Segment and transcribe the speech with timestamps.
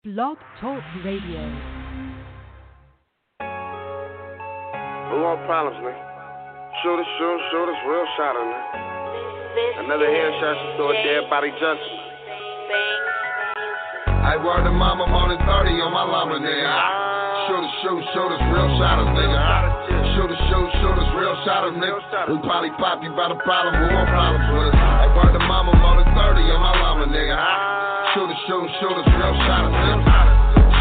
[0.00, 1.44] Blog Talk Radio.
[5.12, 5.92] Who want problems, nigga?
[6.80, 9.84] Shooters, shooters, shooters, real shot on nigga.
[9.84, 12.00] Another headshot, she throw a dead body justice.
[14.24, 16.72] I word to mama more than 30 on my llama, nigga.
[17.52, 19.36] Shooters, shoot, shooters, real shotters, nigga.
[20.16, 22.00] Shooters, shoot, shooters, real shotters, nigga.
[22.32, 24.80] We probably pop you by the problem, who want problems with us?
[24.80, 27.69] I word to mama more than 30 on my llama, nigga.
[28.10, 29.70] Shooters, shoot, shooters, real shotters.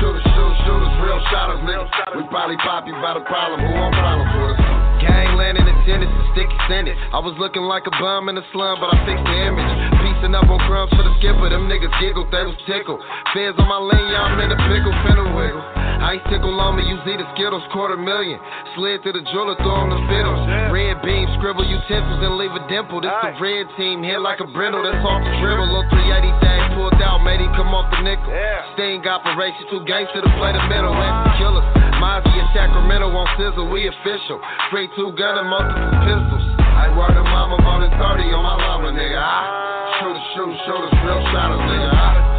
[0.02, 1.86] Shooters, shoot, shooters, real shotters, nigga.
[2.18, 4.66] We probably pop you by the problem, who want problems with us?
[4.98, 6.98] Gang landing attendance and stick extended.
[7.14, 9.72] I was looking like a bum in the slum, but I fixed the image.
[10.02, 12.98] Piecing up on crumbs for the skipper, them niggas giggled, they was tickled.
[13.30, 15.79] Feds on my lane, I'm in the pickle, finna wiggle.
[16.00, 18.40] Ice tickle on me, you see the Skittles, quarter million.
[18.76, 20.40] Slid to the jeweler, throw on the fiddles.
[20.72, 23.04] Red beam, scribble utensils and leave a dimple.
[23.04, 25.68] This the red team, hit like a brindle, that's off the dribble.
[25.68, 28.32] Little 380 thing pulled out, made him come off the nickel.
[28.80, 31.68] Sting operation, two gangster to the play the middle, and the killers.
[32.00, 34.40] Mozzie in Sacramento on sizzle, we official.
[34.72, 36.46] Free two gun and multiple pistols.
[36.64, 39.20] I word to mama more than 30 on my llama, nigga.
[39.20, 41.92] I shoot shoot, shooters, real shotters, nigga.
[41.92, 42.39] I shoot shoot,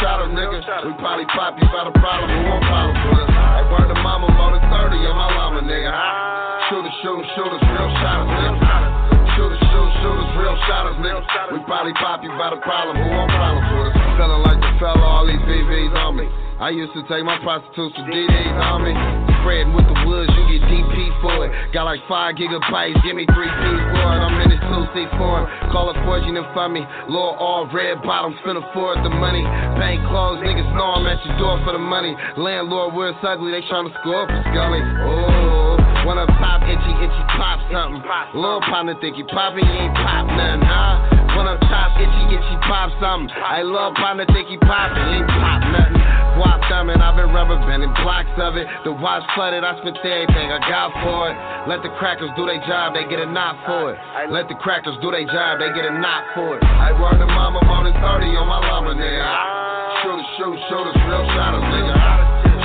[0.00, 0.86] shooters, real shotters, nigga.
[0.86, 3.32] We probably pop you by the problem, who want problems with us?
[3.32, 5.90] I word to mama more than 30 on my llama, nigga.
[5.90, 8.56] I shoot shoot, shooters, real shotters, nigga.
[9.36, 11.20] Shoot shoot, shooters, real shotters, nigga.
[11.52, 14.16] We probably pop you by the problem, who want problems with us?
[14.16, 16.26] Feeling like the fella, all these VVs on me.
[16.62, 18.94] I used to take my prostitutes to DDs on me.
[19.42, 21.50] Spreading with the woods, you get DP for it.
[21.74, 24.22] Got like five gigabytes, give me three P's for it.
[24.22, 25.46] I'm in this two seats for it.
[25.74, 26.86] Call it fortunate find me.
[27.10, 29.42] Lord all red bottoms, finna afford the money.
[29.74, 32.14] Bank closed, niggas know I'm at your door for the money.
[32.38, 34.78] Landlord, we're ugly, they tryna score for Scully.
[35.02, 35.82] Oh.
[36.06, 38.06] One up top, itchy, itchy, pop something.
[38.38, 41.34] Little partner think he poppin', he ain't pop nothing, huh?
[41.34, 43.34] One up top, itchy, itchy, pop something.
[43.34, 46.21] I love partner think he poppin', he ain't pop nothing.
[46.42, 48.66] Guap thumbing, I've been rubber banding blocks of it.
[48.82, 51.38] The watch flooded, I spent everything I got for it.
[51.70, 53.98] Let the crackers do their job, they get a knot for it.
[54.26, 56.66] Let the crackers do their job, they get a knot for it.
[56.66, 59.22] I word to mama more than 30 on my llama, nigga.
[60.02, 61.94] Shooters, shoot, shooters, real shotters, nigga.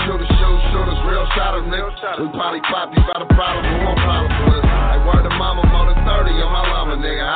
[0.10, 1.94] Shooters, shoot, shooters, real shotters, nigga.
[2.18, 4.74] We probably pop you by the problem, who want problems with us?
[4.74, 7.30] I word to mama more than 30 on my llama, nigga.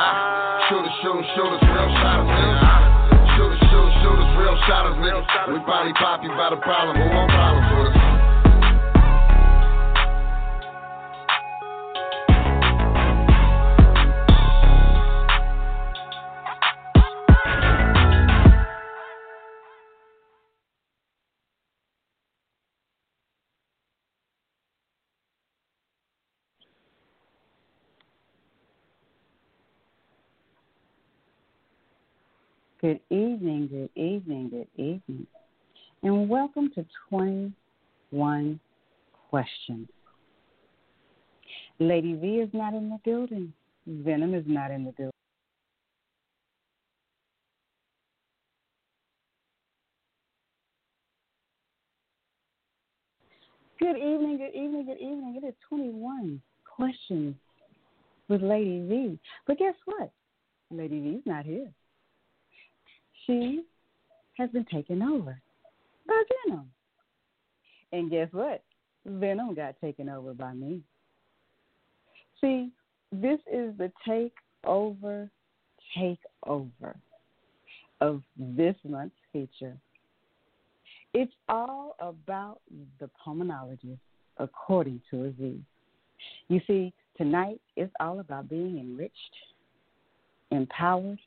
[0.66, 2.71] Shooters, shoot, shooters, real shotters, nigga.
[4.66, 5.22] Shotters, nigga.
[5.52, 8.01] We probably pop you by the problem, who want problem with us?
[32.82, 35.24] Good evening, good evening, good evening,
[36.02, 38.58] and welcome to 21
[39.30, 39.88] Questions.
[41.78, 43.52] Lady V is not in the building.
[43.86, 45.12] Venom is not in the building.
[53.78, 55.40] Good evening, good evening, good evening.
[55.40, 57.36] It is 21 Questions
[58.28, 59.20] with Lady V.
[59.46, 60.10] But guess what?
[60.72, 61.72] Lady V is not here
[63.26, 63.64] she
[64.38, 65.40] has been taken over
[66.06, 66.70] by Venom.
[67.92, 68.62] And guess what?
[69.04, 70.80] Venom got taken over by me.
[72.40, 72.70] See,
[73.12, 75.28] this is the takeover,
[75.96, 76.94] takeover
[78.00, 79.76] of this month's feature.
[81.14, 82.60] It's all about
[82.98, 83.98] the Poemanologist,
[84.38, 85.60] according to Aziez.
[86.48, 89.12] You see, tonight it's all about being enriched,
[90.50, 91.20] empowered,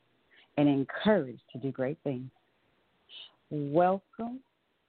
[0.56, 2.30] and encouraged to do great things.
[3.50, 4.40] Welcome,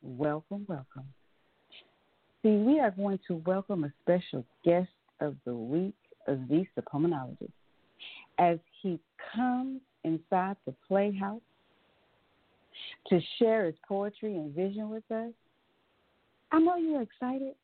[0.01, 1.05] welcome, welcome.
[2.43, 4.89] See, we are going to welcome a special guest
[5.19, 5.95] of the week,
[6.27, 7.51] Aziez the Poemanologist,
[8.39, 8.99] as he
[9.35, 11.41] comes inside the playhouse
[13.07, 15.31] to share his poetry and vision with us.
[16.51, 17.55] I know you're excited.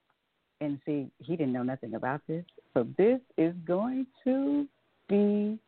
[0.62, 2.46] And see, he didn't know nothing about this.
[2.74, 4.66] So this is going to
[5.10, 5.60] be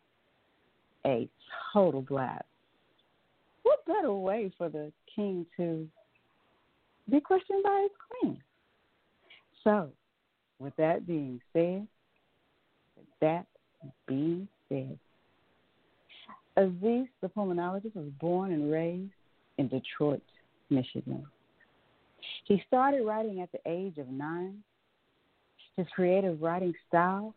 [1.05, 1.29] a
[1.71, 2.43] total blast.
[3.63, 5.87] What better way for the king to
[7.09, 8.37] be questioned by his queen?
[9.63, 9.89] So,
[10.59, 11.87] with that being said,
[12.97, 13.45] with that
[14.07, 14.97] being said,
[16.57, 19.11] Aziez, the Poemanologist, was born and raised
[19.57, 20.23] in Detroit,
[20.69, 21.25] Michigan.
[22.45, 24.63] He started writing at the age of nine.
[25.75, 27.35] His creative writing style,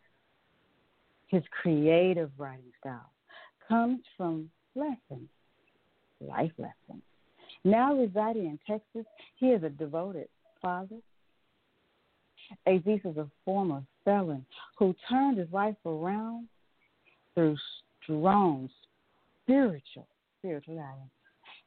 [1.26, 3.10] his creative writing style
[3.68, 5.28] comes from lessons,
[6.20, 7.02] life lessons,
[7.64, 9.06] Now residing in Texas,
[9.36, 10.28] he is a devoted
[10.62, 10.96] father.
[12.66, 14.44] Aziez is a former felon
[14.78, 16.48] who turned his life around
[17.34, 17.56] through
[18.02, 18.70] strong
[19.42, 20.06] spiritual
[20.38, 21.10] spiritual guidance.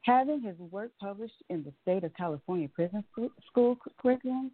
[0.02, 3.04] Having his work published in the state of California prison
[3.46, 4.50] school curriculum,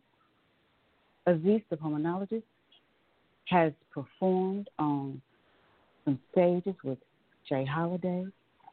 [1.26, 2.42] Aziez, the Poemanologist,
[3.46, 5.20] has performed on
[6.04, 6.98] some stages with
[7.48, 7.64] J.
[7.64, 8.26] Holiday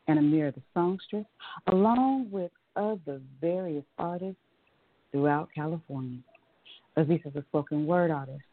[0.08, 1.26] and Amir the songstress,
[1.68, 4.42] along with other various artists
[5.12, 6.20] throughout California.
[6.98, 8.44] Aziez is a spoken word artist,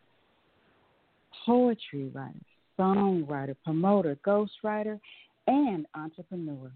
[1.44, 2.34] poetry writer,
[2.78, 4.98] songwriter, promoter, ghostwriter,
[5.46, 6.70] and entrepreneur.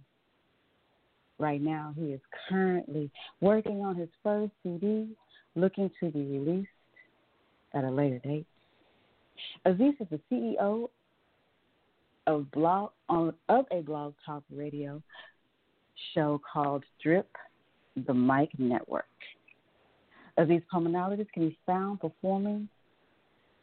[1.39, 3.11] Right now, he is currently
[3.41, 5.09] working on his first CD,
[5.55, 6.69] looking to be released
[7.75, 8.47] at a later date.
[9.67, 10.89] Aziez is the CEO
[12.27, 15.03] of blog on of a blog talk radio
[16.15, 17.29] show called Drip
[18.07, 19.05] the Mic Network.
[20.39, 22.69] Aziez Poemanologists can be found performing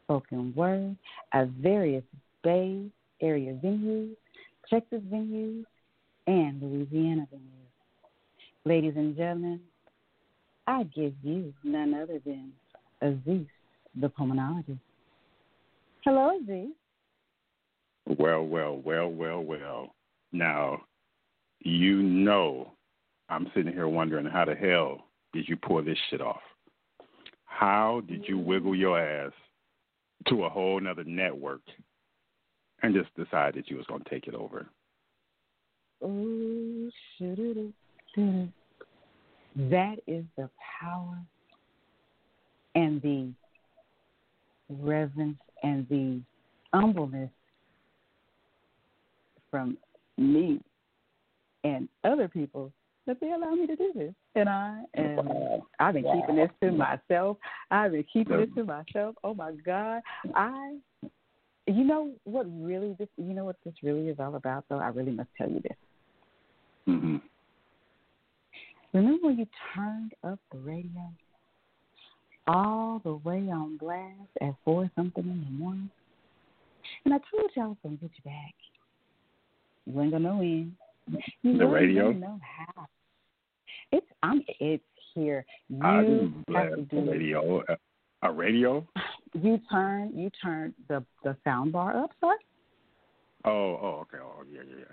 [0.04, 0.96] spoken word
[1.32, 2.04] at various
[2.42, 2.86] Bay
[3.20, 4.16] Area venues,
[4.68, 5.64] Texas venues,
[6.26, 7.64] and Louisiana venues.
[8.64, 9.60] Ladies and gentlemen,
[10.66, 12.52] I give you none other than
[13.02, 13.46] Aziez,
[14.00, 14.78] the Poemanologist.
[16.04, 16.70] Hello, Aziez.
[18.06, 19.94] Well, well, well, well, well.
[20.32, 20.82] Now,
[21.60, 22.72] you know,
[23.28, 26.42] I'm sitting here wondering how the hell did you pull this shit off?
[27.46, 28.44] How did you mm.
[28.44, 29.32] wiggle your ass
[30.28, 31.62] to a whole nother network
[32.82, 34.66] and just decide that you was gonna take it over?
[36.02, 36.90] Oh,
[39.56, 41.18] that is the power
[42.74, 43.30] and the
[44.68, 46.20] reverence and the
[46.72, 47.30] humbleness
[49.54, 49.78] from
[50.18, 50.60] me
[51.62, 52.72] and other people
[53.06, 54.12] that they allow me to do this.
[54.34, 57.36] And I am I've been keeping this to myself.
[57.70, 59.14] I've been keeping it to myself.
[59.22, 60.02] Oh my God.
[60.34, 60.74] I
[61.68, 64.80] you know what really this you know what this really is all about though?
[64.80, 65.76] I really must tell you this.
[66.88, 67.16] Mm-hmm.
[68.92, 71.12] Remember when you turned up the radio
[72.48, 75.90] all the way on blast at four something in the morning?
[77.04, 78.54] And I told y'all I was gonna get you back.
[79.86, 80.76] You ain't gonna know when.
[81.42, 82.12] You the radio?
[82.12, 82.86] know how.
[83.92, 84.82] It's I'm it's
[85.14, 85.44] here.
[85.68, 85.96] You I
[86.54, 87.62] have to do radio.
[87.68, 87.76] A,
[88.22, 88.86] a radio?
[89.34, 92.34] You turn you turn the the sound bar up, sir.
[93.44, 94.22] Oh, oh, okay.
[94.22, 94.84] Oh, yeah, yeah, yeah.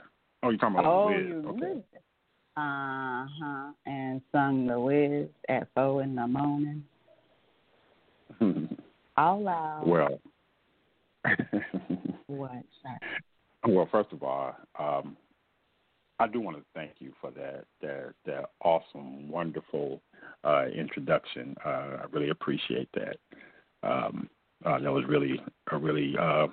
[0.44, 1.26] Oh, you're talking about oh, Wiz.
[1.26, 1.84] you okay.
[2.58, 3.72] Uh huh.
[3.86, 6.84] And sung the Wiz at four in the morning.
[9.18, 9.84] All loud.
[9.88, 10.20] Well.
[12.28, 12.52] what?
[12.82, 13.00] Sorry.
[13.68, 15.16] Well, first of all, um,
[16.20, 20.02] I do want to thank you for that that that awesome, wonderful
[20.44, 21.56] uh, introduction.
[21.66, 23.18] Uh, I really appreciate that.
[23.84, 24.30] Um,
[24.66, 25.42] uh, that was really
[25.72, 26.48] a really uh,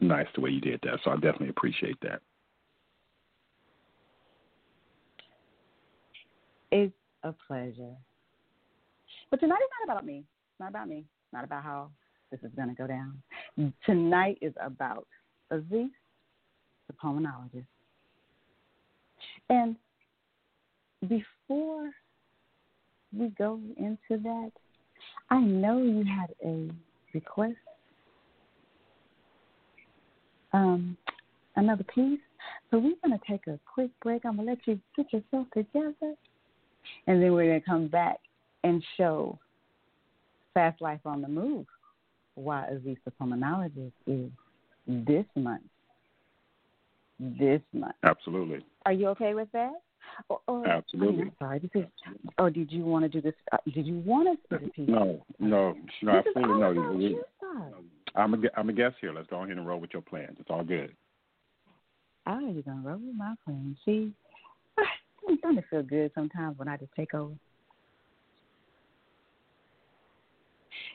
[0.00, 0.98] nice the way you did that.
[1.04, 2.20] So I definitely appreciate that.
[6.72, 6.92] It's
[7.22, 7.94] a pleasure.
[9.30, 10.18] But tonight is not about me.
[10.18, 10.98] It's not about me.
[10.98, 11.90] It's not about how
[12.32, 13.22] this is going to go down.
[13.86, 15.06] Tonight is about
[15.52, 15.90] Aziez,
[16.86, 17.66] the Poemanologist.
[19.48, 19.76] And
[21.02, 21.90] before
[23.16, 24.52] we go into that,
[25.30, 26.70] I know you had a
[27.12, 27.56] request.
[30.52, 30.96] Um,
[31.56, 32.20] another piece.
[32.70, 34.24] So we're going to take a quick break.
[34.24, 36.14] I'm going to let you get yourself together.
[37.06, 38.18] And then we're going to come back
[38.62, 39.38] and show
[40.52, 41.66] Fast Life on the Move
[42.36, 44.30] why Aziez the Poemanologist is
[44.86, 45.62] this month.
[47.38, 47.94] This month.
[48.02, 48.64] Absolutely.
[48.86, 49.72] Are you okay with that?
[50.28, 51.22] Or, or, Absolutely.
[51.22, 51.58] I'm sorry.
[51.58, 51.84] This is,
[52.38, 53.34] or did you want to do this?
[53.50, 54.88] Uh, did you want to spit a piece?
[54.88, 56.98] No, no, no, absolutely no.
[56.98, 57.24] You-.
[58.14, 59.12] I'm a, I'm a guest here.
[59.12, 60.36] Let's go ahead and roll with your plans.
[60.38, 60.94] It's all good.
[62.26, 63.76] Oh, you're gonna roll with my plans.
[63.84, 64.12] See,
[65.42, 67.34] doesn't it feel good sometimes when I just take over?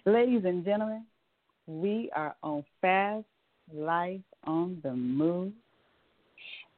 [0.05, 1.05] Ladies and gentlemen,
[1.67, 3.25] we are on Fast
[3.73, 5.51] Life on the Move.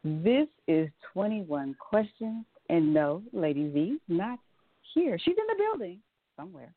[0.04, 4.40] This is 21 questions, and no, Lady V not
[4.94, 5.18] here.
[5.20, 6.00] She's in the building
[6.36, 6.74] somewhere.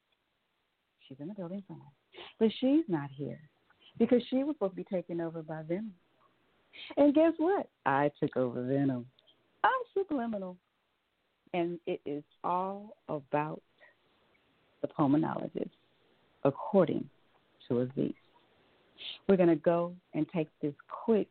[1.08, 1.92] She's in the building somewhere,
[2.38, 3.40] but she's not here
[3.98, 5.94] because she was supposed to be taken over by Venom.
[6.96, 7.68] And guess what?
[7.86, 9.06] I took over Venom.
[9.62, 10.56] I'm subliminal.
[11.52, 13.62] And it is all about
[14.82, 15.70] the Poemanologist,
[16.42, 17.08] according
[17.68, 18.14] to Aziez.
[19.28, 21.28] We're going to go and take this quick,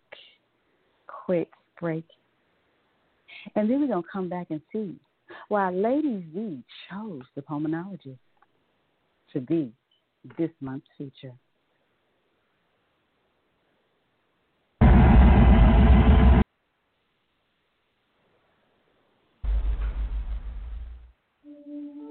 [1.26, 2.06] quick break.
[3.56, 4.96] And then we're going to come back and see
[5.48, 8.18] why Lady Z chose the Poemanologist
[9.34, 9.72] to be
[10.38, 11.34] this month's feature.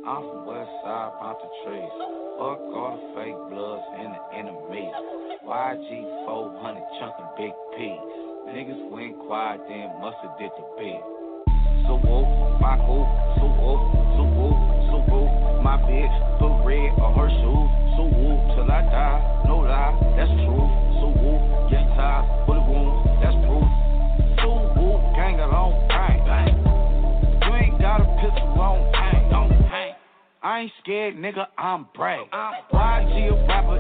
[0.05, 1.13] I'm from West Side,
[1.65, 1.95] Trees.
[2.37, 4.93] Fuck all the fake bloods and the enemies.
[5.47, 8.32] YG 400 chunkin' big P.
[8.49, 10.99] Niggas went quiet, then musta did the beat.
[11.87, 12.27] So whoop,
[12.61, 13.07] my hoop,
[13.39, 13.81] so whoop,
[14.19, 14.59] so whoop,
[14.91, 15.63] so whoop.
[15.63, 16.11] My bitch
[16.43, 17.69] put red on her shoes.
[17.95, 20.67] So whoop till I die, no lie, that's true.
[20.99, 23.67] So whoop, young tie, bullet wounds, that's proof.
[24.43, 26.59] So whoop, gang along, bang, bang.
[27.47, 29.95] You ain't got a pistol on, hang, don't hang.
[30.43, 32.27] I ain't scared, nigga, I'm brave.
[32.29, 33.72] YG a rapper,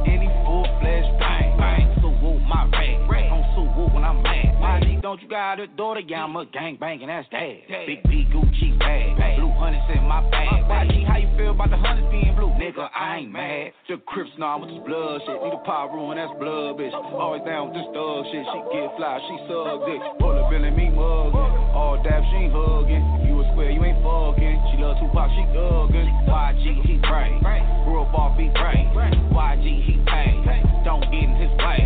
[5.13, 6.01] don't you got a daughter?
[6.01, 7.69] Yeah, I'm a gang banging, that's dad.
[7.85, 10.65] Big B Gucci bag, blue hundreds in my bag.
[10.89, 12.49] YG, how you feel about the hundreds being blue?
[12.57, 13.77] Nigga, I ain't mad.
[13.93, 15.37] The Crips now with this blood shit.
[15.37, 16.97] Need a power room, that's blood, bitch.
[16.97, 18.41] Always down with this thug shit.
[18.41, 20.01] She get fly, she suck dick.
[20.17, 21.77] Pull up in me muggin'.
[21.77, 23.05] All dab, she ain't hugging.
[23.29, 24.57] You a square, you ain't fucking.
[24.73, 26.09] She love Tupac, she thuggin'.
[26.25, 27.37] YG, he pray.
[27.85, 28.89] Grew up off, he pray.
[28.97, 30.41] YG, he pay.
[30.89, 31.85] Don't get in his way.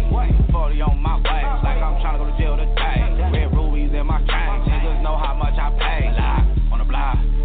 [0.54, 1.42] 40 on my way.
[1.66, 2.75] Like I'm tryna go to jail today.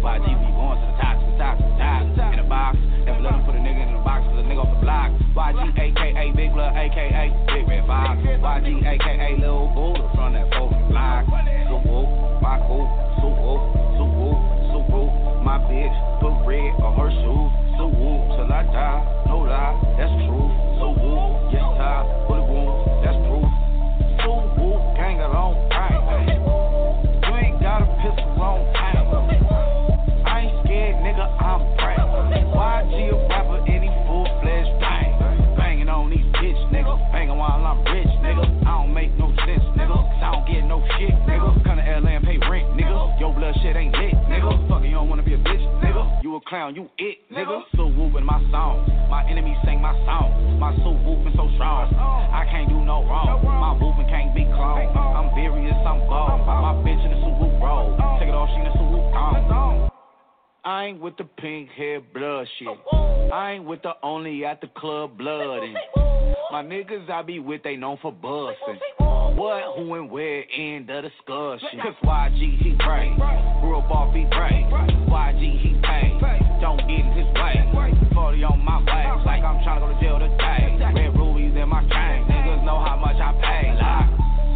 [0.02, 2.34] 5G, we going to the top, to the top, to the top.
[2.34, 2.74] In a box,
[3.06, 5.14] never looking put a nigga in the box, for the nigga off the block.
[5.30, 8.18] YG, aka Big Blood, aka Big Red Fox.
[8.18, 11.22] YG, aka Lil Buddha from that fucking block.
[11.70, 12.02] Suwoo,
[12.42, 12.90] my cool,
[13.22, 13.62] Suwoo,
[13.94, 14.34] Suwoo,
[14.74, 15.06] Suwoo.
[15.46, 17.50] My bitch put red on her shoes.
[17.78, 20.50] Suwoo, till I die, no lie, that's true.
[20.82, 23.46] Suwoo, yes, I put bullet wounds, that's proof.
[24.18, 25.94] Suwoo, gang alone, right?
[27.22, 28.81] You ain't got a pistol on.
[46.46, 47.62] Clown, you it, nigga.
[47.76, 48.86] So whooping my song.
[49.10, 50.58] My enemies sing my song.
[50.58, 51.92] My soul whooping so strong.
[51.94, 53.42] I can't do no wrong.
[53.44, 54.94] My whooping can't be cloned.
[54.96, 56.42] I'm serious, I'm bold.
[56.46, 57.94] My bitch in the suit whoop roll.
[58.18, 59.91] Take it off, she in the whoop on.
[60.64, 62.68] I ain't with the pink hair blood shit.
[62.92, 63.30] Oh.
[63.32, 65.74] I ain't with the only at the club blooding.
[66.52, 68.78] My niggas I be with, they known for busting.
[69.34, 71.82] What, who, and where, end the discussion.
[71.82, 73.10] Cause YG he pray.
[73.60, 74.62] Grew up off he pray.
[75.10, 76.14] YG he pay.
[76.60, 77.58] Don't get in his way.
[78.14, 79.02] 40 on my way.
[79.26, 80.78] Like I'm tryna go to jail today.
[80.94, 82.22] Red rubies in my chain.
[82.30, 83.74] Niggas know how much I pay.
[83.74, 84.06] Like,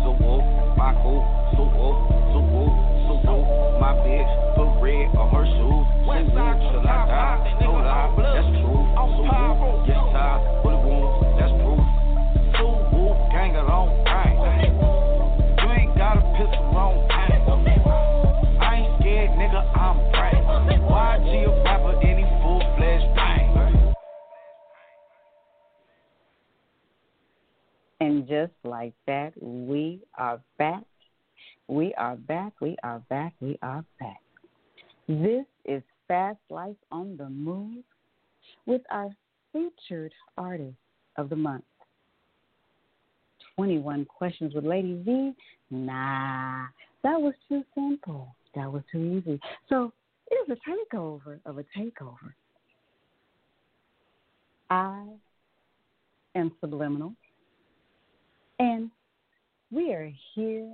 [0.07, 1.27] so whoop, my cool.
[1.59, 1.99] So whoop,
[2.31, 2.75] so whoop,
[3.11, 3.81] so whoop.
[3.81, 5.76] My bitch put red on her shoes.
[6.17, 7.59] So whoop, till I die.
[7.61, 8.89] No lie, that's true.
[8.97, 10.41] So whoop, yes, tie.
[10.63, 11.85] Bullet wounds, that's proof.
[12.57, 14.33] So whoop, gang along, bang.
[15.61, 17.45] You ain't got a pistol on, bang.
[18.63, 20.41] I ain't scared, nigga, I'm brave.
[20.89, 23.95] YG a rapper, any full fledged bang.
[28.01, 30.83] And just like that, we are back.
[31.69, 32.55] We are back.
[32.63, 33.35] We are back.
[33.41, 34.23] We are back.
[35.09, 37.85] This is Fast Life on the Move
[38.67, 39.11] with our
[39.53, 40.77] featured artist
[41.17, 41.65] of the month.
[43.57, 45.33] 21 questions with Lady V.
[45.71, 46.67] Nah,
[47.03, 48.35] that was too simple.
[48.55, 49.41] That was too easy.
[49.69, 49.93] So
[50.31, 52.35] it is a takeover of a takeover.
[54.71, 55.05] I
[56.35, 57.13] am subliminal.
[58.59, 58.91] And
[59.71, 60.73] we are here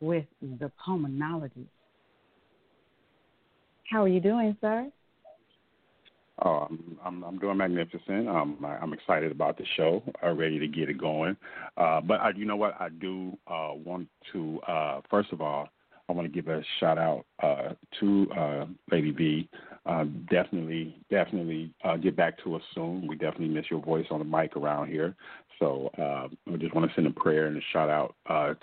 [0.00, 1.68] with the Poemanologist.
[3.90, 4.90] How are you doing, sir?
[6.44, 8.28] Oh, I'm, I'm I'm doing magnificent.
[8.28, 10.02] Um, I, I'm excited about the show.
[10.22, 11.36] I'm ready to get it going.
[11.76, 12.74] Uh, but I, you know what?
[12.78, 15.68] I do uh, want to uh, first of all,
[16.08, 19.48] I want to give a shout out uh, to uh, Lady V.
[19.86, 23.06] Uh, definitely, definitely get back to us soon.
[23.06, 25.14] We definitely miss your voice on the mic around here.
[25.58, 28.14] So I just want to send a prayer and a shout out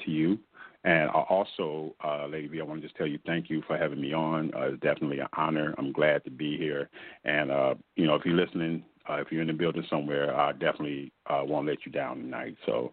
[0.06, 0.38] to you.
[0.86, 4.02] And also, uh, Lady V, I want to just tell you thank you for having
[4.02, 4.54] me on.
[4.54, 5.74] Uh, it's definitely an honor.
[5.78, 6.90] I'm glad to be here.
[7.24, 10.52] And, uh, you know, if you're listening, uh, if you're in the building somewhere, I
[10.52, 12.58] definitely uh, won't let you down tonight.
[12.66, 12.92] So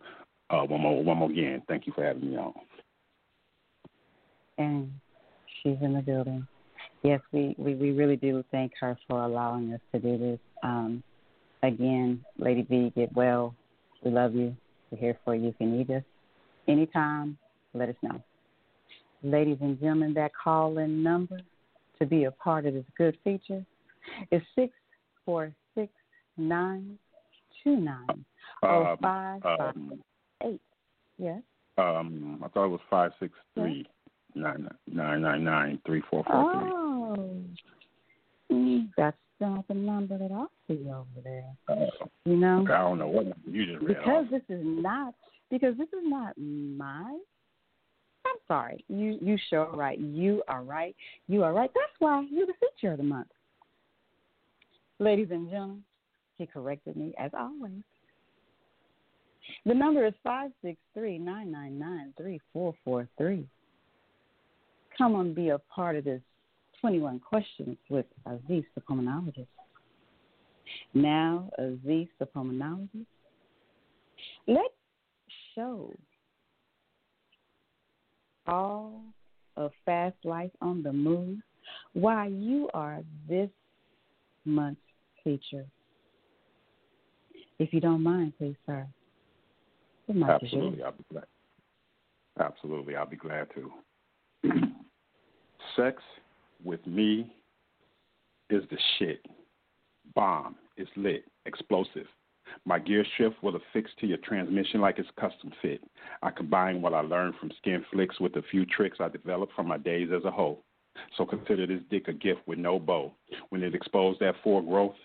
[0.50, 2.52] uh, one more, one more again, thank you for having me on.
[4.59, 4.92] And
[5.62, 6.47] she's in the building.
[7.02, 10.38] Yes, we, we, we really do thank her for allowing us to do this.
[10.62, 11.02] Um,
[11.62, 13.54] again, Lady V, get well.
[14.04, 14.54] We love you.
[14.90, 15.49] We're here for you.
[15.49, 16.02] If you need us
[16.68, 17.38] anytime,
[17.74, 18.22] let us know.
[19.22, 21.40] Ladies and gentlemen, that call in number
[21.98, 23.64] to be a part of this good feature
[24.30, 24.72] is six
[25.24, 25.92] four six
[26.36, 26.98] nine
[27.62, 28.24] two nine
[28.62, 29.74] oh five five
[30.44, 30.60] eight.
[31.18, 31.42] Yes.
[31.78, 33.86] Um, I thought it was five six three
[34.34, 36.70] nine nine nine nine three four four three.
[36.72, 37.42] Oh,
[38.52, 41.44] mm, that's not the number that I see over there.
[41.68, 41.86] Uh,
[42.24, 44.30] you know, I don't know what you just read because off.
[44.30, 45.14] this is not
[45.50, 47.18] because this is not my.
[48.26, 48.84] I'm sorry.
[48.88, 49.98] You you sure right.
[49.98, 50.94] You are right.
[51.28, 51.70] You are right.
[51.74, 53.28] That's why you're the feature of the month.
[54.98, 55.82] Ladies and gentlemen,
[56.38, 57.82] he corrected me as always.
[59.66, 63.46] The number is five six three nine nine nine three four four three.
[64.96, 66.20] Come and be a part of this
[66.80, 69.46] 21 questions with Aziez, the Poemanologist.
[70.94, 73.06] Now, Aziez, the Poemanologist.
[74.46, 74.74] Let's
[75.54, 75.92] show
[78.47, 79.02] all
[79.56, 81.38] of Fast Life on the Move
[81.92, 83.50] why you are this
[84.44, 84.80] month's
[85.23, 85.66] feature.
[87.59, 88.87] If you don't mind, please, sir.
[90.09, 91.26] Absolutely, I'll be glad.
[92.40, 94.50] Absolutely, I'll be glad to.
[95.76, 96.02] Sex
[96.64, 97.30] with me
[98.49, 99.25] is the shit.
[100.14, 102.06] Bomb is lit, explosive.
[102.64, 105.83] My gear shift will affix to your transmission like it's custom fit.
[106.23, 109.69] I combine what I learned from skin flicks with a few tricks I developed from
[109.69, 110.59] my days as a hoe.
[111.16, 113.12] So consider this dick a gift with no bow.
[113.50, 114.97] When it exposed that full growth,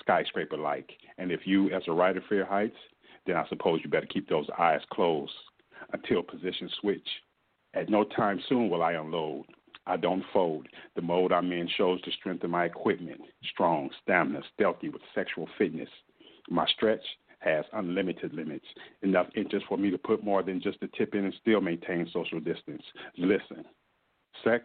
[0.00, 0.90] skyscraper like.
[1.18, 2.76] And if you, as a writer, fear heights,
[3.26, 5.32] then I suppose you better keep those eyes closed
[5.92, 7.08] until position switch.
[7.74, 9.46] At no time soon will I unload.
[9.86, 10.66] I don't fold.
[10.96, 15.48] The mode I'm in shows the strength of my equipment strong, stamina, stealthy with sexual
[15.56, 15.88] fitness.
[16.50, 17.02] My stretch
[17.40, 18.66] has unlimited limits,
[19.02, 22.08] enough inches for me to put more than just a tip in and still maintain
[22.12, 22.82] social distance.
[23.16, 23.64] Listen,
[24.44, 24.64] sex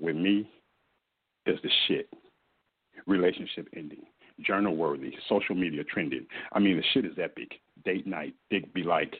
[0.00, 0.50] with me
[1.46, 2.08] is the shit.
[3.06, 4.02] Relationship ending,
[4.40, 6.26] journal worthy, social media trending.
[6.52, 7.60] I mean, the shit is epic.
[7.84, 9.14] Date night, Dick be like,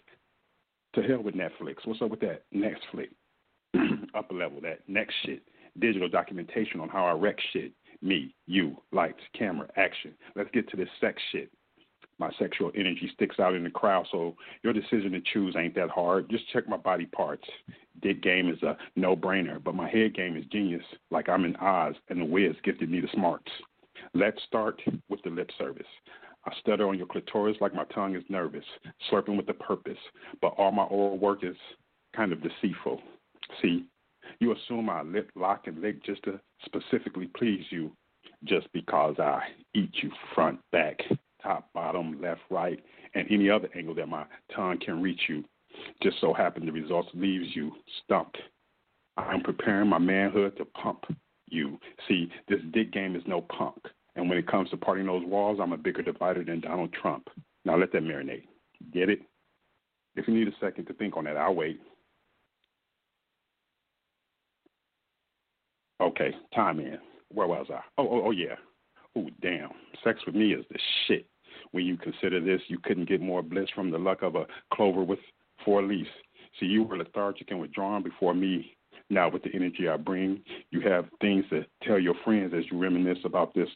[0.94, 1.76] to hell with Netflix.
[1.84, 2.42] What's up with that?
[2.52, 3.10] Next flick.
[4.14, 5.42] upper level, that next shit.
[5.78, 7.72] Digital documentation on how I wreck shit.
[8.02, 10.12] Me, you, lights, camera, action.
[10.34, 11.50] Let's get to this sex shit.
[12.20, 15.88] My sexual energy sticks out in the crowd, so your decision to choose ain't that
[15.88, 16.28] hard.
[16.28, 17.48] Just check my body parts.
[18.02, 21.56] Dick game is a no brainer, but my head game is genius, like I'm in
[21.56, 23.50] Oz and the Wiz gifted me the smarts.
[24.12, 25.86] Let's start with the lip service.
[26.44, 28.64] I stutter on your clitoris like my tongue is nervous,
[29.10, 29.98] slurping with a purpose,
[30.42, 31.56] but all my oral work is
[32.14, 33.00] kind of deceitful.
[33.62, 33.86] See,
[34.40, 37.92] you assume I lip lock and lick just to specifically please you,
[38.44, 39.40] just because I
[39.74, 40.98] eat you front, back,
[41.42, 42.78] top, bottom, left, right,
[43.14, 44.24] and any other angle that my
[44.54, 45.44] tongue can reach you.
[46.02, 47.72] Just so happen the results leaves you
[48.04, 48.38] stumped.
[49.16, 51.04] I'm preparing my manhood to pump
[51.48, 51.78] you.
[52.08, 53.76] See, this dick game is no punk.
[54.16, 57.28] And when it comes to parting those walls, I'm a bigger divider than Donald Trump.
[57.64, 58.44] Now let that marinate.
[58.92, 59.20] Get it?
[60.16, 61.80] If you need a second to think on that, I'll wait.
[66.00, 66.98] Okay, time in.
[67.28, 67.80] Where was I?
[67.98, 68.56] Oh, oh, oh yeah.
[69.16, 69.70] Oh, damn.
[70.04, 71.26] Sex with me is the shit.
[71.72, 75.02] When you consider this, you couldn't get more bliss from the luck of a clover
[75.02, 75.18] with
[75.64, 76.08] four leaves.
[76.58, 78.76] See, you were lethargic and withdrawn before me.
[79.12, 82.78] Now, with the energy I bring, you have things to tell your friends as you
[82.78, 83.68] reminisce about this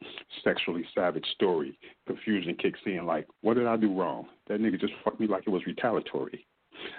[0.44, 1.76] sexually savage story.
[2.06, 4.26] Confusion kicks in like, what did I do wrong?
[4.46, 6.46] That nigga just fucked me like it was retaliatory.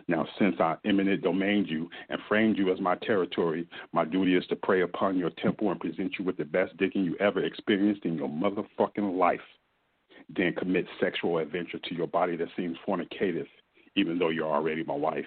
[0.07, 4.45] Now, since I eminent domained you and framed you as my territory, my duty is
[4.47, 8.05] to prey upon your temple and present you with the best digging you ever experienced
[8.05, 9.39] in your motherfucking life.
[10.29, 13.47] Then commit sexual adventure to your body that seems fornicative,
[13.95, 15.25] even though you're already my wife.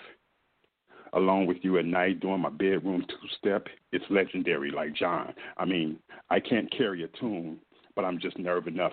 [1.15, 5.33] Along with you at night doing my bedroom two step, it's legendary, like John.
[5.57, 5.99] I mean,
[6.31, 7.59] I can't carry a tune,
[7.97, 8.93] but I'm just nerve enough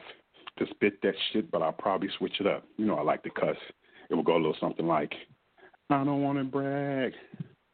[0.57, 2.63] to spit that shit, but I'll probably switch it up.
[2.77, 3.57] You know, I like to cuss.
[4.09, 5.13] It will go a little something like,
[5.89, 7.13] I don't want to brag,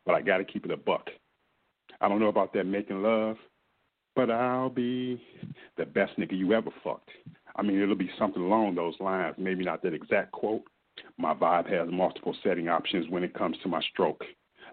[0.05, 1.09] but I got to keep it a buck.
[2.01, 3.37] I don't know about that making love,
[4.15, 5.21] but I'll be
[5.77, 7.09] the best nigga you ever fucked.
[7.55, 10.63] I mean, it'll be something along those lines, maybe not that exact quote.
[11.17, 14.23] My vibe has multiple setting options when it comes to my stroke.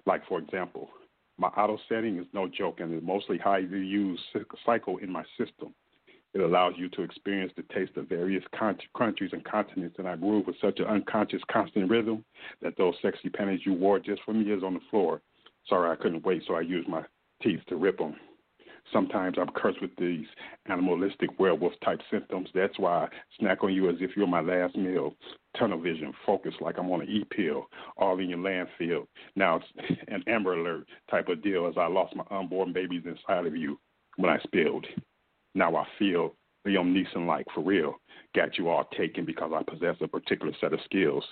[0.07, 0.88] Like, for example,
[1.38, 4.22] my auto setting is no joke and is mostly highly used
[4.66, 5.74] cycle in my system.
[6.34, 10.46] It allows you to experience the taste of various countries and continents, and I groove
[10.46, 12.24] with such an unconscious, constant rhythm
[12.60, 15.22] that those sexy panties you wore just for me is on the floor.
[15.68, 17.02] Sorry, I couldn't wait, so I used my
[17.42, 18.16] teeth to rip them.
[18.92, 20.26] Sometimes I'm cursed with these
[20.66, 22.48] animalistic werewolf type symptoms.
[22.54, 25.14] That's why I snack on you as if you're my last meal.
[25.58, 29.06] Tunnel vision, focus like I'm on an E pill, all in your landfill.
[29.36, 33.46] Now it's an Amber Alert type of deal as I lost my unborn babies inside
[33.46, 33.78] of you.
[34.18, 34.86] when I spilled.
[35.58, 37.96] Now I feel Liam Neeson like for real.
[38.32, 41.24] Got you all taken because I possess a particular set of skills.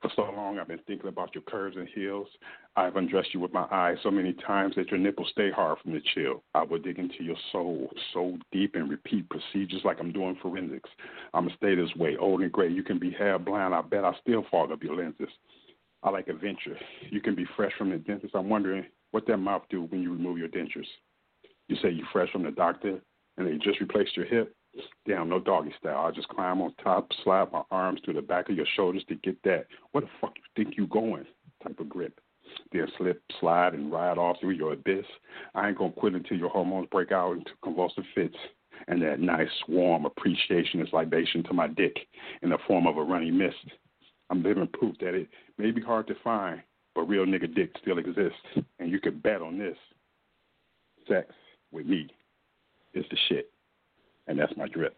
[0.00, 2.26] For so long, I've been thinking about your curves and heels.
[2.74, 5.92] I've undressed you with my eyes so many times that your nipples stay hard from
[5.92, 6.42] the chill.
[6.54, 10.88] I will dig into your soul so deep and repeat procedures like I'm doing forensics.
[11.34, 12.70] I'm going to stay this way, old and gray.
[12.70, 13.74] You can be hair blind.
[13.74, 15.28] I bet I still fog up your lenses.
[16.02, 16.78] I like adventure.
[17.10, 18.34] You can be fresh from the dentist.
[18.34, 20.88] I'm wondering what that mouth do when you remove your dentures.
[21.68, 23.00] You say you're fresh from the doctor
[23.36, 24.54] and they just replaced your hip.
[25.06, 26.06] Damn, no doggy style.
[26.06, 29.14] I just climb on top, slap my arms to the back of your shoulders to
[29.16, 29.66] get that.
[29.92, 31.24] Where the fuck you think you going?
[31.62, 32.20] Type of grip.
[32.72, 35.06] Then slip, slide, and ride off through your abyss.
[35.54, 38.36] I ain't gonna quit until your hormones break out into convulsive fits.
[38.88, 41.96] And that nice, warm appreciation is libation to my dick
[42.42, 43.56] in the form of a runny mist.
[44.30, 46.60] I'm living proof that it may be hard to find,
[46.94, 48.66] but real nigga dick still exists.
[48.78, 49.76] And you can bet on this.
[51.08, 51.32] Sex
[51.70, 52.08] with me
[52.94, 53.50] is the shit
[54.26, 54.96] and that's my drip.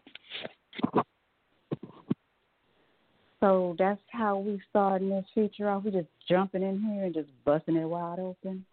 [3.39, 5.83] So that's how we starting this feature off.
[5.83, 8.65] We just jumping in here and just busting it wide open.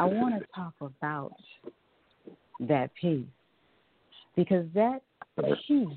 [0.00, 1.34] I want to talk about
[2.60, 3.26] that piece
[4.36, 5.02] because that
[5.66, 5.88] piece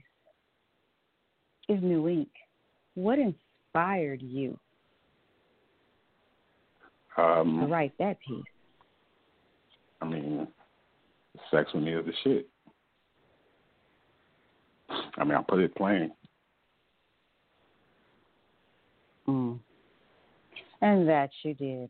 [1.70, 2.30] is new ink.
[2.96, 4.60] What inspired you
[7.18, 8.44] um, that piece?
[10.02, 10.48] I mean,
[11.52, 12.50] sex with me is the shit.
[15.18, 16.12] I mean, I put it plain.
[19.28, 19.60] Mm.
[20.82, 21.90] And that you did.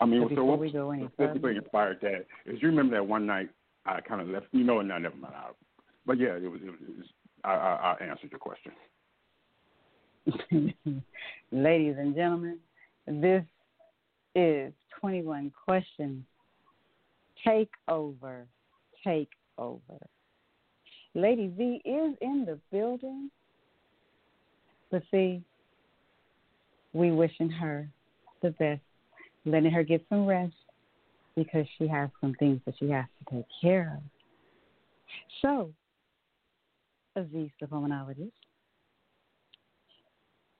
[0.00, 2.96] I mean, so so before what we go any further, inspired that is you remember
[2.96, 3.48] that one night
[3.86, 4.46] I kind of left.
[4.52, 5.34] You know, and no, never mind.
[5.36, 5.50] I,
[6.06, 6.60] but yeah, it was.
[6.62, 7.06] It was, it was
[7.44, 8.72] I, I, I answered your question.
[11.52, 12.58] Ladies and gentlemen,
[13.08, 13.44] this
[14.34, 16.24] is 21 questions.
[17.46, 18.46] Take over.
[19.04, 19.80] Take over.
[21.14, 23.30] Lady V is in the building.
[24.90, 25.42] But see,
[26.92, 27.88] we wishing her
[28.42, 28.80] the best,
[29.44, 30.54] letting her get some rest
[31.36, 34.02] because she has some things that she has to take care of.
[35.42, 35.72] So,
[37.16, 38.32] Aziez, the Poemanologist,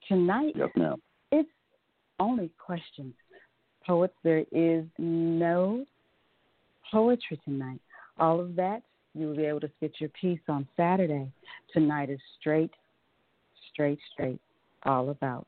[0.07, 1.01] tonight yes, ma'am.
[2.19, 3.15] Only questions
[3.89, 5.85] poets, there is no
[6.93, 7.81] poetry tonight.
[8.19, 8.83] All of that,
[9.15, 11.33] you will be able to spit your piece on Saturday.
[11.73, 12.71] Tonight is straight,
[13.73, 14.39] straight, straight,
[14.85, 15.47] all about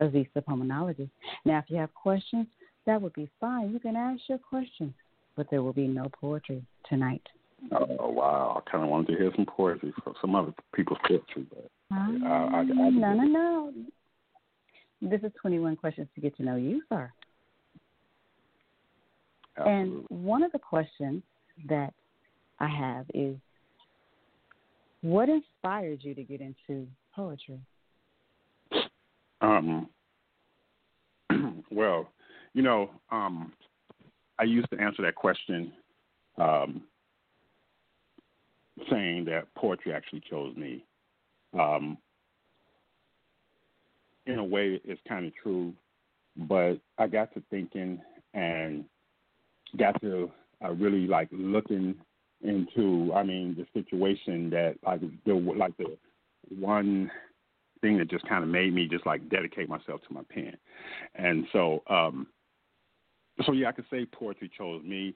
[0.00, 1.10] Aziez the Poemanologist.
[1.44, 2.46] Now, if you have questions,
[2.86, 3.72] that would be fine.
[3.72, 4.94] You can ask your questions,
[5.36, 7.22] but there will be no poetry tonight.
[7.72, 8.62] Oh wow!
[8.62, 12.22] I kind of wanted to hear some poetry from some other people's poetry, but um,
[12.22, 13.72] I, I, I, I no, no, no.
[15.02, 17.12] This is 21 questions to get to know you, sir.
[19.58, 19.82] Absolutely.
[19.82, 21.22] And one of the questions
[21.68, 21.92] that
[22.60, 23.36] I have is
[25.02, 27.60] what inspired you to get into poetry?
[29.40, 29.88] Um,
[31.70, 32.08] well,
[32.54, 33.52] you know, um,
[34.38, 35.72] I used to answer that question
[36.38, 36.82] um,
[38.90, 40.84] saying that poetry actually chose me.
[41.58, 41.98] Um,
[44.26, 45.72] in a way, it's kind of true,
[46.36, 48.00] but I got to thinking
[48.34, 48.84] and
[49.78, 50.30] got to
[50.64, 51.94] uh, really like looking
[52.42, 55.96] into, I mean, the situation that like the like the
[56.58, 57.10] one
[57.80, 60.56] thing that just kind of made me just like dedicate myself to my pen,
[61.14, 62.26] and so um,
[63.44, 65.14] so yeah, I could say poetry chose me.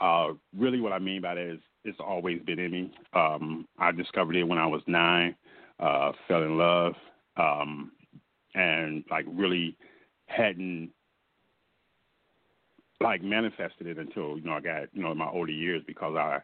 [0.00, 2.92] Uh, really, what I mean by that is it's always been in me.
[3.14, 5.34] Um, I discovered it when I was nine.
[5.78, 6.94] Uh, fell in love.
[7.36, 7.92] Um,
[8.54, 9.76] and like really
[10.26, 10.90] hadn't
[13.02, 16.16] like manifested it until you know I got you know in my older years because
[16.16, 16.38] I,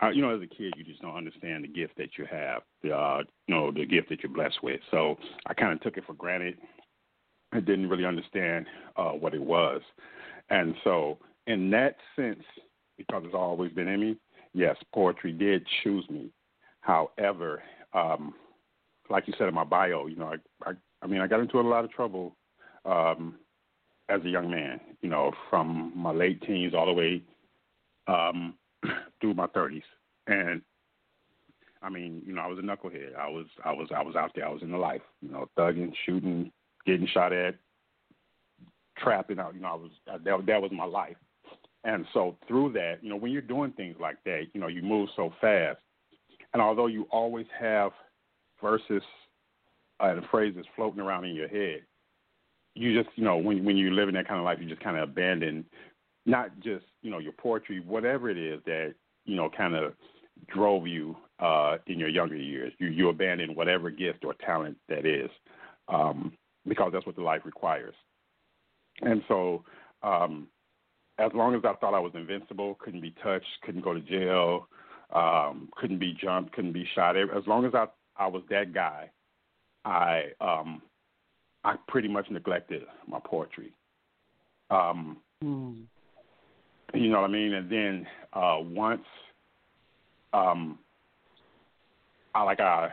[0.00, 2.62] I you know as a kid you just don't understand the gift that you have
[2.82, 4.80] the uh, you know the gift that you're blessed with.
[4.90, 5.16] So
[5.46, 6.58] I kind of took it for granted.
[7.52, 8.66] I didn't really understand
[8.96, 9.80] uh, what it was.
[10.50, 12.42] And so in that sense
[12.96, 14.16] because it's always been in me
[14.54, 16.30] yes poetry did choose me.
[16.80, 18.34] However um,
[19.10, 21.60] like you said in my bio you know I, I I mean, I got into
[21.60, 22.36] a lot of trouble
[22.84, 23.36] um,
[24.08, 24.80] as a young man.
[25.00, 27.22] You know, from my late teens all the way
[28.06, 28.54] um,
[29.20, 29.82] through my thirties,
[30.26, 30.62] and
[31.82, 33.14] I mean, you know, I was a knucklehead.
[33.16, 34.46] I was, I was, I was out there.
[34.46, 35.02] I was in the life.
[35.20, 36.50] You know, thugging, shooting,
[36.86, 37.54] getting shot at,
[38.98, 39.54] trapping out.
[39.54, 41.16] You know, I was that, that was my life.
[41.84, 44.82] And so through that, you know, when you're doing things like that, you know, you
[44.82, 45.78] move so fast.
[46.52, 47.92] And although you always have
[48.60, 49.02] verses
[50.00, 51.82] uh, and phrases floating around in your head,
[52.74, 54.82] you just you know when when you live in that kind of life, you just
[54.82, 55.64] kind of abandon
[56.26, 59.94] not just you know your poetry, whatever it is that you know kind of
[60.46, 62.72] drove you uh, in your younger years.
[62.78, 65.30] You you abandon whatever gift or talent that is,
[65.88, 66.32] um,
[66.66, 67.94] because that's what the life requires.
[69.00, 69.64] And so,
[70.02, 70.48] um,
[71.18, 74.68] as long as I thought I was invincible, couldn't be touched, couldn't go to jail,
[75.14, 77.16] um, couldn't be jumped, couldn't be shot.
[77.16, 79.10] As long as I I was that guy,
[79.88, 80.82] I um,
[81.64, 83.72] I pretty much neglected my poetry.
[84.70, 85.82] Um, mm.
[86.94, 87.54] You know what I mean?
[87.54, 89.02] And then uh, once
[90.32, 90.78] um,
[92.34, 92.90] I like I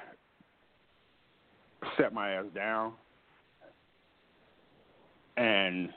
[1.97, 2.93] set my ass down
[5.37, 5.89] and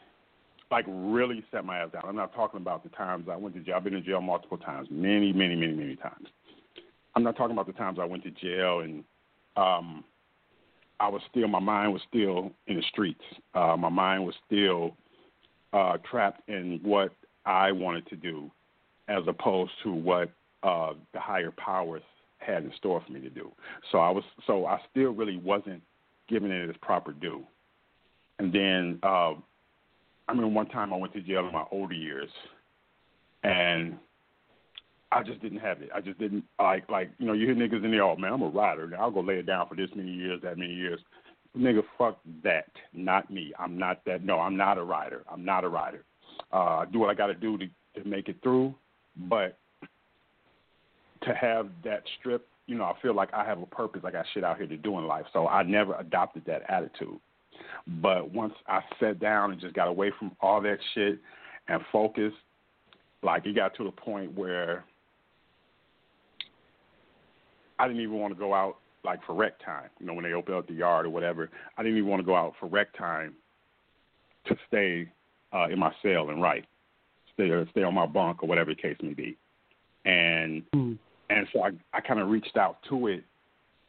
[0.70, 2.02] like really set my ass down.
[2.06, 3.76] I'm not talking about the times I went to jail.
[3.76, 6.26] I've been in jail multiple times, many, many, many, many times.
[7.14, 9.04] I'm not talking about the times I went to jail and
[9.56, 10.04] um
[11.00, 13.22] I was still my mind was still in the streets.
[13.54, 14.96] Uh my mind was still
[15.72, 17.12] uh trapped in what
[17.44, 18.50] I wanted to do
[19.08, 20.30] as opposed to what
[20.62, 22.02] uh the higher powers
[22.38, 23.50] had in store for me to do.
[23.92, 25.82] So I was so I still really wasn't
[26.28, 27.42] giving it its proper due.
[28.38, 29.36] And then uh, I
[30.28, 32.28] remember one time I went to jail in my older years,
[33.42, 33.96] and
[35.10, 35.90] I just didn't have it.
[35.94, 38.42] I just didn't like like you know you hear niggas in there, oh man, I'm
[38.42, 38.90] a rider.
[38.98, 41.00] I'll go lay it down for this many years, that many years.
[41.56, 42.68] Nigga, fuck that.
[42.92, 43.52] Not me.
[43.58, 44.22] I'm not that.
[44.22, 45.24] No, I'm not a rider.
[45.30, 46.04] I'm not a rider.
[46.52, 47.66] Uh, I do what I got to do to
[47.96, 48.74] to make it through,
[49.28, 49.56] but
[51.22, 54.02] to have that strip, you know, I feel like I have a purpose.
[54.04, 55.24] I got shit out here to do in life.
[55.32, 57.18] So I never adopted that attitude.
[58.02, 61.18] But once I sat down and just got away from all that shit
[61.68, 62.36] and focused,
[63.22, 64.84] like it got to the point where
[67.78, 69.88] I didn't even want to go out like for rec time.
[70.00, 72.26] You know, when they open up the yard or whatever, I didn't even want to
[72.26, 73.34] go out for rec time
[74.46, 75.08] to stay
[75.52, 76.66] uh, in my cell and write,
[77.34, 79.36] stay or stay on my bunk or whatever the case may be.
[80.04, 80.98] And mm
[81.30, 83.22] and so I I kind of reached out to it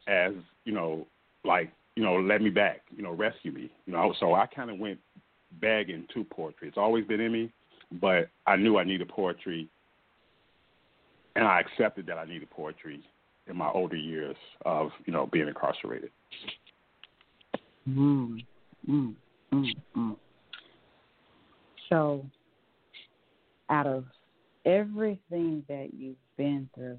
[0.06, 0.32] as
[0.64, 1.06] you know
[1.44, 4.70] like you know let me back you know rescue me you know so I kind
[4.70, 4.98] of went
[5.60, 6.68] begging to poetry.
[6.68, 7.52] It's always been in me,
[8.00, 9.68] but I knew I needed poetry,
[11.34, 13.00] and I accepted that I needed poetry
[13.50, 16.10] in my older years of you know being incarcerated.
[17.88, 18.44] Mm,
[18.88, 19.14] mm,
[19.52, 20.16] mm, mm.
[21.88, 22.24] So,
[23.68, 24.04] out of
[24.64, 26.98] everything that you've been through,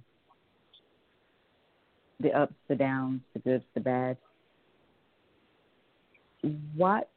[2.19, 4.19] the ups, the downs, the goods, the bads.
[6.75, 7.09] What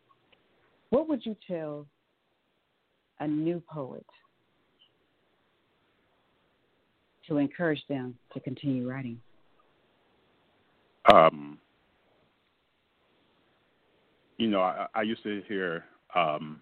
[0.91, 1.87] what would you tell
[3.21, 4.07] a new poet
[7.29, 9.21] to encourage them to continue writing?
[11.13, 11.59] Um,
[14.39, 15.85] you know, I, I used to hear,
[16.15, 16.61] um,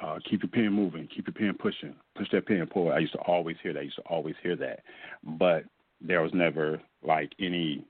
[0.00, 2.94] uh, keep your pen moving, keep your pen pushing, push that pen forward.
[2.94, 3.80] I used to always hear that.
[3.80, 4.80] I used to always hear that.
[5.22, 5.64] But
[6.00, 7.84] there was never like any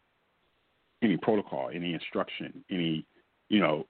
[1.03, 3.07] any protocol, any instruction, any
[3.49, 3.87] you know,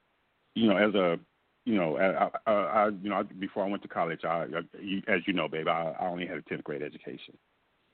[0.54, 1.18] you know, as a
[1.64, 5.20] you know, I, I, I you know, before I went to college, I, I as
[5.26, 7.36] you know, babe, I, I only had a tenth grade education.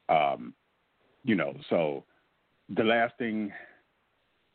[0.08, 0.54] Um,
[1.24, 2.04] you know, so
[2.74, 3.52] the last thing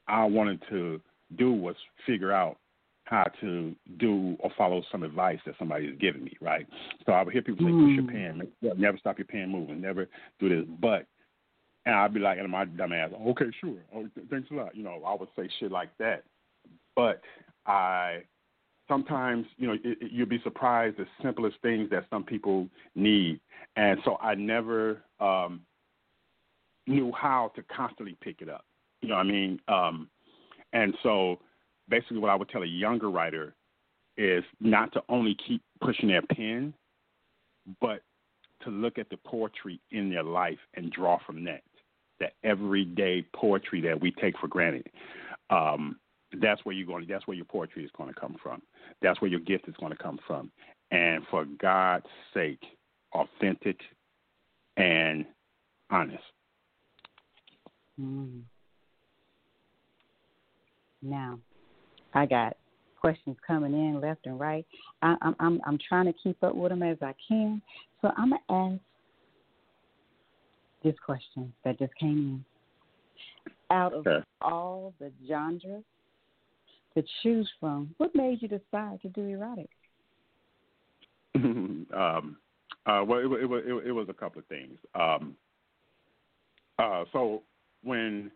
[0.07, 1.01] I wanted to
[1.37, 2.57] do was figure out
[3.05, 6.65] how to do or follow some advice that somebody is giving me, right?
[7.05, 8.51] So I would hear people say, push your mm.
[8.61, 10.07] pen, never stop your pen moving, never
[10.39, 10.65] do this.
[10.79, 11.07] But
[11.85, 13.79] and I'd be like, and my dumb ass, okay, sure.
[13.93, 14.75] Oh, thanks a lot.
[14.75, 16.23] You know, I would say shit like that.
[16.95, 17.21] But
[17.65, 18.23] I
[18.91, 23.39] sometimes, you know, you'll be surprised the simplest things that some people need.
[23.77, 25.61] And so I never um,
[26.87, 28.65] knew how to constantly pick it up.
[29.01, 29.59] You know what I mean?
[29.69, 30.09] Um,
[30.73, 31.39] and so
[31.87, 33.55] basically, what I would tell a younger writer
[34.17, 36.73] is not to only keep pushing their pen,
[37.79, 38.01] but
[38.63, 41.61] to look at the poetry in their life and draw from that
[42.19, 44.87] the everyday poetry that we take for granted.
[45.49, 45.97] Um,
[46.39, 47.05] that's where you're going.
[47.09, 48.61] That's where your poetry is going to come from.
[49.01, 50.51] That's where your gift is going to come from.
[50.91, 52.61] And for God's sake,
[53.13, 53.77] authentic
[54.77, 55.25] and
[55.89, 56.23] honest.
[57.99, 58.41] Mm.
[61.01, 61.39] Now,
[62.13, 62.57] I got
[62.99, 64.65] questions coming in left and right.
[65.01, 67.61] I, I'm I'm I'm trying to keep up with them as I can.
[68.01, 68.81] So I'm gonna ask
[70.83, 72.45] this question that just came in.
[73.71, 74.05] Out of
[74.41, 75.83] all the genres
[76.95, 79.69] to choose from, what made you decide to do erotic?
[81.35, 82.37] um,
[82.85, 84.77] uh, well, it, it, it, it, was a couple of things.
[84.95, 85.35] Um,
[86.77, 87.43] uh, so
[87.83, 88.31] when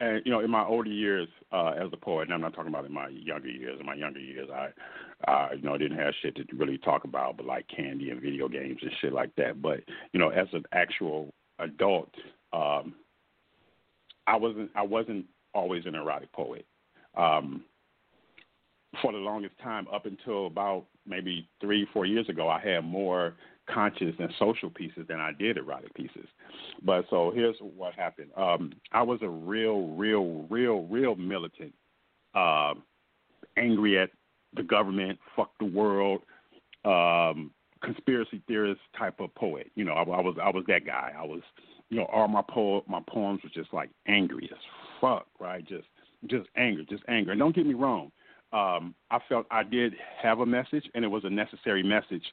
[0.00, 2.86] you know, in my older years uh, as a poet, and I'm not talking about
[2.86, 3.78] in my younger years.
[3.78, 7.44] In my younger years, I, you know, didn't have shit to really talk about, but
[7.44, 9.60] like candy and video games and shit like that.
[9.60, 9.80] But
[10.12, 12.14] you know, as an actual adult,
[12.52, 12.94] um,
[14.26, 16.64] I wasn't I wasn't always an erotic poet.
[17.16, 17.64] Um,
[19.02, 23.34] for the longest time, up until about maybe three, four years ago, I had more
[23.68, 26.26] conscious and social pieces than I did erotic pieces.
[26.82, 28.30] But so here's what happened.
[28.36, 31.72] Um, I was a real, real, real, real militant,
[32.34, 32.74] uh,
[33.56, 34.10] angry at
[34.54, 36.22] the government, fuck the world,
[36.84, 39.70] um, conspiracy theorist type of poet.
[39.74, 41.12] You know, I, I was I was that guy.
[41.16, 41.40] I was,
[41.88, 44.58] you know, all my po my poems were just like angry as
[45.00, 45.66] fuck, right?
[45.66, 45.86] Just
[46.26, 47.30] just anger, just anger.
[47.30, 48.10] And don't get me wrong,
[48.52, 52.24] um, I felt I did have a message, and it was a necessary message,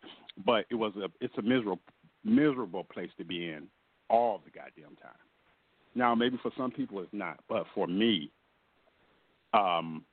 [0.45, 1.79] but it was a it's a miserable
[2.23, 3.67] miserable place to be in
[4.09, 5.11] all the goddamn time.
[5.95, 8.31] Now, maybe for some people it's not, but for me,
[9.53, 10.03] um,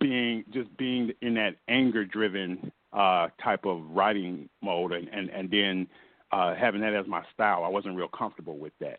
[0.00, 5.50] being just being in that anger driven uh, type of writing mode, and and and
[5.50, 5.86] then
[6.32, 8.98] uh, having that as my style, I wasn't real comfortable with that.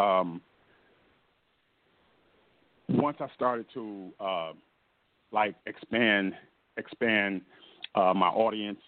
[0.00, 0.40] Um,
[2.88, 4.52] once I started to uh,
[5.32, 6.34] like expand
[6.76, 7.42] expand
[7.94, 8.80] uh, my audience,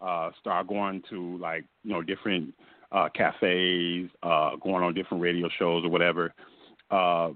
[0.00, 2.54] uh, start going to like you know different
[2.92, 6.32] uh, cafes, uh, going on different radio shows or whatever.
[6.90, 7.30] Uh,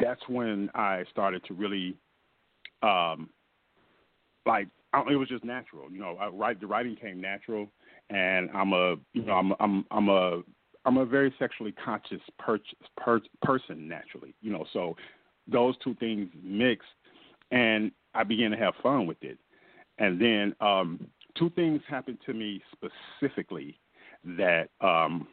[0.00, 1.96] that's when I started to really
[2.82, 3.28] um,
[4.46, 4.68] like
[5.10, 6.16] it was just natural, you know.
[6.20, 7.68] I write the writing came natural,
[8.10, 10.42] and I'm a you know I'm I'm I'm a
[10.84, 12.58] I'm a very sexually conscious per,
[12.96, 14.64] per, person naturally, you know.
[14.72, 14.96] So
[15.46, 16.88] those two things mixed,
[17.50, 19.38] and I began to have fun with it.
[19.98, 21.06] And then um,
[21.38, 23.78] two things happened to me specifically
[24.24, 25.28] that um,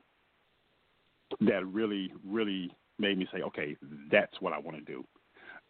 [1.41, 3.75] that really, really made me say, okay,
[4.11, 5.03] that's what I want to do.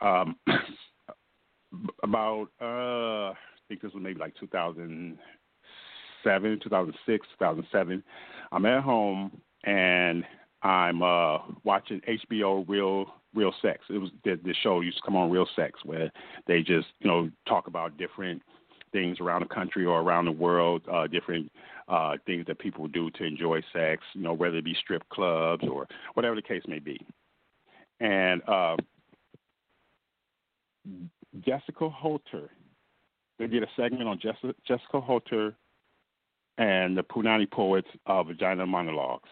[0.05, 0.35] Um,
[2.03, 3.35] about uh, I
[3.67, 8.03] think this was maybe like 2007, 2006, 2007.
[8.51, 10.23] I'm at home and
[10.63, 13.79] I'm uh, watching HBO Real Real Sex.
[13.89, 16.11] It was the, the show used to come on Real Sex where
[16.47, 18.41] they just you know talk about different
[18.91, 21.49] things around the country or around the world, uh, different
[21.87, 24.03] uh, things that people do to enjoy sex.
[24.13, 26.99] You know whether it be strip clubs or whatever the case may be.
[27.99, 28.75] And uh,
[31.45, 32.49] Jessica Holter,
[33.39, 35.55] they did a segment on Jessica, Jessica Holter
[36.57, 39.29] and the Punany Poets uh, Vagina Monologues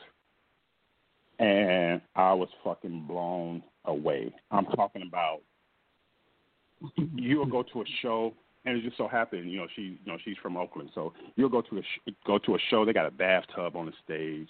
[1.39, 4.34] and I was fucking blown away.
[4.52, 5.39] I'm talking about
[7.15, 8.34] you'll go to a show,
[8.65, 11.49] and it just so happened, you know, she, you know, she's from Oakland, so you'll
[11.49, 12.86] go to a sh- go to a show.
[12.86, 14.49] They got a bathtub on the stage,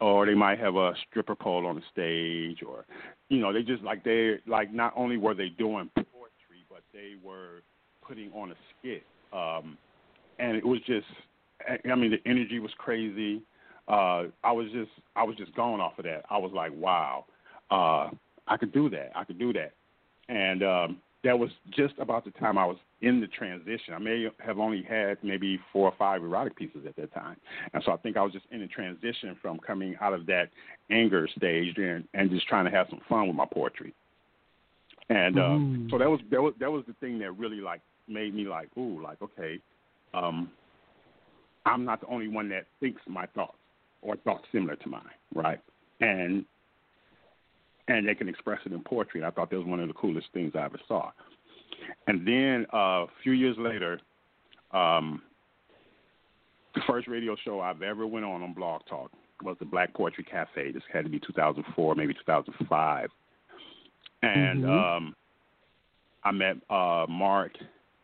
[0.00, 2.84] or they might have a stripper pole on the stage, or
[3.28, 7.14] you know, they just like they like not only were they doing poetry, but they
[7.24, 7.62] were
[8.06, 9.02] putting on a skit,
[9.32, 9.78] um,
[10.38, 11.06] and it was just,
[11.90, 13.42] I mean, the energy was crazy
[13.90, 16.22] uh, I was just I was just going off of that.
[16.30, 17.24] I was like, wow,
[17.70, 18.10] uh,
[18.46, 19.10] I could do that.
[19.16, 19.72] I could do that,
[20.28, 23.92] and um, that was just about the time I was in the transition.
[23.92, 27.36] I may have only had maybe four or five erotic pieces at that time,
[27.74, 30.50] and so I think I was just in the transition from coming out of that
[30.90, 33.92] anger stage and and just trying to have some fun with my poetry.
[35.08, 35.90] And uh, mm.
[35.90, 38.68] so that was that was that was the thing that really like made me like,
[38.78, 39.58] ooh, like okay,
[40.14, 40.48] um,
[41.66, 43.56] I'm not the only one that thinks my thoughts
[44.02, 45.02] or thoughts similar to mine,
[45.34, 45.60] right?
[46.00, 46.44] And
[47.88, 49.20] and they can express it in poetry.
[49.20, 51.10] And I thought that was one of the coolest things I ever saw.
[52.06, 54.00] And then uh, a few years later,
[54.72, 55.22] um,
[56.74, 59.10] the first radio show I've ever went on on Blog Talk
[59.42, 60.72] was the Black Poetry Cafe.
[60.72, 63.08] This had to be 2004, maybe 2005.
[64.22, 64.70] And mm-hmm.
[64.70, 65.16] um,
[66.22, 67.52] I met uh, Mark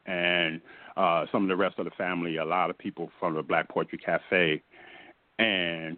[0.06, 0.60] and
[0.96, 3.68] uh, some of the rest of the family, a lot of people from the Black
[3.68, 4.62] Poetry Cafe,
[5.38, 5.96] and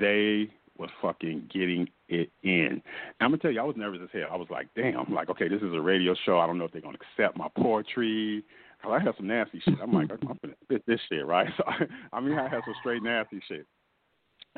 [0.00, 2.82] they was fucking getting it in.
[3.20, 4.28] I'm gonna tell you, I was nervous as hell.
[4.32, 6.38] I was like, damn, like, okay, this is a radio show.
[6.38, 8.44] I don't know if they're gonna accept my poetry.
[8.82, 9.78] Cause I have some nasty shit.
[9.82, 11.48] I'm like, I'm gonna spit this shit, right?
[11.56, 11.64] So
[12.12, 13.66] I mean, I have some straight nasty shit.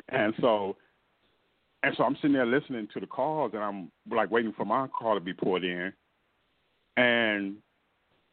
[0.09, 0.75] And so,
[1.83, 4.87] and so I'm sitting there listening to the calls, and I'm like waiting for my
[4.87, 5.93] call to be poured in.
[6.97, 7.57] And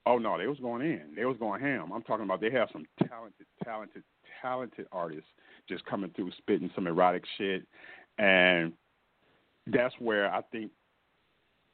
[0.06, 1.14] oh no, they was going in.
[1.16, 1.92] They was going ham.
[1.92, 4.02] I'm talking about they have some talented, talented,
[4.42, 5.28] talented artists
[5.68, 7.66] just coming through spitting some erotic shit,
[8.18, 8.72] and
[9.66, 10.70] that's where I think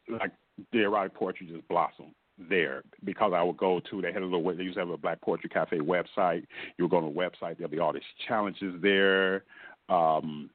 [0.08, 0.32] like
[0.72, 2.14] the erotic poetry just blossomed
[2.48, 4.96] there because I would go to they had a little they used to have a
[4.96, 6.44] Black Poetry Cafe website.
[6.78, 9.44] You would go on the website, there'll be all these challenges there.
[9.88, 10.50] Um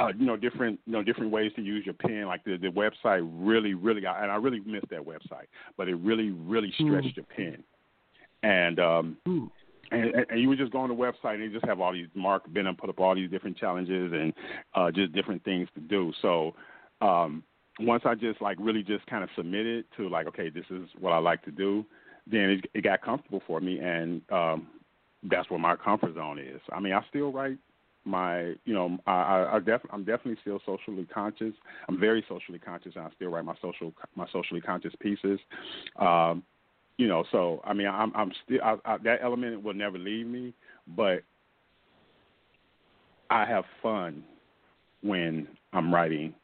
[0.00, 2.26] uh, you know different you know different ways to use your pen.
[2.26, 6.30] Like the the website really really and I really missed that website, but it really
[6.30, 6.86] really Hmm.
[6.86, 7.62] stretched your pen.
[8.42, 9.50] And um, Mm.
[9.90, 12.08] and, and you would just go on the website and you just have all these
[12.14, 14.32] Mark Benham put up all these different challenges and
[14.74, 16.12] uh, just different things to do.
[16.22, 16.54] So
[17.00, 17.44] um,
[17.78, 21.12] once I just like really just kind of submitted to like, okay, this is what
[21.12, 21.84] I like to do,
[22.26, 24.68] then it, it got comfortable for me, and um,
[25.24, 26.60] that's where my comfort zone is.
[26.72, 27.58] I mean, I still write
[28.04, 31.54] my, you know, I, I, def, I'm definitely still socially conscious.
[31.88, 35.38] I'm very socially conscious, and I still write my social, my socially conscious pieces.
[35.98, 36.42] Um,
[36.98, 40.26] you know, so I mean, I'm, I'm still I, I, that element will never leave
[40.26, 40.52] me,
[40.96, 41.22] but
[43.30, 44.22] I have fun
[45.02, 46.34] when I'm writing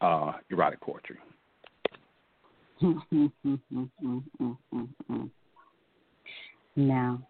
[0.00, 1.16] uh, erotic poetry.
[6.76, 7.22] now,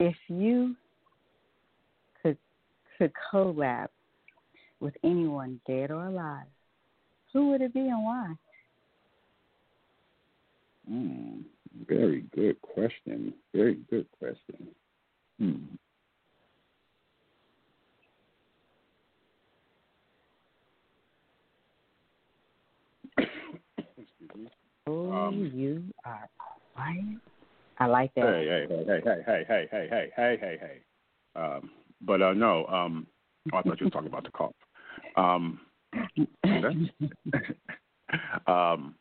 [0.00, 0.74] if you
[3.02, 3.88] could collab
[4.78, 6.46] with anyone dead or alive,
[7.32, 8.34] who would it be and why?
[10.90, 11.42] Mm,
[11.88, 13.34] very good question.
[13.52, 14.68] Very good question.
[15.38, 15.56] Hmm.
[24.86, 26.28] Oh, Um, you are
[26.74, 27.18] quiet.
[27.78, 28.24] I like that.
[28.24, 31.40] Hey, hey, hey, hey, hey, hey, hey, hey, hey, hey, hey, hey.
[31.40, 31.70] Um,
[32.02, 33.06] but uh, no, um,
[33.52, 34.52] oh, I thought you were talking about the cough.
[35.16, 35.60] Um,
[38.46, 38.94] um,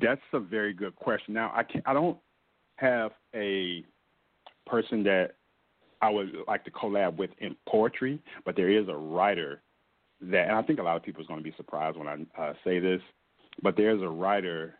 [0.00, 1.34] that's a very good question.
[1.34, 2.18] Now, I can I don't
[2.76, 3.84] have a
[4.66, 5.32] person that
[6.00, 9.62] I would like to collab with in poetry, but there is a writer
[10.20, 12.40] that, and I think a lot of people are going to be surprised when I
[12.40, 13.00] uh, say this,
[13.62, 14.74] but there's a writer.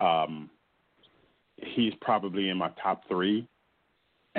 [0.00, 0.48] Um,
[1.56, 3.46] he's probably in my top three,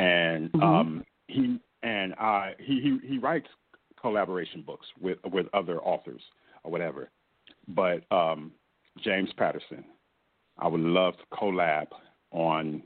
[0.01, 0.63] and Mhm.
[0.63, 3.47] um, he and I he, he he writes
[3.99, 6.21] collaboration books with with other authors
[6.63, 7.09] or whatever.
[7.67, 8.51] But um,
[8.99, 9.83] James Patterson,
[10.57, 11.87] I would love to collab
[12.31, 12.83] on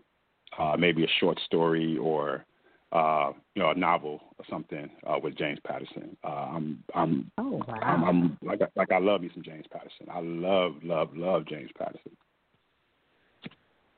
[0.58, 2.46] uh, maybe a short story or
[2.92, 6.18] uh, you know a novel or something uh, with James Patterson.
[6.24, 8.04] Uh, I'm I'm Oh I'm!
[8.04, 10.08] I'm like I- like I love me some James Patterson.
[10.12, 12.18] I love love love James Patterson.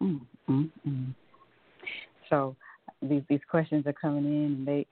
[0.02, 1.16] Mm, mm, mm.
[2.30, 2.56] So
[3.02, 4.86] these these questions are coming in, and they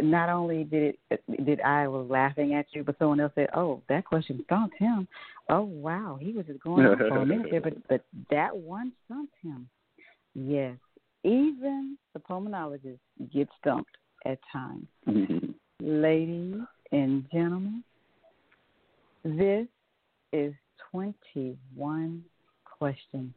[0.00, 3.82] not only did it did I was laughing at you, but someone else said, "Oh,
[3.88, 5.06] that question stumped him."
[5.48, 8.92] Oh wow, he was just going on for a minute there, but but that one
[9.06, 9.68] stumped him.
[10.34, 10.76] Yes,
[11.24, 12.98] even the Poemanologist
[13.32, 13.90] get stumped
[14.24, 14.86] at times.
[15.06, 15.50] Mm-hmm.
[15.80, 16.62] Ladies
[16.92, 17.84] and gentlemen,
[19.24, 19.66] this
[20.32, 20.52] is
[20.90, 22.24] 21
[22.64, 23.32] questions.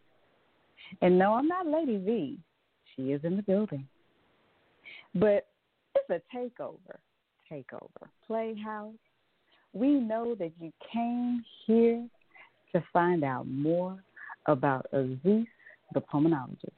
[1.02, 2.40] And no, I'm not Lady V.
[2.96, 3.88] She is in the building.
[5.16, 5.48] But
[5.96, 6.98] it's a takeover.
[7.52, 8.08] Takeover.
[8.28, 8.94] Playhouse.
[9.74, 12.08] We know that you came here
[12.74, 13.98] to find out more
[14.46, 15.48] about Aziez,
[15.94, 16.72] the Poemanologist.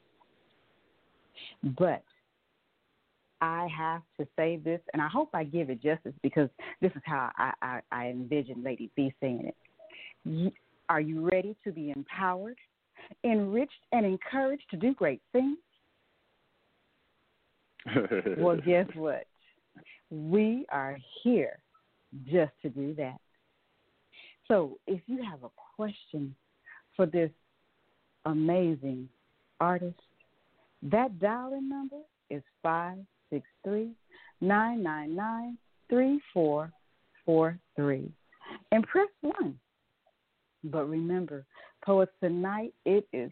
[1.78, 2.02] But
[3.40, 6.48] I have to say this, and I hope I give it justice because
[6.80, 9.52] this is how I, I, I envision Lady V saying
[10.26, 10.52] it.
[10.88, 12.56] Are you ready to be empowered,
[13.24, 15.58] enriched, and encouraged to do great things?
[18.38, 19.26] Well, guess what?
[20.10, 21.58] We are here
[22.24, 23.18] just to do that.
[24.48, 26.34] So if you have a question
[26.96, 27.30] for this
[28.26, 29.08] amazing
[29.60, 30.00] artist,
[30.82, 31.96] that dial-in number
[32.30, 33.90] is 563
[34.40, 35.58] 999
[35.88, 38.12] 3443.
[38.72, 39.58] And press 1.
[40.64, 41.46] But remember,
[41.84, 43.30] Poets Tonight, it is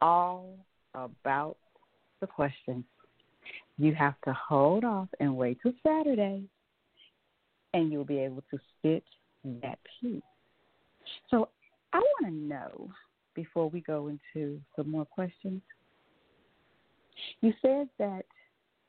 [0.00, 0.56] all
[0.94, 1.56] about
[2.20, 2.84] the questions.
[3.78, 6.42] You have to hold off and wait till Saturday,
[7.72, 9.04] and you'll be able to spit
[9.62, 10.22] that piece.
[11.30, 11.48] So
[11.92, 12.90] I want to know
[13.34, 15.62] before we go into some more questions.
[17.40, 18.24] You said that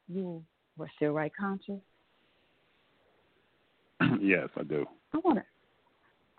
[0.08, 0.44] you
[0.76, 1.82] were still right conscious.
[4.20, 4.86] yes, I do.
[5.14, 5.44] I want to.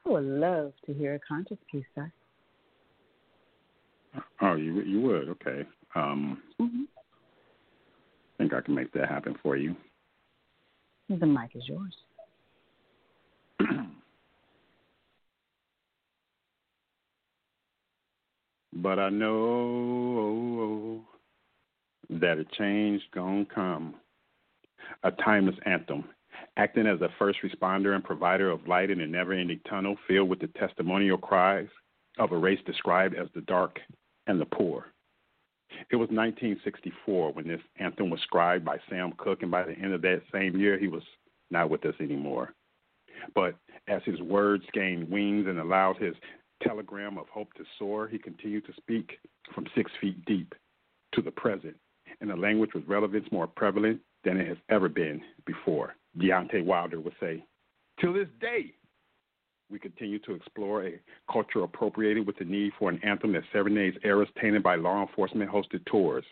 [0.07, 2.13] I would love to hear a conscious piece, sir.
[4.43, 5.65] Oh, you you would okay.
[5.95, 6.83] Um, Mm-hmm.
[8.41, 9.77] I think I can make that happen for you.
[11.11, 11.95] The mic is yours.
[18.73, 21.03] but I know
[22.09, 23.97] that a change gonna come.
[25.03, 26.05] A timeless anthem,
[26.57, 30.41] acting as a first responder and provider of light in a never-ending tunnel filled with
[30.41, 31.69] the testimonial cries
[32.19, 33.79] of a race described as the dark
[34.27, 34.87] and the poor.
[35.91, 39.93] It was 1964 when this anthem was scribed by Sam Cooke, and by the end
[39.93, 41.03] of that same year, he was
[41.51, 42.55] not with us anymore.
[43.35, 43.57] But
[43.89, 46.15] as his words gained wings and allowed his
[46.63, 49.19] telegram of hope to soar, he continued to speak
[49.55, 50.55] from six feet deep
[51.15, 51.77] to the present
[52.21, 55.95] in a language with relevance more prevalent than it has ever been before.
[56.19, 57.45] Deontay Wilder would say,
[58.01, 58.75] To this day,
[59.71, 61.01] we continue to explore a
[61.31, 65.51] culture appropriated with the need for an anthem that serenades eras tainted by law enforcement
[65.51, 66.25] hosted tours,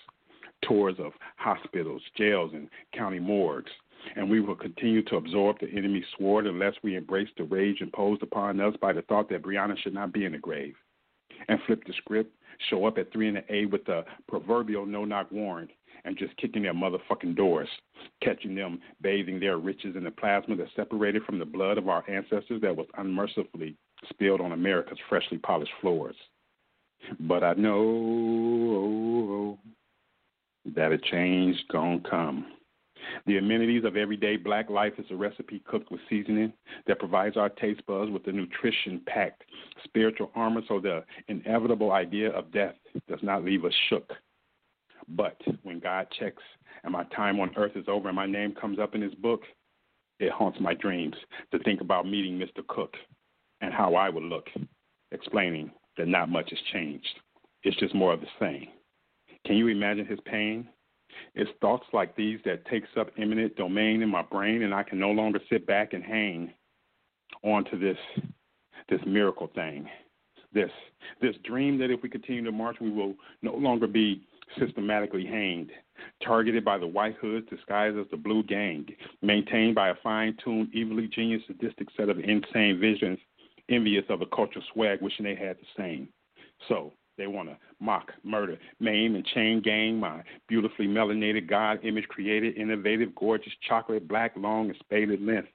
[0.62, 3.70] tours of hospitals, jails, and county morgues.
[4.16, 8.22] And we will continue to absorb the enemy's sword unless we embrace the rage imposed
[8.22, 10.74] upon us by the thought that Breonna should not be in the grave.
[11.49, 12.32] And flip the script,
[12.70, 15.70] show up at 3 in the A with the proverbial no knock warrant,
[16.05, 17.69] and just kicking their motherfucking doors,
[18.23, 22.09] catching them bathing their riches in the plasma that separated from the blood of our
[22.09, 23.77] ancestors that was unmercifully
[24.09, 26.17] spilled on America's freshly polished floors.
[27.21, 29.59] But I know
[30.75, 32.47] that a change gonna come.
[33.27, 36.53] The amenities of everyday black life is a recipe cooked with seasoning
[36.87, 39.45] that provides our taste buds with the nutrition packed
[39.85, 42.75] spiritual armor so the inevitable idea of death
[43.09, 44.13] does not leave us shook.
[45.09, 46.43] But when God checks
[46.85, 49.43] and my time on earth is over and my name comes up in his book,
[50.21, 51.15] it haunts my dreams
[51.53, 52.67] to think about meeting Mr.
[52.67, 52.97] Cooke
[53.61, 54.49] and how I would look,
[55.13, 57.21] explaining that not much has changed.
[57.63, 58.69] It's just more of the same.
[59.47, 60.69] Can you imagine his pain?
[61.35, 64.99] It's thoughts like these that takes up eminent domain in my brain, and I can
[64.99, 66.53] no longer sit back and hang
[67.43, 67.99] onto this
[68.89, 69.89] this miracle thing,
[70.53, 70.71] this
[71.21, 74.27] this dream that if we continue to march, we will no longer be
[74.59, 75.71] systematically hanged,
[76.25, 78.87] targeted by the white hoods disguised as the blue gang,
[79.23, 83.19] maintained by a fine tuned, evilly genius, sadistic set of insane visions,
[83.69, 86.09] envious of a cultural swag, wishing they had the same.
[86.69, 92.09] So they want to mock, murder, maim, and chain gang my beautifully melanated God image
[92.09, 95.49] created, innovative, gorgeous, chocolate, black, long, and spaded length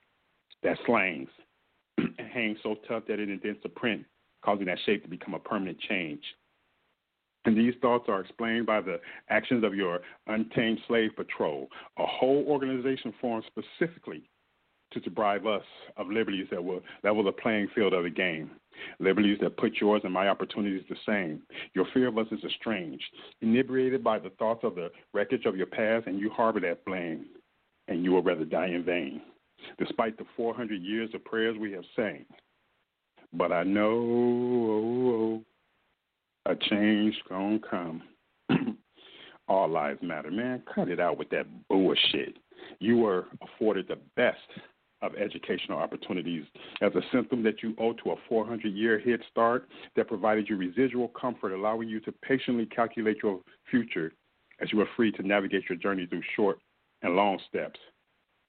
[0.63, 1.29] that slangs
[1.97, 4.03] and hangs so tough that it indents the print,
[4.43, 6.21] causing that shape to become a permanent change.
[7.45, 11.67] And these thoughts are explained by the actions of your untamed slave patrol,
[11.97, 14.29] a whole organization formed specifically
[14.93, 15.63] to deprive us
[15.97, 18.51] of liberties that will level the playing field of the game.
[18.99, 21.41] Liberties that put yours and my opportunities the same.
[21.73, 23.03] Your fear of us is estranged,
[23.41, 27.25] inebriated by the thoughts of the wreckage of your past, and you harbor that blame,
[27.87, 29.21] and you will rather die in vain,
[29.77, 32.25] despite the 400 years of prayers we have sang.
[33.33, 35.43] But I know oh, oh, oh,
[36.45, 38.03] a change gonna come.
[39.47, 40.63] All lives matter, man.
[40.73, 42.37] Cut it out with that bullshit.
[42.79, 44.37] You were afforded the best
[45.01, 46.45] of educational opportunities
[46.81, 50.55] as a symptom that you owe to a 400 year head start that provided you
[50.55, 54.13] residual comfort, allowing you to patiently calculate your future
[54.61, 56.59] as you were free to navigate your journey through short
[57.01, 57.79] and long steps.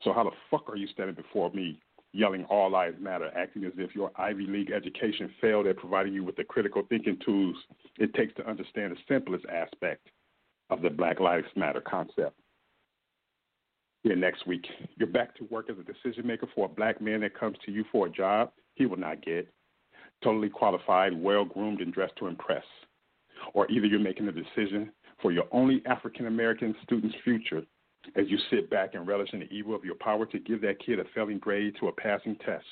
[0.02, 1.80] So, how the fuck are you standing before me
[2.14, 6.22] yelling all lives matter, acting as if your Ivy League education failed at providing you
[6.22, 7.56] with the critical thinking tools
[7.98, 10.06] it takes to understand the simplest aspect
[10.70, 12.38] of the Black Lives Matter concept.
[14.04, 14.64] Here next week,
[14.96, 17.72] you're back to work as a decision maker for a black man that comes to
[17.72, 19.48] you for a job he will not get,
[20.22, 22.64] totally qualified, well groomed, and dressed to impress.
[23.54, 27.62] Or either you're making a decision for your only African American student's future
[28.16, 30.84] as you sit back and relish in the evil of your power to give that
[30.84, 32.64] kid a failing grade to a passing test.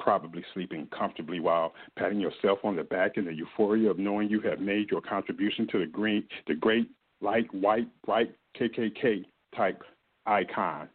[0.00, 4.40] Probably sleeping comfortably while patting yourself on the back in the euphoria of knowing you
[4.40, 9.24] have made your contribution to the green, the great light, white, bright KKK
[9.56, 9.82] type
[10.26, 10.88] icon,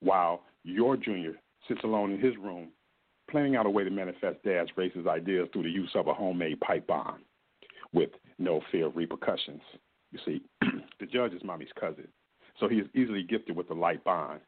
[0.00, 1.34] while your junior
[1.68, 2.68] sits alone in his room,
[3.30, 6.60] planning out a way to manifest dad's racist ideas through the use of a homemade
[6.60, 7.20] pipe bomb
[7.92, 9.62] with no fear of repercussions.
[10.12, 10.42] You see,
[11.00, 12.08] the judge is mommy's cousin.
[12.58, 14.40] So he is easily gifted with a light bond.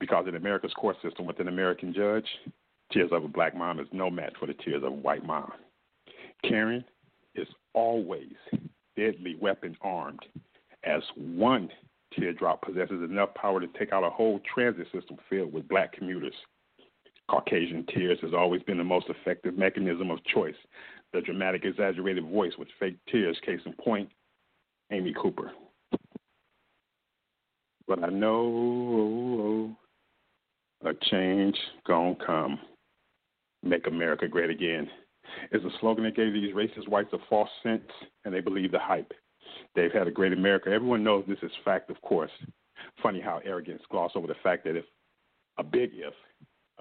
[0.00, 2.26] Because in America's court system, with an American judge,
[2.92, 5.52] tears of a black mom is no match for the tears of a white mom.
[6.44, 6.84] Karen
[7.34, 8.32] is always
[8.96, 10.24] deadly weapon armed,
[10.84, 11.68] as one
[12.14, 16.34] teardrop possesses enough power to take out a whole transit system filled with black commuters.
[17.30, 20.56] Caucasian tears has always been the most effective mechanism of choice.
[21.12, 24.10] The dramatic, exaggerated voice with fake tears, case in point,
[24.90, 25.52] Amy Cooper.
[27.86, 29.76] But I know
[30.84, 31.56] a change
[31.86, 32.58] gonna come.
[33.62, 34.88] Make America great again.
[35.52, 37.88] Is a slogan that gave these racist whites a false sense,
[38.24, 39.12] and they believe the hype.
[39.74, 40.70] They've had a great America.
[40.70, 42.30] Everyone knows this is fact, of course.
[43.02, 44.84] Funny how arrogance gloss over the fact that if
[45.58, 46.14] a big if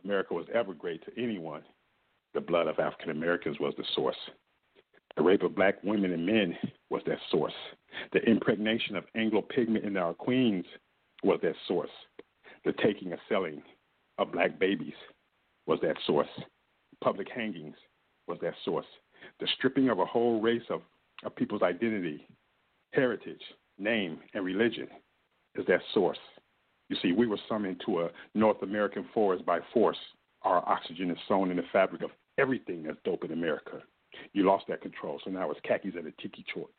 [0.04, 1.62] America was ever great to anyone,
[2.34, 4.16] the blood of African Americans was the source.
[5.18, 6.58] The rape of black women and men
[6.90, 7.54] was that source.
[8.14, 10.66] The impregnation of Anglo pigment in our queens
[11.24, 11.90] was that source.
[12.66, 13.62] The taking and selling
[14.18, 14.94] of black babies
[15.66, 16.28] was that source.
[17.04, 17.76] Public hangings
[18.28, 18.86] was that source.
[19.40, 20.82] The stripping of a whole race of,
[21.24, 22.28] of people's identity,
[22.94, 23.42] heritage,
[23.78, 24.88] name, and religion
[25.56, 26.20] is that source.
[26.90, 29.98] You see, we were summoned to a North American forest by force.
[30.44, 33.82] Our oxygen is sewn in the fabric of everything that's dope in America.
[34.34, 36.70] You lost that control, so now it's khakis and a tiki torch.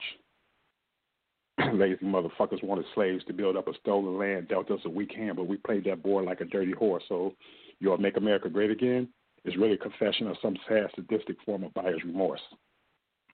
[1.75, 5.37] Lazy motherfuckers wanted slaves to build up a stolen land, dealt us a weak hand,
[5.37, 7.03] but we played that board like a dirty horse.
[7.09, 7.35] So,
[7.81, 9.09] you'll make America great again?
[9.45, 12.41] Is really a confession of some sad, sadistic form of buyer's remorse.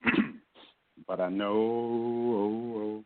[1.07, 3.05] but I know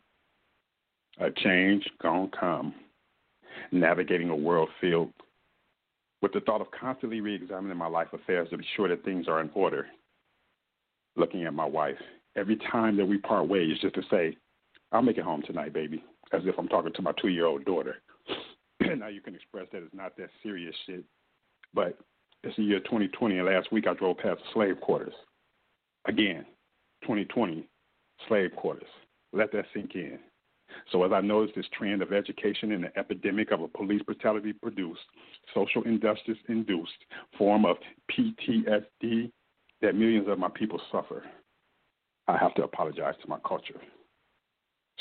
[1.18, 2.74] a change gonna come.
[3.70, 5.12] Navigating a world filled
[6.20, 9.40] with the thought of constantly re-examining my life affairs to be sure that things are
[9.40, 9.86] in order.
[11.16, 11.98] Looking at my wife
[12.36, 14.36] every time that we part ways, just to say,
[14.92, 17.96] "I'll make it home tonight, baby," as if I'm talking to my two-year-old daughter.
[18.80, 21.04] now you can express that it's not that serious shit,
[21.74, 21.98] but
[22.42, 25.14] it's the year 2020, and last week I drove past slave quarters.
[26.06, 26.44] Again,
[27.02, 27.68] 2020,
[28.28, 28.88] slave quarters.
[29.32, 30.18] Let that sink in.
[30.90, 34.52] So, as I notice this trend of education and the epidemic of a police brutality
[34.52, 35.00] produced,
[35.54, 36.92] social injustice induced
[37.36, 37.76] form of
[38.10, 39.30] PTSD
[39.82, 41.24] that millions of my people suffer,
[42.26, 43.80] I have to apologize to my culture.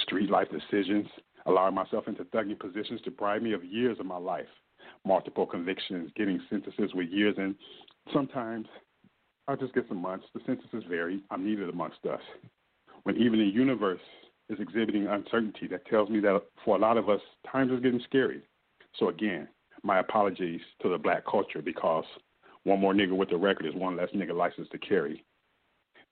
[0.04, 1.08] Street life decisions,
[1.46, 4.48] allowing myself into thugging positions deprive me of years of my life
[5.06, 7.56] multiple convictions, getting sentences with years, and
[8.14, 8.68] sometimes
[9.48, 10.26] I'll just get some months.
[10.34, 11.22] The sentences vary.
[11.32, 12.22] I'm needed amongst us.
[13.04, 14.02] When even the universe
[14.50, 17.22] is exhibiting uncertainty, that tells me that for a lot of us,
[17.52, 18.42] times is getting scary.
[19.00, 19.48] So again,
[19.84, 22.06] my apologies to the black culture because
[22.64, 25.24] one more nigga with a record is one less nigga license to carry.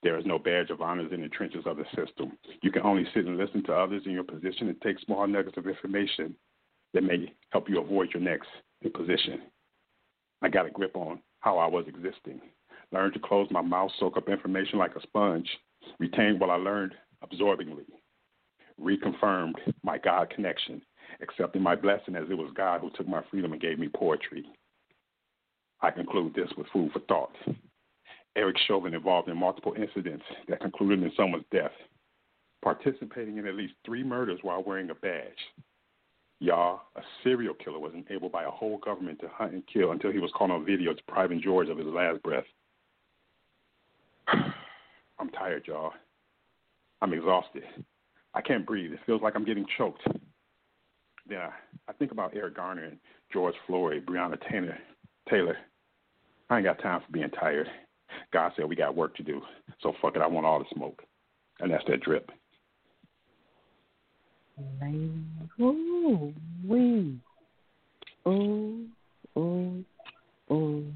[0.02, 2.38] There is no badge of honors in the trenches of the system.
[2.62, 5.58] You can only sit and listen to others in your position and take small nuggets
[5.58, 6.36] of information
[6.94, 8.48] that may help you avoid your next
[8.94, 9.42] position.
[10.42, 12.40] I got a grip on how I was existing.
[12.92, 15.48] Learned to close my mouth, soak up information like a sponge,
[16.00, 17.86] retain what I learned absorbingly.
[18.82, 20.82] Reconfirmed my God connection,
[21.22, 24.46] accepting my blessing as it was God who took my freedom and gave me poetry.
[25.82, 27.36] I conclude this with food for thought.
[28.40, 31.72] Eric Chauvin involved in multiple incidents that concluded in someone's death,
[32.64, 35.38] participating in at least three murders while wearing a badge,
[36.42, 40.12] Y'all, a serial killer was enabled by a whole government to hunt and kill until
[40.12, 42.46] he was caught on video depriving George of his last breath.
[45.20, 45.92] I'm tired, y'all.
[47.02, 47.64] I'm exhausted.
[48.34, 48.94] I can't breathe.
[48.94, 50.02] It feels like I'm getting choked.
[51.28, 51.50] Then I,
[51.90, 53.00] I think about Eric Garner and
[53.34, 54.78] George Floyd, Breonna Taylor.
[55.30, 55.58] Taylor.
[56.50, 57.68] I ain't got time for being tired.
[58.32, 59.42] God said we got work to do.
[59.82, 61.04] So fuck it, I want all the smoke.
[61.60, 62.32] And that's that drip.
[65.62, 66.34] Ooh,
[66.66, 67.20] wee.
[68.28, 68.86] Ooh,
[69.38, 69.86] ooh,
[70.52, 70.94] ooh,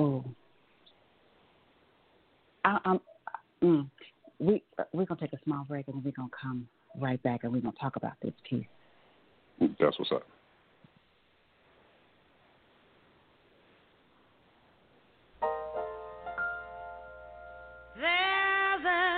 [0.00, 0.24] ooh.
[2.64, 3.00] I, I'm,
[3.62, 3.90] mm,
[4.38, 4.62] we
[4.92, 6.66] we're gonna take a small break and we're gonna come
[6.98, 8.66] right back and we're gonna talk about this piece.
[9.60, 10.26] That's what's up.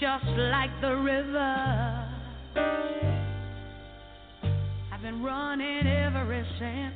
[0.00, 2.08] just like the river.
[4.92, 6.94] I've been running ever since.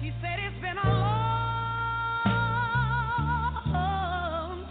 [0.00, 2.24] He said it's been a long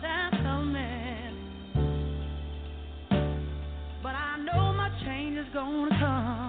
[0.01, 1.35] time coming,
[4.03, 6.44] but I know my change is gonna come.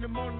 [0.00, 0.39] in the morning.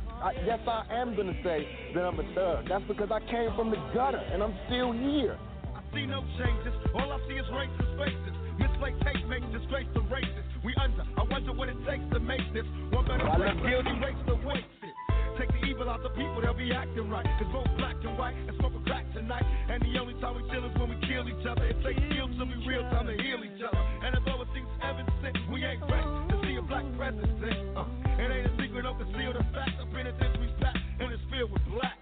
[0.21, 1.65] I, yes, I am to say
[1.95, 2.69] that I'm a thug.
[2.69, 5.33] That's because I came from the gutter and I'm still here.
[5.73, 6.77] I see no changes.
[6.93, 8.35] All I see is racist faces.
[8.61, 10.45] Misplaced hate makes disgrace to races.
[10.61, 11.01] We under.
[11.17, 12.69] I wonder what it takes to make this.
[12.93, 14.93] One better well, guilty race to waste it.
[15.41, 17.25] Take the evil out the people, they'll be acting right.
[17.41, 19.45] Cause both black and white and smoke a crack tonight.
[19.73, 21.65] And the only time we chill is when we kill each other.
[21.65, 23.81] It takes skill to be real time to heal each other.
[24.05, 27.57] And as overseas heaven sent, we ain't ready to see a black president.
[27.73, 27.89] Uh,
[28.21, 28.50] it ain't
[28.85, 29.77] a secret, don't the fact.
[29.77, 32.01] I've been at this packed and it's filled with blacks.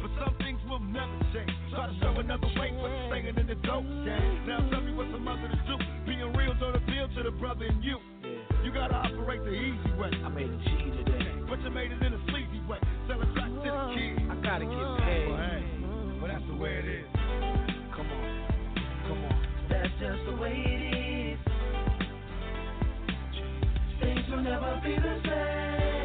[0.00, 1.50] But some things will never change.
[1.74, 4.46] Try to show another way, but you're staying in the dope game.
[4.46, 5.76] Now tell me what's a mother to do.
[6.06, 7.98] Being real don't appeal to the brother in you.
[8.62, 10.10] You gotta operate the easy way.
[10.22, 10.70] I made a G
[11.02, 11.34] today.
[11.48, 12.78] But you made it in a sleazy way.
[13.08, 14.22] Sell a to the kids.
[14.30, 15.28] I gotta get paid.
[15.28, 15.66] Well, hey,
[16.22, 17.06] well, that's the way it is.
[17.96, 18.22] Come on.
[19.08, 19.34] Come on.
[19.68, 21.38] That's just the way it is.
[23.98, 25.99] Things will never be the same.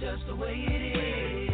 [0.00, 1.50] Just the way it is.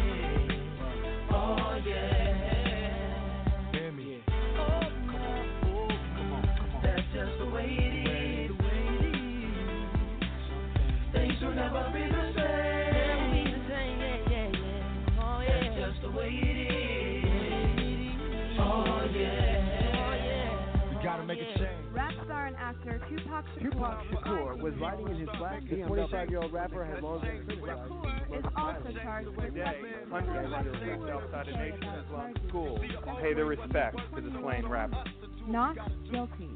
[1.31, 3.71] Oh, yeah.
[3.71, 4.21] Hear me.
[4.29, 5.45] Oh, come on.
[5.65, 6.43] Oh, come on.
[6.43, 6.81] Come on.
[6.83, 8.55] That's just the way it is.
[11.11, 12.34] Things will never be the same.
[22.65, 23.71] Actor Tupac Shakur.
[23.71, 25.61] Tupac Shakur was riding in his black.
[25.69, 31.09] The 25-year-old rapper has long been Shakur is also charged with Today, hundreds of Jews
[31.13, 32.79] outside the nation Islam school
[33.21, 35.03] pay their respects to the slain rapper.
[35.47, 35.77] Not
[36.09, 36.49] guilty.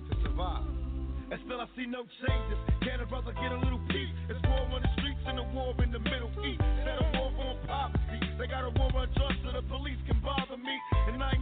[1.29, 2.57] And still I see no changes.
[2.81, 4.09] Can a brother get a little peace?
[4.33, 6.57] It's war on the streets and a war in the Middle East.
[6.81, 8.17] Said a war on poverty.
[8.41, 10.73] They got a war on drugs so the police can bother me.
[11.13, 11.37] And I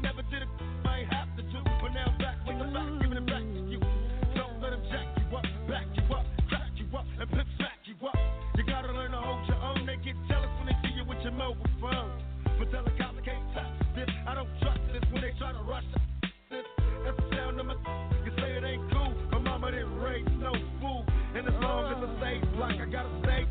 [21.38, 23.46] And as long as I stay black, I gotta stay.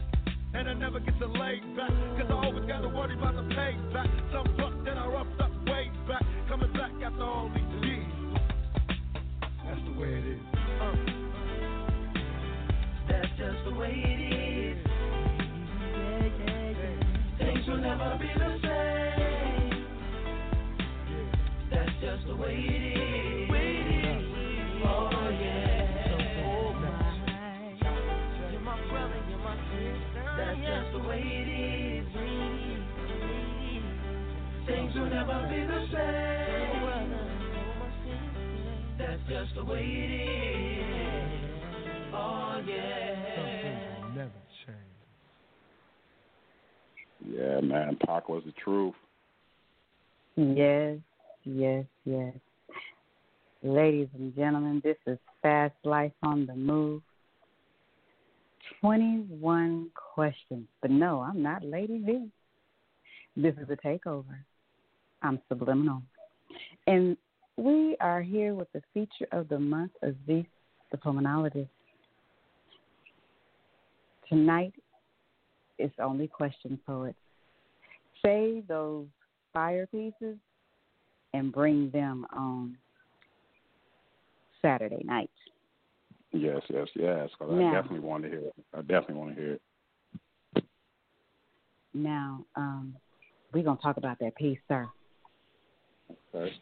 [0.54, 1.90] And I never get to lay back.
[2.18, 4.10] Cause I always gotta worry about the payback.
[4.32, 6.24] Some buck that I roughed up way back.
[6.48, 8.12] Coming back after all these years.
[9.64, 10.40] That's the way it is.
[10.82, 10.96] Uh.
[13.08, 14.78] That's just the way it is.
[17.38, 19.86] Things will never be the same.
[21.70, 22.85] That's just the way it is.
[34.96, 37.12] Things will never be the same.
[38.98, 41.30] That's just the way it is.
[42.14, 44.14] Oh yeah.
[44.14, 44.78] Never change.
[47.28, 47.98] Yeah, man.
[48.06, 48.94] Pac was the truth.
[50.36, 50.96] Yes,
[51.44, 52.34] yes, yes.
[53.62, 57.02] Ladies and gentlemen, this is Fast Life on the Move.
[58.80, 60.66] 21 questions.
[60.80, 62.30] But no, I'm not Lady V.
[63.36, 64.38] This is a takeover.
[65.26, 66.02] I'm Subliminal.
[66.86, 67.16] And
[67.56, 70.46] we are here with the feature of the month, Aziez,
[70.92, 71.68] the Poemanologist.
[74.28, 74.72] Tonight
[75.80, 77.18] is only question poets.
[78.24, 79.06] Say those
[79.52, 80.36] fire pieces
[81.34, 82.76] and bring them on
[84.62, 85.30] Saturday night.
[86.32, 87.30] Yes, yes, yes.
[87.34, 88.54] 'cause I Now- definitely want to hear it.
[88.72, 90.64] I definitely want to hear it.
[91.94, 92.96] Now, um,
[93.52, 94.88] we're gonna talk about that piece, sir.
[96.36, 96.54] Okay.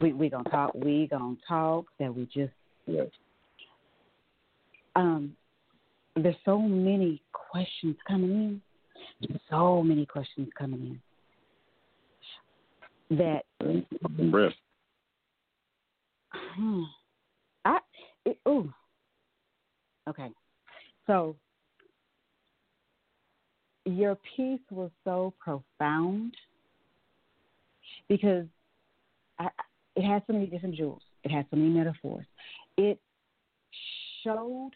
[0.00, 0.74] We we gonna talk.
[0.74, 2.52] We gonna talk that we just
[2.86, 3.08] Yes.
[4.96, 5.36] um.
[6.14, 8.60] There's so many questions coming
[9.22, 9.40] in.
[9.48, 11.00] So many questions coming
[13.10, 13.16] in.
[13.16, 13.44] That
[14.18, 14.56] Risk.
[16.32, 16.82] hmm,
[17.64, 17.78] I
[18.26, 18.72] it, ooh.
[20.08, 20.30] Okay,
[21.06, 21.36] so
[23.84, 26.34] your piece was so profound
[28.08, 28.46] because
[29.42, 29.48] I,
[29.96, 31.02] it has so many different jewels.
[31.24, 32.26] It has so many metaphors.
[32.76, 32.98] It
[34.22, 34.70] showed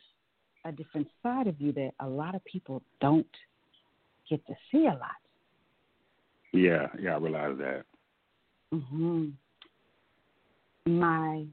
[0.64, 3.26] a different side of you that a lot of people don't
[4.28, 5.20] get to see a lot.
[6.52, 7.84] Yeah, yeah, I realize that.
[8.72, 9.28] hmm
[10.86, 11.44] My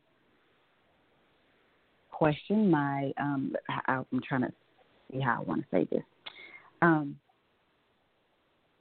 [2.11, 4.53] question, my um, I, I'm trying to
[5.11, 6.03] see how I want to say this.
[6.81, 7.17] Um,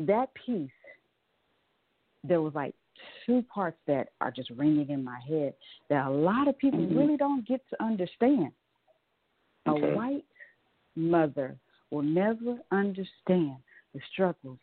[0.01, 0.71] that piece,
[2.25, 2.75] there was like
[3.27, 5.55] two parts that are just ringing in my head
[5.89, 6.97] that a lot of people Mhm.
[6.97, 8.53] really don't get to understand.
[9.67, 9.93] Okay.
[9.93, 10.27] A white
[10.97, 11.59] mother
[11.91, 13.57] will never understand
[13.95, 14.59] the struggles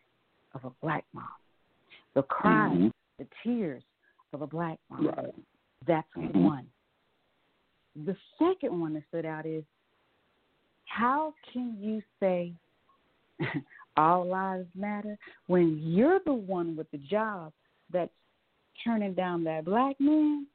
[0.54, 1.30] of a black mom,
[2.14, 2.92] the cries, Mhm.
[3.18, 3.84] the tears
[4.34, 5.08] of a black mom.
[5.08, 5.36] Right.
[5.86, 6.44] That's Mhm.
[6.44, 6.72] one.
[7.96, 9.66] The second one that stood out is
[10.86, 12.54] how can you say
[13.98, 15.18] all lives matter
[15.48, 17.54] when you're the one with the job
[17.92, 18.12] that's
[18.84, 20.48] turning down that black man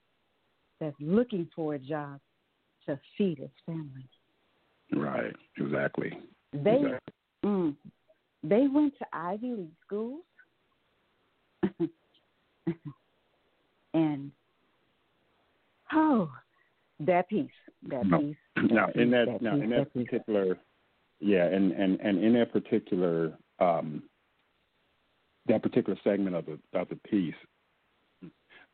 [0.80, 2.20] that's looking for a job
[2.86, 4.08] to feed his family?
[4.92, 5.34] Right.
[5.58, 6.12] Exactly.
[6.52, 6.98] They Exactly.
[7.44, 7.76] mm,
[8.42, 10.22] they went to Ivy League schools,
[13.94, 14.30] and
[15.92, 16.30] oh,
[17.00, 17.50] that piece,
[17.88, 18.18] that No.
[18.18, 18.36] piece.
[18.70, 20.06] Now, in that, that now piece, in that piece.
[20.06, 20.56] particular,
[21.20, 24.04] yeah, and and and in that particular um,
[25.46, 27.34] that particular segment of the of the piece,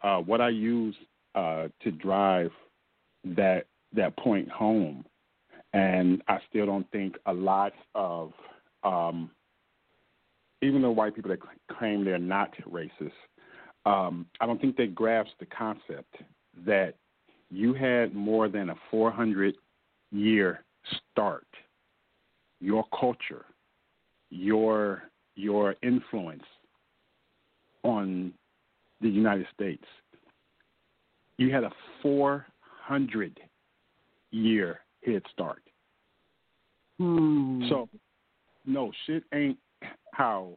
[0.02, 0.94] uh, what I use
[1.34, 2.50] uh, to drive
[3.24, 5.04] that that point home,
[5.72, 8.32] and I still don't think a lot of
[8.84, 9.30] um,
[10.62, 11.40] even though white people that
[11.76, 13.12] claim they're not racist,
[13.86, 16.16] um, I don't think they grasp the concept
[16.66, 16.94] that
[17.50, 19.54] you had more than a 400
[20.12, 20.64] year
[21.10, 21.46] start.
[22.60, 23.46] Your culture,
[24.30, 25.04] your
[25.34, 26.44] your influence
[27.82, 28.32] on
[29.00, 29.84] the United States.
[31.36, 31.70] You had a
[32.02, 33.40] 400
[34.30, 35.62] year Head Start.
[36.98, 37.62] Hmm.
[37.68, 37.88] So,
[38.66, 39.58] no, shit ain't
[40.12, 40.50] how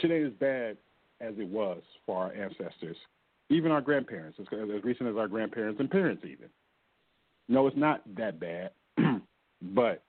[0.00, 0.76] shit ain't as bad
[1.20, 2.96] as it was for our ancestors,
[3.48, 6.48] even our grandparents, as, as recent as our grandparents and parents, even.
[7.48, 8.70] No, it's not that bad,
[9.74, 10.02] but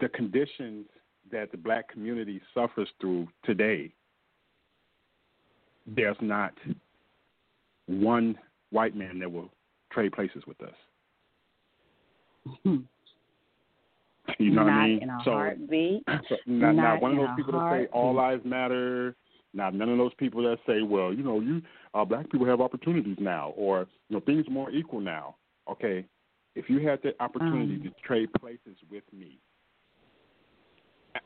[0.00, 0.86] the conditions
[1.30, 3.92] that the black community suffers through today,
[5.86, 6.52] there's not
[7.86, 8.38] one
[8.70, 9.50] white man that will
[9.92, 10.74] trade places with us.
[14.38, 15.02] You know what I mean?
[15.02, 16.02] in a so, heartbeat.
[16.28, 19.16] so not, not Not one of those people that say all lives matter.
[19.52, 21.60] Not none of those people that say, well, you know, you
[21.92, 25.36] uh, black people have opportunities now, or you know, things are more equal now.
[25.68, 26.06] Okay,
[26.54, 27.82] if you had the opportunity Um.
[27.82, 29.38] to trade places with me,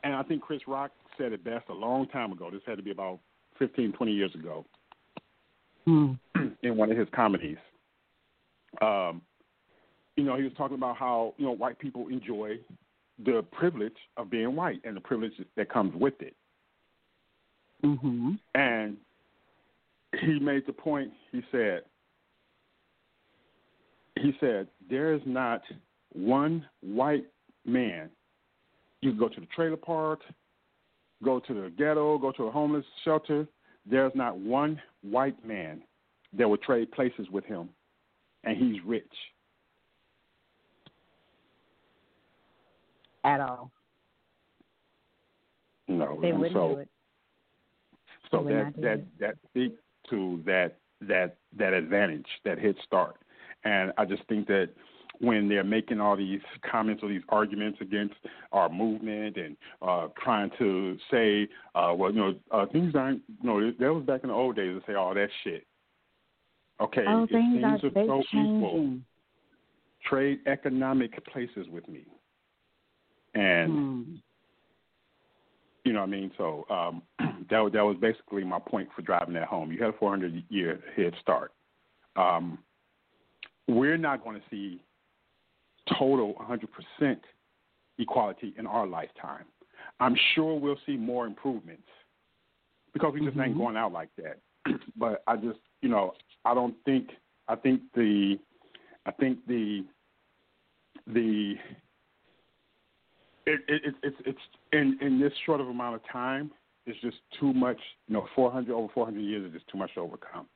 [0.03, 2.49] and I think Chris Rock said it best a long time ago.
[2.51, 3.19] This had to be about
[3.59, 4.65] 15, 20 years ago
[5.87, 6.11] Hmm.
[6.63, 7.57] in one of his comedies.
[8.81, 9.21] Um,
[10.17, 12.59] you know, he was talking about how you know white people enjoy
[13.23, 16.35] the privilege of being white and the privilege that comes with it.
[17.85, 18.33] Mm-hmm.
[18.53, 18.97] And
[20.19, 21.11] he made the point.
[21.31, 21.83] He said,
[24.19, 25.61] he said, there is not
[26.11, 27.25] one white
[27.65, 28.09] man.
[29.01, 30.19] You can go to the trailer park,
[31.23, 33.47] go to the ghetto, go to a homeless shelter.
[33.89, 35.81] There's not one white man
[36.37, 37.69] that would trade places with him,
[38.43, 39.05] and he's rich.
[43.23, 43.71] At all.
[45.87, 46.89] No, They wouldn't so do it.
[48.29, 49.19] So They that that it.
[49.19, 53.15] that speaks to that that that advantage, that head start.
[53.63, 54.69] And I just think that
[55.19, 58.15] when they're making all these comments or these arguments against
[58.51, 63.47] our movement and uh, trying to say, uh, well, you know, uh, things aren't, you
[63.47, 65.65] know, that was back in the old days to say all that shit.
[66.79, 69.05] Okay, Oh, if things are things are so equal, changing.
[70.07, 72.05] trade economic places with me.
[73.33, 74.03] And Hmm.
[75.83, 76.31] You know what I mean?
[76.37, 77.01] So um,
[77.49, 79.71] that was- that was basically my point for driving that home.
[79.71, 81.53] You had a 400 year head start.
[82.17, 82.59] Um,
[83.69, 84.81] we're not going to see
[85.97, 87.17] total 100%
[87.99, 89.45] equality in our lifetime.
[89.99, 91.87] I'm sure we'll see more improvements
[92.93, 93.57] because we just ain't Mhm.
[93.57, 94.39] going out like that.
[94.95, 96.13] but I just, you know,
[96.45, 97.09] I don't think.
[97.49, 98.37] I think the,
[99.05, 99.85] I think the,
[101.07, 101.55] the
[103.45, 104.39] it, it, it, it's it's
[104.73, 106.51] in in this short of amount of time,
[106.85, 107.79] it's just too much.
[108.07, 110.47] You know, 400 over 400 years is just too much to overcome.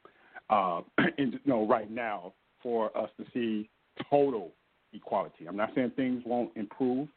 [0.50, 0.82] Uh,
[1.18, 3.70] and you know, right now, for us to see
[4.10, 4.52] total
[4.94, 7.08] equality, I'm not saying things won't improve.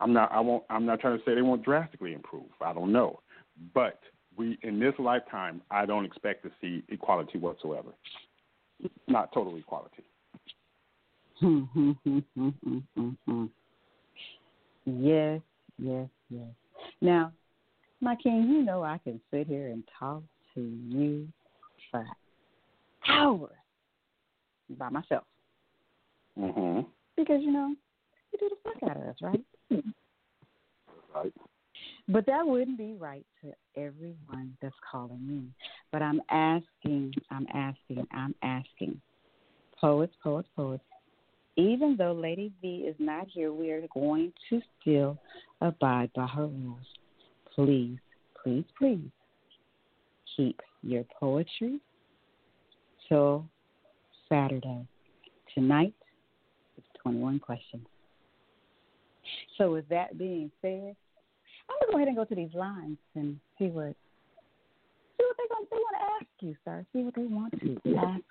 [0.00, 0.30] I'm not.
[0.32, 0.64] I won't.
[0.70, 2.46] I'm not trying to say they won't drastically improve.
[2.64, 3.20] I don't know,
[3.74, 4.00] but
[4.36, 7.90] we in this lifetime, I don't expect to see equality whatsoever.
[9.06, 10.04] Not total equality.
[14.90, 15.42] Yes,
[15.78, 16.48] yes, yes.
[17.02, 17.30] Now,
[18.00, 20.22] my king, you know I can sit here and talk
[20.54, 21.28] to you
[21.90, 22.06] for
[23.06, 23.50] hours
[24.70, 25.24] by myself
[26.38, 26.88] Mm-hmm.
[27.18, 27.74] Because you know
[28.32, 29.44] you do the fuck out of us, right?
[31.14, 31.32] Right.
[32.08, 35.42] But that wouldn't be right to everyone that's calling me.
[35.92, 39.00] But I'm asking, I'm asking, I'm asking.
[39.78, 40.82] Poets, poets, poets.
[41.56, 45.18] Even though Lady V is not here, we are going to still
[45.60, 46.86] abide by her rules.
[47.54, 47.98] Please,
[48.42, 49.10] please, please
[50.36, 51.80] keep your poetry
[53.08, 53.44] till
[54.28, 54.86] Saturday.
[55.54, 55.94] Tonight,
[57.12, 57.86] 21 questions.
[59.56, 60.96] So, with that being said,
[61.68, 63.94] I'm gonna go ahead and go to these lines and see what
[65.16, 66.86] see what they're gonna they want to ask you, sir.
[66.92, 67.98] See what they want to mm-hmm.
[67.98, 68.22] ask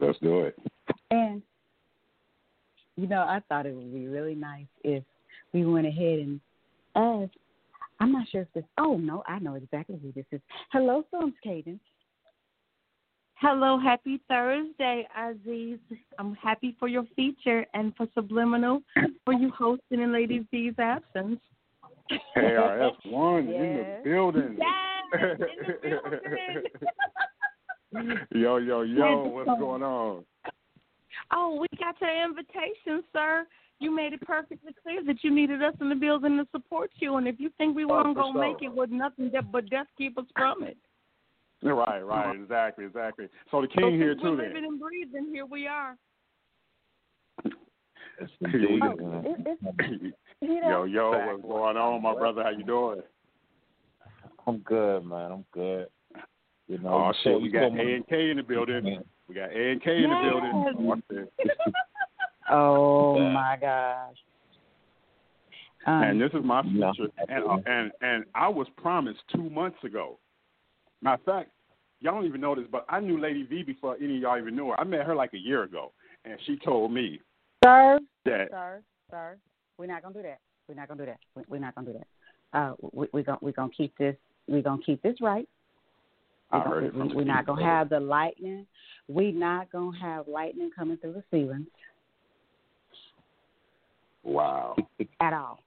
[0.00, 0.58] Let's do it.
[1.10, 1.42] And
[2.96, 5.02] you know, I thought it would be really nice if
[5.52, 6.40] we went ahead and
[6.94, 7.36] asked.
[8.00, 8.64] I'm not sure if this.
[8.78, 10.40] Oh no, I know exactly who this is.
[10.72, 11.80] Hello, Films Cadence.
[13.42, 15.80] Hello, happy Thursday, Aziez.
[16.20, 18.82] I'm happy for your feature and for Subliminal
[19.24, 21.40] for you hosting in Lady V's absence.
[22.36, 24.56] KRS One in the building.
[24.60, 25.40] Yes,
[25.82, 26.20] in the
[27.92, 28.18] building.
[28.30, 30.24] yo, yo, yo, what's going on?
[31.32, 33.44] Oh, we got your invitation, sir.
[33.80, 37.16] You made it perfectly clear that you needed us in the building to support you,
[37.16, 38.70] and if you think we oh, weren't Oh, for gonna make sure.
[38.70, 40.76] it with nothing but death keep us from it.
[41.62, 43.28] Right, right, exactly, exactly.
[43.50, 44.64] So the So king here since too we're living then.
[44.64, 45.96] and breathing, here we are.
[48.24, 52.42] Oh, it, it's, you know, yo, yo, what's going on, my brother?
[52.42, 53.00] How you doing?
[54.46, 55.32] I'm good, man.
[55.32, 55.86] I'm good.
[56.68, 59.02] You know, Oh shit, we got A and K in the building.
[59.28, 60.52] We got A and K in the building.
[60.78, 61.28] Oh, I said-
[62.50, 63.32] Oh Yeah.
[63.32, 64.16] my gosh.
[65.86, 66.92] Um, and this is my Yeah.
[66.92, 67.12] future.
[67.28, 70.18] And uh, and and I was promised two months ago.
[71.02, 71.50] Matter of fact,
[72.00, 74.54] y'all don't even know this, but I knew Lady V before any of y'all even
[74.54, 74.80] knew her.
[74.80, 75.92] I met her like a year ago,
[76.24, 77.20] and she told me
[77.64, 79.36] sir, that sir, sir,
[79.78, 80.38] we're not gonna do that.
[80.68, 81.18] We're not gonna do that.
[81.34, 82.06] We- We're not gonna do that.
[82.56, 84.16] Uh, we, we're gonna we're gonna keep this.
[84.46, 85.48] We're gonna keep this right.
[86.52, 88.66] We're, gonna, we, are not gonna have the lightning.
[89.08, 91.66] We're not gonna have lightning coming through the ceiling
[94.22, 94.76] wow.
[95.20, 95.60] at all.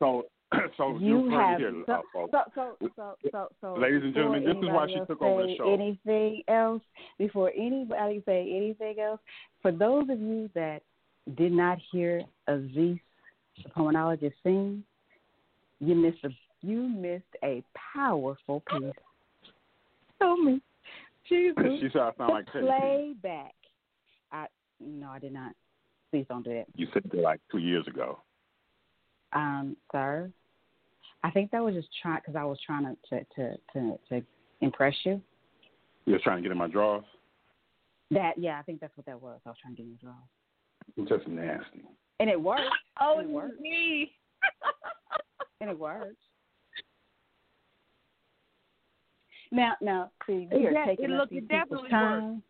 [0.00, 0.26] So
[0.76, 3.74] so You have here, so, so so so so.
[3.74, 5.72] Ladies and gentlemen, this is why she took over the show.
[5.72, 6.82] Anything else
[7.18, 9.20] before anybody say anything else?
[9.62, 10.82] For those of you that
[11.36, 13.00] did not hear Aziez,
[13.62, 14.84] the Poemanologist, sing,
[15.80, 16.28] you missed a
[16.62, 17.62] you missed a
[17.94, 18.92] powerful piece.
[20.18, 20.60] Tell me,
[21.28, 21.64] Jesus.
[21.80, 22.46] She said I sound like.
[22.50, 23.54] Playback.
[24.32, 24.46] I
[24.80, 25.52] no, I did not.
[26.10, 26.66] Please don't do that.
[26.76, 28.18] You said that like two years ago.
[29.32, 30.30] um, sir.
[31.24, 34.22] I think that was just trying because I was trying to to, to to to
[34.60, 35.20] impress you.
[36.06, 37.04] You was trying to get in my drawers.
[38.10, 39.40] That yeah, I think that's what that was.
[39.44, 40.12] I was trying to get you draw,
[40.96, 41.82] It's just nasty.
[42.20, 42.60] and it worked.
[43.00, 44.12] Oh, it worked, me.
[45.62, 46.14] and it worked.
[49.50, 51.90] Now, now, see, we It are de- taking it up look- these it people's definitely
[51.90, 52.42] time,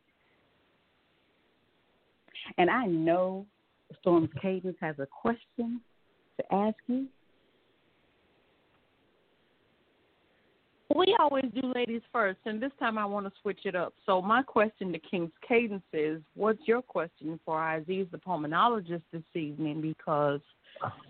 [2.58, 3.46] and I know
[4.00, 5.80] Storms Cadence has a question
[6.38, 7.06] to ask you.
[10.95, 13.95] We always do ladies first, and this time I want to switch it up.
[14.07, 19.22] So my question to King's Cadence is, what's your question for Aziez, the Poemanologist, this
[19.34, 19.80] evening?
[19.80, 20.40] Because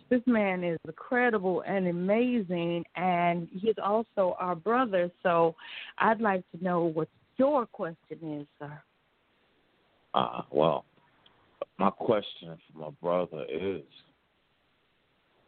[0.09, 5.11] this man is incredible and amazing, and he's also our brother.
[5.23, 5.55] So
[5.99, 8.81] I'd like to know what your question is, sir.
[10.15, 10.87] Uh, well,
[11.79, 13.83] my question for my brother is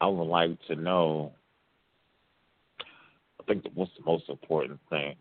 [0.01, 1.33] I would like to know,
[3.47, 5.15] think what's the most important thing?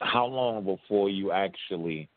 [0.00, 2.08] How long before you actually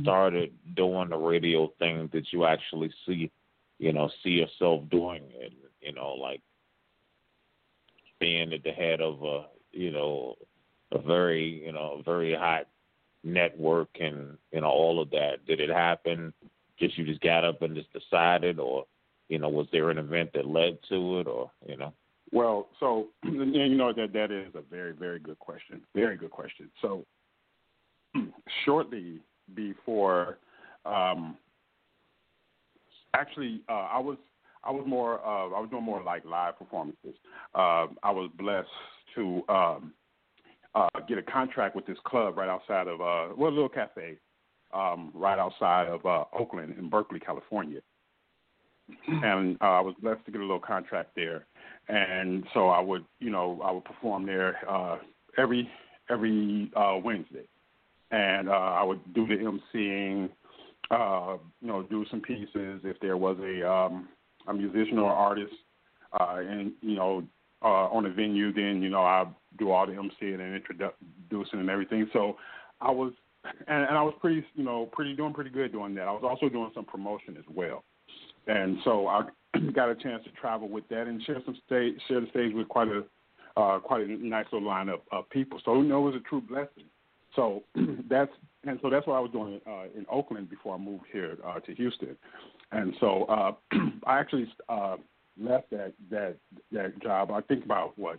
[0.00, 3.30] started doing the radio thing did you actually see,
[3.78, 5.52] you know, see yourself doing it?
[5.80, 6.42] You know, like
[8.18, 10.36] being at the head of a, you know,
[10.92, 12.66] a very, you know, very hot
[13.22, 16.32] network and you know all of that did it happen
[16.78, 18.86] just you just got up and just decided or
[19.28, 21.92] you know was there an event that led to it or you know
[22.32, 25.80] Well, so you know that that is a very very good question.
[25.94, 26.70] Very good question.
[26.80, 27.04] So
[28.64, 29.20] shortly
[29.54, 30.38] before,
[30.84, 31.36] um,
[33.14, 34.16] actually, uh, I was
[34.64, 37.14] I was more uh, I was doing more like live performances.
[37.54, 38.68] Uh, I was blessed
[39.16, 39.92] to um,
[40.74, 44.18] uh, get a contract with this club right outside of uh, well, a little cafe
[44.72, 47.80] um, right outside of uh, Oakland in Berkeley, California.
[49.08, 51.46] And I was blessed to get a little contract there,
[51.90, 54.98] and so I would, you know, I would perform there uh,
[55.36, 55.68] every
[56.08, 57.46] every uh, Wednesday,
[58.10, 60.30] and uh, I would do the emceeing,
[60.90, 64.08] uh, you know, do some pieces if there was a um,
[64.46, 65.52] a musician or artist,
[66.18, 67.24] uh, and you know,
[67.62, 69.24] uh, on the venue, then you know I
[69.58, 72.08] do all the emceeing and introducing and everything.
[72.12, 72.36] So
[72.80, 73.12] I was,
[73.44, 76.06] and, and I was pretty, you know, pretty doing pretty good doing that.
[76.06, 77.82] I was also doing some promotion as well,
[78.46, 79.22] and so I
[79.74, 82.68] got a chance to travel with that and share some stage, share the stage with
[82.68, 83.04] quite a,
[83.60, 85.60] uh, quite a nice little lineup of people.
[85.64, 86.84] So you know, it was a true blessing.
[87.36, 87.62] So
[88.08, 88.30] that's
[88.66, 91.60] and so that's what I was doing uh, in Oakland before I moved here uh,
[91.60, 92.16] to Houston,
[92.72, 93.52] and so uh,
[94.06, 94.96] I actually uh,
[95.40, 96.36] left that that
[96.72, 97.30] that job.
[97.30, 98.18] I think about what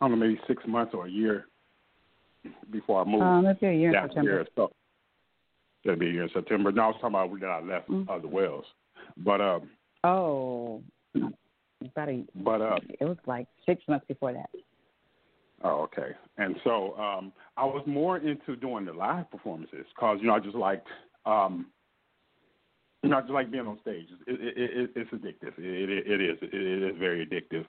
[0.00, 1.46] I don't know, maybe six months or a year
[2.70, 3.22] before I moved.
[3.22, 4.30] Um, let's a year in September.
[4.30, 4.46] here.
[4.56, 4.70] So
[5.84, 6.72] that'll be a year in September.
[6.72, 8.08] No, I was talking about that I left Mm.
[8.08, 8.66] uh, the Wells,
[9.18, 9.70] but um,
[10.04, 10.82] Oh,
[11.14, 14.50] about a, but uh, it was like six months before that.
[15.62, 16.10] Oh, okay.
[16.36, 20.40] And so um, I was more into doing the live performances because you know I
[20.40, 20.86] just liked
[21.24, 21.66] um,
[23.02, 24.08] you know I just like being on stage.
[24.26, 25.58] It, it, it, it's addictive.
[25.58, 26.38] It, it, it is.
[26.42, 27.64] It, it is very addictive,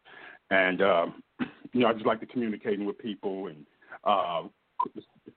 [0.52, 1.24] and um,
[1.72, 3.66] you know I just like the communicating with people and
[4.04, 4.44] uh,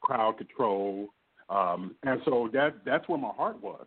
[0.00, 1.08] crowd control.
[1.48, 3.86] Um, and so that that's where my heart was.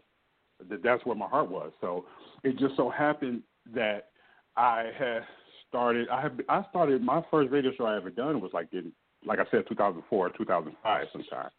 [0.70, 1.72] That that's where my heart was.
[1.82, 2.06] So
[2.44, 3.42] it just so happened
[3.74, 4.10] that
[4.58, 5.22] I had
[5.68, 6.10] started.
[6.10, 8.92] I have I started my first radio show I ever done was like in
[9.26, 11.50] like I said 2004 or 2005 sometime.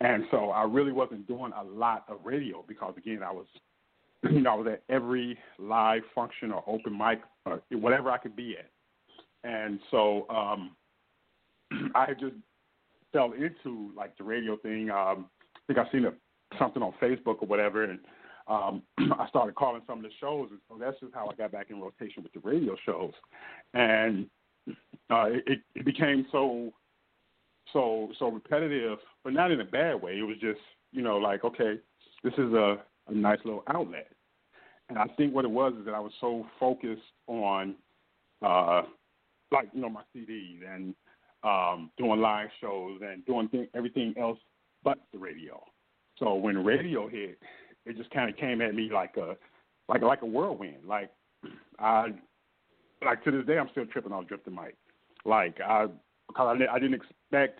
[0.00, 3.46] And so I really wasn't doing a lot of radio because again I was
[4.30, 8.36] you know I was at every live function or open mic or whatever I could
[8.36, 8.70] be at.
[9.48, 10.76] And so um
[11.94, 12.36] I just
[13.12, 14.90] fell into like the radio thing.
[14.90, 16.12] Um I think I seen a,
[16.58, 18.00] something on Facebook or whatever and
[18.48, 21.52] um, I started calling some of the shows, and so that's just how I got
[21.52, 23.12] back in rotation with the radio shows,
[23.74, 24.26] and
[25.10, 26.72] uh, it, it became so
[27.72, 30.18] so so repetitive, but not in a bad way.
[30.18, 30.60] It was just
[30.92, 31.78] you know like okay,
[32.24, 32.78] this is a,
[33.08, 34.08] a nice little outlet,
[34.88, 37.74] and I think what it was is that I was so focused on
[38.44, 38.82] uh,
[39.50, 40.94] like you know my CDs and
[41.44, 44.38] um, doing live shows and doing th- everything else
[44.84, 45.62] but the radio.
[46.18, 47.38] So when radio hit,
[47.86, 49.36] it just kind of came at me like a
[49.88, 50.84] like like a whirlwind.
[50.86, 51.10] Like
[51.78, 52.08] I
[53.04, 54.76] like to this day, I'm still tripping on Drip Da Mic.
[55.24, 55.86] Like I
[56.28, 57.58] because I, I didn't expect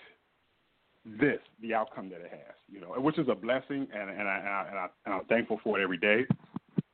[1.04, 4.38] this the outcome that it has, you know, which is a blessing, and and I
[4.38, 6.24] and, I, and, I, and I'm thankful for it every day.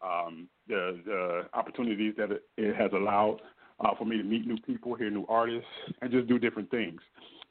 [0.02, 3.40] Um, the the opportunities that it, it has allowed
[3.80, 5.68] uh, for me to meet new people, hear new artists,
[6.00, 7.00] and just do different things.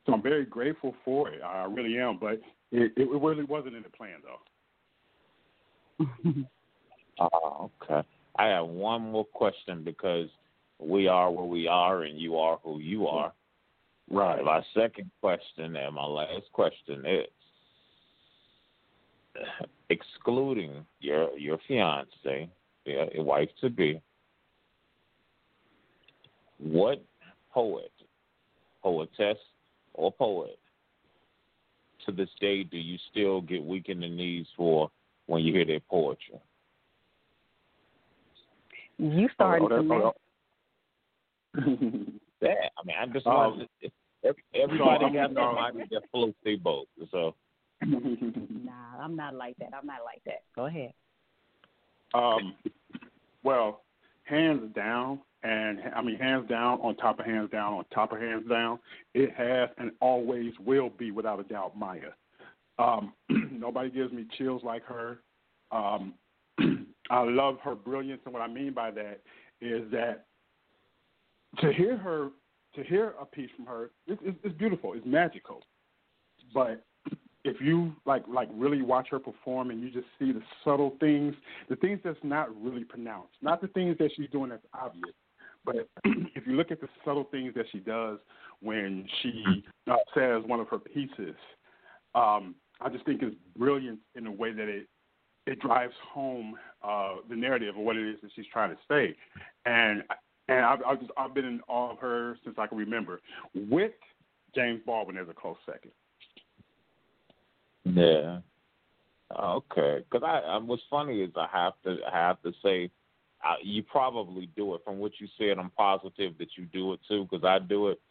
[0.06, 1.42] So I'm very grateful for it.
[1.44, 2.18] I really am.
[2.20, 2.42] But
[2.72, 4.40] it, it really wasn't in the plan, though.
[7.20, 8.08] Oh, okay.
[8.38, 10.30] I have one more question because
[10.80, 13.34] we are where we are and you are who you are.
[14.10, 14.44] Right.
[14.44, 17.26] My second question and my last question is
[19.90, 22.50] excluding your your fiance,
[22.86, 24.00] your, your wife to be,
[26.60, 27.04] what
[27.52, 27.92] poet,
[28.84, 29.38] poetess,
[29.94, 30.60] or poet
[32.06, 34.90] to this day do you still get weak in the knees for
[35.28, 36.40] when you hear their poetry?
[38.98, 40.14] You started oh, to oh,
[42.42, 43.90] yeah, I mean, I'm just Um, want to,
[44.24, 46.88] every, everybody so, got somebody that floats their boat.
[47.12, 47.36] So
[47.82, 49.70] Nah, I'm not like that.
[49.80, 50.44] I'm not like that.
[50.56, 50.94] Go ahead.
[52.14, 52.56] Um,
[53.44, 53.82] well,
[54.24, 58.20] hands down, and I mean hands down on top of hands down on top of
[58.20, 58.80] hands down.
[59.14, 62.12] It has and always will be, without a doubt, Maya.
[62.80, 63.14] Um,
[63.52, 65.20] nobody gives me chills like her.
[65.72, 66.14] Um,
[67.10, 69.22] I love her brilliance, and what I mean by that
[69.62, 70.26] is that
[71.60, 72.30] to hear her,
[72.76, 75.64] to hear a piece from her, it, it, it's beautiful, it's magical.
[76.54, 76.84] But
[77.44, 81.34] if you like like really watch her perform and you just see the subtle things,
[81.70, 85.16] the things that's not really pronounced, not the things that she's doing that's obvious,
[85.66, 85.90] but
[86.36, 88.20] if you look at the subtle things that she does
[88.62, 91.36] when she uh, says one of her pieces,
[92.16, 94.88] um, I just think is brilliant in the way that it
[95.46, 99.16] it drives home uh, the narrative of what it is that she's trying to say,
[99.66, 100.04] and
[100.50, 103.22] and I've I've, just, I've been in awe of her since I can remember.
[103.56, 103.94] With
[104.56, 105.92] James Baldwin as a close second.
[107.86, 108.40] yeah,
[109.40, 110.04] okay.
[110.10, 112.92] Because I, I, what's funny is I have to I have to say,
[113.46, 114.82] uh, you probably do it.
[114.84, 117.28] From what you said, I'm positive that you do it too.
[117.30, 118.02] Because I do it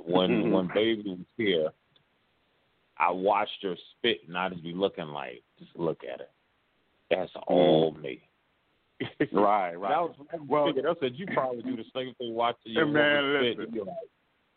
[0.00, 0.52] when Mhm.
[0.52, 1.70] when baby was here.
[3.02, 6.30] I watched her spit, and I just be looking like, just look at it.
[7.10, 8.22] That's all me.
[9.32, 9.88] Right, right.
[9.90, 10.14] That was
[10.48, 10.68] Well-.
[10.68, 13.58] I said you probably do the same thing watching your man, spit.
[13.58, 13.74] listen.
[13.74, 13.96] You're like,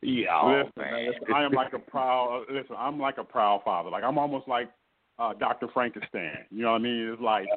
[0.03, 1.07] yeah, oh, listen, man.
[1.07, 2.43] listen, I am like a proud.
[2.51, 3.89] Listen, I'm like a proud father.
[3.89, 4.69] Like I'm almost like
[5.17, 5.67] uh, Dr.
[5.73, 6.45] Frankenstein.
[6.51, 7.09] You know what I mean?
[7.11, 7.47] It's like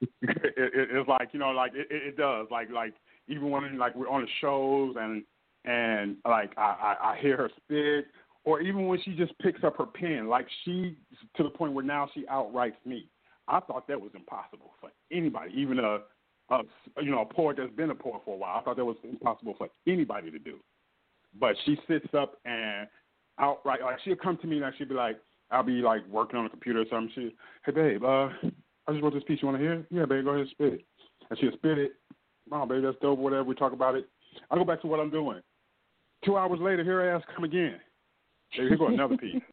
[0.00, 2.48] it, it, it's like you know, like it, it, it does.
[2.50, 2.94] Like like
[3.28, 5.22] even when like we're on the shows and
[5.64, 8.06] and like I, I I hear her spit,
[8.48, 10.96] or even when she just picks up her pen, like she
[11.36, 13.06] to the point where now she outwrites me.
[13.46, 15.98] I thought that was impossible for anybody, even a,
[16.48, 16.62] a
[17.02, 18.56] you know a poet that's been a poet for a while.
[18.58, 20.60] I thought that was impossible for anybody to do.
[21.38, 22.88] But she sits up and
[23.38, 25.18] outright like she'll come to me and she'll be like,
[25.50, 27.12] I'll be like working on the computer or something.
[27.14, 27.34] She,
[27.66, 28.28] hey babe, uh,
[28.86, 29.40] I just wrote this piece.
[29.42, 29.74] You want to hear?
[29.74, 29.86] it?
[29.90, 30.84] Yeah, babe, go ahead and spit it.
[31.28, 31.92] And she'll spit it.
[32.50, 33.18] Oh, babe, that's dope.
[33.18, 33.44] Whatever.
[33.44, 34.08] We talk about it.
[34.50, 35.42] I go back to what I'm doing.
[36.24, 37.78] Two hours later, here I ass come again.
[38.50, 39.42] Here go another piece.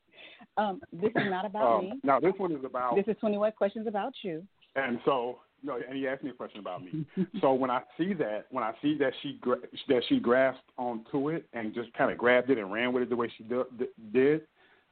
[0.58, 1.94] Um, this is not about Um, me.
[2.04, 4.42] now this one is about This is 21 questions about you.
[4.78, 7.06] and so, no, and he asked me a question about me.
[7.42, 9.58] so when I see that, when I see that she gra-
[9.90, 13.10] that she grasped onto it and just kind of grabbed it and ran with it
[13.10, 13.66] the way she do,
[14.14, 14.42] did,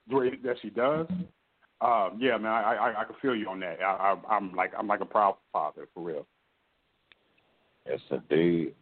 [0.10, 1.08] the way that she does,
[1.80, 3.80] um, yeah, man, I, I I can feel you on that.
[3.82, 6.28] I, I, I'm like I'm like a proud father for real.
[7.88, 8.74] Yes, indeed.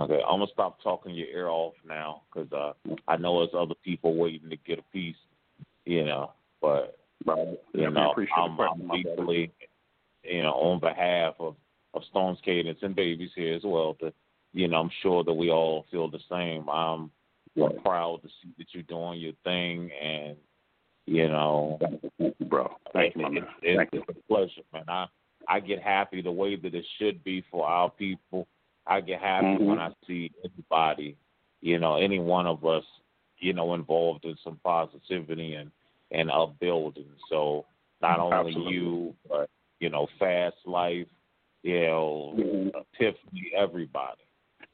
[0.00, 2.72] Okay, I'm gonna stop talking your ear off now because uh,
[3.08, 5.16] I know there's other people waiting to get a piece,
[5.84, 6.32] you know.
[6.60, 7.58] But Right.
[7.74, 9.52] you Yeah, know, I'm, I'm deeply,
[10.22, 11.56] you know, on behalf of
[11.94, 13.94] of Stone's Cadence and Babies here as well.
[13.94, 14.12] To
[14.52, 16.68] you know, I'm sure that we all feel the same.
[16.68, 17.10] I'm,
[17.60, 20.36] I'm proud to see that you're doing your thing, and
[21.06, 21.78] you know,
[22.48, 23.46] bro, thank you, my man.
[23.62, 24.84] It's, Thank it's a pleasure, man.
[24.86, 25.06] I
[25.48, 28.46] I get happy the way that it should be for our people.
[28.88, 29.66] I get happy Mhm.
[29.66, 31.16] when I see anybody,
[31.60, 32.84] you know, any one of us,
[33.38, 35.70] you know, involved in some positivity and
[36.10, 37.10] and upbuilding.
[37.28, 37.66] So
[38.00, 38.72] not only Absolutely.
[38.72, 41.06] you, but you know, Fast Life,
[41.62, 42.84] you know, Mhm.
[42.94, 44.22] Tiffany, everybody.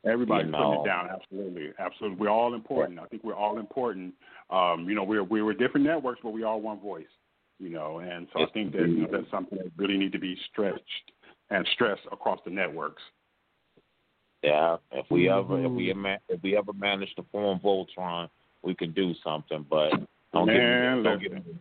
[0.04, 1.08] Everybody's You putting it down.
[1.10, 2.18] Absolutely, absolutely.
[2.18, 3.00] We're all important.
[3.00, 4.14] I think we're all important.
[4.50, 7.10] Um, you know, we're we were different networks, but we all one voice.
[7.58, 10.18] You know, and so I think that you know, that's something that really need to
[10.18, 11.12] be stretched
[11.50, 13.02] and stressed across the networks.
[14.44, 15.76] Yeah, if we ever if Mm-hmm.
[15.76, 18.28] we if we ever manage to form Voltron,
[18.62, 19.64] we can do something.
[19.70, 19.92] But
[20.34, 21.34] don't Man, get me, don't listen.
[21.36, 21.54] get me.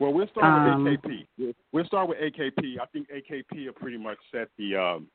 [0.00, 0.44] Well, we'll start
[0.74, 1.26] Um, with AKP.
[1.38, 2.80] We'll- We'll start with AKP.
[2.80, 5.06] I think AKP have pretty much set the um,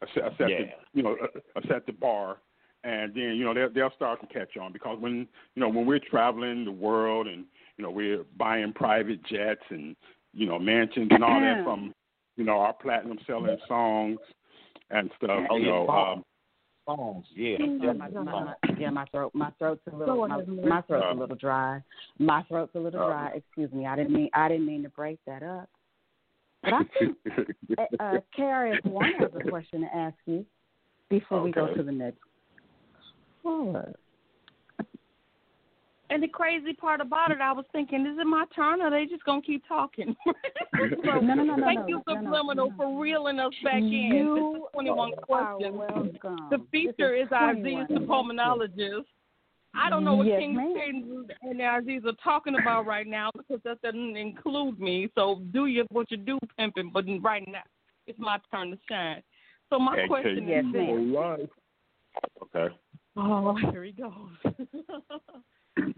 [0.00, 1.26] uh, set, set the you know uh,
[1.56, 2.36] uh, set the bar,
[2.84, 5.26] and then you know they'll they'll start to catch on because when
[5.56, 7.46] you know when we're traveling the world and
[7.78, 9.96] you know we're buying private jets and
[10.32, 11.92] you know mansions and all that from
[12.36, 14.20] you know our platinum selling songs
[14.90, 15.44] and stuff.
[15.50, 16.16] Oh, you know, songs.
[16.18, 16.24] um,
[16.86, 17.56] Songs, yeah.
[17.58, 21.18] Yeah, my, my, my, yeah, my throat, my throat's a little, my, my throat's a
[21.18, 21.82] little dry.
[22.20, 23.30] My throat's a little Uh, dry.
[23.34, 23.86] Excuse me.
[23.86, 25.68] I didn't mean, I didn't mean to break that up.
[26.62, 27.16] But I think
[27.78, 30.46] uh, uh, KRS One has a question to ask you
[31.10, 32.18] before we go to the next.
[33.42, 33.92] caller.
[36.08, 39.06] And the crazy part about it, I was thinking, is it my turn or they
[39.06, 40.14] just gonna keep talking?
[40.24, 43.78] so, No, no, no, no, thank no, you, no, no, Subliminal, for reeling us back
[43.78, 43.88] in.
[43.88, 45.74] You this is 21 questions.
[45.74, 46.48] welcome.
[46.50, 48.06] The feature is, is Aziez, the 21.
[48.06, 49.04] Poemanologist.
[49.74, 50.74] I don't know what Yes, King ma'am.
[50.74, 55.08] Cadence and Aziez are talking about right now because that doesn't include me.
[55.14, 56.90] So do you what you do, pimping.
[56.94, 57.62] But right now,
[58.06, 59.22] it's my turn to shine.
[59.70, 60.82] So my AKP question is this.
[60.82, 61.48] ma'am.
[62.42, 62.74] Okay.
[63.16, 64.12] Oh, here he goes.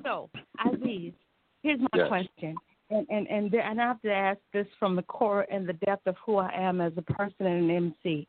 [0.02, 0.30] so,
[0.64, 1.14] Aziez,
[1.62, 2.08] here's my Yes.
[2.08, 2.60] question,
[2.90, 5.74] and and and, there, and I have to ask this from the core and the
[5.74, 8.26] depth of who I am as a person and an MC.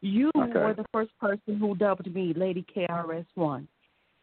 [0.00, 0.58] You Okay.
[0.58, 3.68] were the first person who dubbed me Lady KRS One.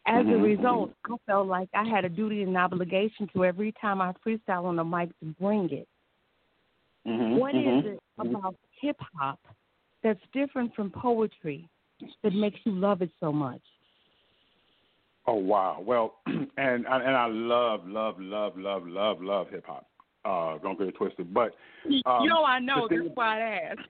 [0.07, 0.43] As a Mhm.
[0.43, 4.65] result, I felt like I had a duty and obligation to every time I freestyle
[4.65, 5.87] on the mic to bring it.
[7.07, 7.85] Mhm, What is mhm.
[7.85, 9.39] it about hip hop
[10.03, 11.67] that's different from poetry
[12.23, 13.61] that makes you love it so much?
[15.27, 15.83] Oh wow.
[15.85, 19.87] Well, and and I love love love love love love hip hop.
[20.23, 21.33] Uh, don't get it twisted.
[21.33, 21.55] But
[22.05, 22.87] um, you know I know.
[22.89, 23.89] That's why I asked.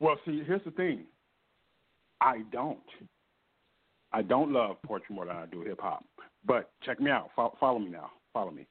[0.00, 1.04] Well, see, here's the thing.
[2.20, 2.78] I don't.
[4.12, 6.04] I don't love poetry more than I do hip hop.
[6.46, 7.30] But check me out.
[7.36, 8.10] Follow, follow me now.
[8.32, 8.66] Follow me.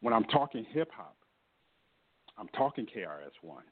[0.00, 1.16] When I'm talking hip hop,
[2.38, 3.64] I'm talking KRS One.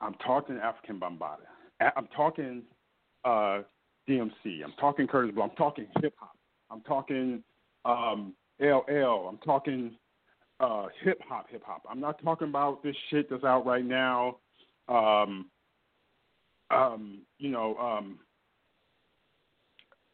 [0.00, 1.90] I'm talking Afrika Bambaataa.
[1.96, 2.62] I'm talking
[3.24, 3.60] uh,
[4.08, 4.64] DMC.
[4.64, 5.44] I'm talking Kurtis Blow.
[5.44, 6.36] I'm talking hip hop.
[6.70, 7.42] I'm talking
[7.84, 9.28] um, LL.
[9.28, 9.92] I'm talking
[10.60, 11.82] uh, hip hop, hip hop.
[11.90, 14.38] I'm not talking about this shit that's out right now.
[14.88, 15.46] Um,
[16.70, 18.18] um, you know, um,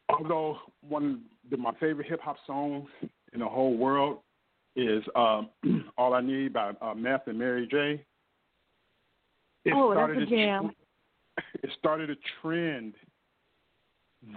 [0.08, 2.88] although one of my favorite hip hop songs
[3.32, 4.18] in the whole world
[4.76, 5.50] is um,
[5.98, 8.04] "All I Need" by uh, Meth and Mary J.
[9.64, 10.70] It Oh, that's a jam.
[11.62, 12.94] It started a trend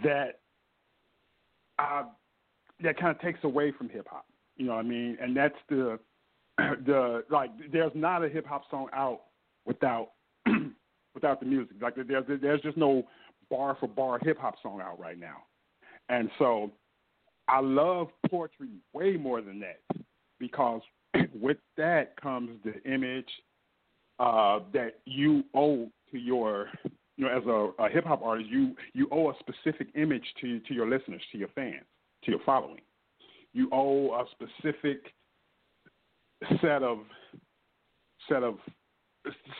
[0.03, 0.39] that
[1.79, 2.03] uh,
[2.83, 4.25] that kind of takes away from hip hop.
[4.57, 5.17] You know what I mean?
[5.21, 5.99] And that's the
[6.57, 7.51] the like.
[7.71, 9.21] There's not a hip hop song out
[9.65, 10.11] without
[11.13, 11.77] without the music.
[11.81, 13.03] Like there's there's just no
[13.49, 15.37] bar for bar hip hop song out right now.
[16.09, 16.71] And so
[17.47, 19.79] I love poetry way more than that
[20.39, 20.81] because
[21.39, 23.29] with that comes the image
[24.19, 26.67] uh, that you owe to your
[27.21, 30.59] you know as a, a hip hop artist you you owe a specific image to
[30.61, 31.85] to your listeners to your fans
[32.23, 32.81] to your following.
[33.53, 35.13] You owe a specific
[36.61, 36.99] set of
[38.27, 38.55] set of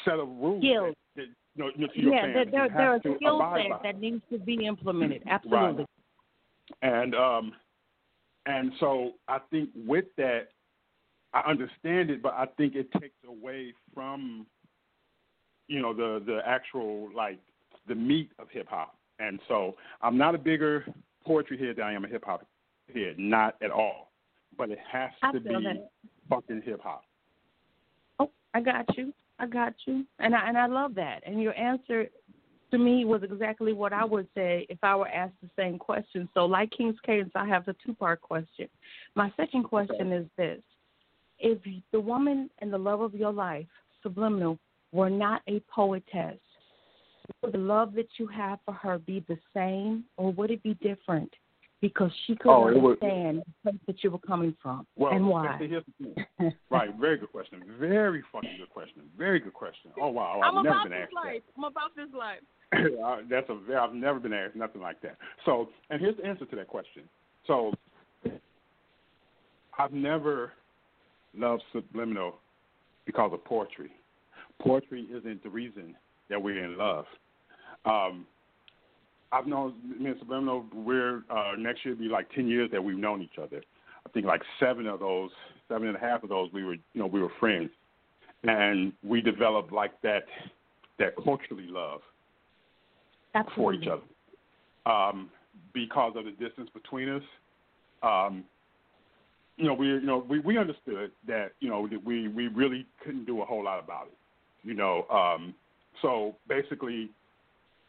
[0.06, 0.96] set of rules Skills.
[1.16, 3.54] that, that, you know, to your yeah, fans there, there, there are have to skill
[3.56, 5.24] sets that needs to be implemented.
[5.30, 5.86] Absolutely.
[6.82, 7.54] And um,
[8.46, 10.50] and so I think with that,
[11.34, 14.48] I understand it, but I think it takes away from,
[15.68, 17.40] you know, the the actual like
[17.92, 18.96] the meat of hip hop.
[19.20, 20.86] And so I'm not a bigger
[21.26, 22.48] poetry head than I am a hip hop
[22.94, 24.12] head, not at all.
[24.58, 25.90] But it has I to be that.
[26.30, 27.04] fucking hip hop.
[28.18, 29.14] Oh, I got you.
[29.40, 30.06] I got you.
[30.20, 31.22] And I and I love that.
[31.26, 32.08] And your answer
[32.72, 36.30] to me was exactly what I would say if I were asked the same question.
[36.34, 38.70] So like King's Cadence, I have a two part question.
[39.16, 40.62] My second question is this.
[41.40, 41.58] If
[41.92, 43.68] the woman and the love of your life,
[44.02, 44.58] subliminal,
[44.94, 46.38] were not a poetess,
[47.42, 50.74] would the love that you have for her be the same or would it be
[50.76, 51.32] different?
[51.82, 55.14] Because she could Oh, it would- understand the place that you were coming from Well,
[55.14, 55.58] and why.
[55.58, 56.54] see, here's the thing.
[56.70, 57.64] right, very good question.
[57.80, 59.02] Very fucking good question.
[59.18, 59.92] Very good question.
[60.00, 61.30] Oh wow, I've I'm never about been this asked that.
[61.30, 61.42] life.
[61.58, 62.40] I'm about this life.
[63.04, 65.18] Uh, That's a very, I've never been asked nothing like that.
[65.46, 67.04] So, and here's the answer to that question.
[67.46, 67.74] So,
[69.78, 70.54] I've never
[71.36, 72.36] loved subliminal
[73.06, 73.92] because of poetry,
[74.62, 75.96] poetry isn't the reason
[76.30, 77.06] that we're in love.
[77.86, 78.26] Um,
[79.32, 80.66] I've known me and Subliminal.
[80.74, 83.62] We're uh, next year will be like ten years that we've known each other.
[84.06, 85.30] I think like seven of those,
[85.68, 87.70] seven and a half of those, we were you know we were friends,
[88.44, 90.26] and we developed like that
[91.00, 92.02] that culturally love
[93.56, 94.02] for each other.
[94.86, 95.30] Um,
[95.74, 97.24] because of the distance between us,
[98.04, 98.44] um,
[99.58, 102.86] you know, we you know we, we understood that you know that we we really
[103.04, 104.18] couldn't do a whole lot about it.
[104.68, 105.54] You know, um,
[106.02, 107.10] so basically,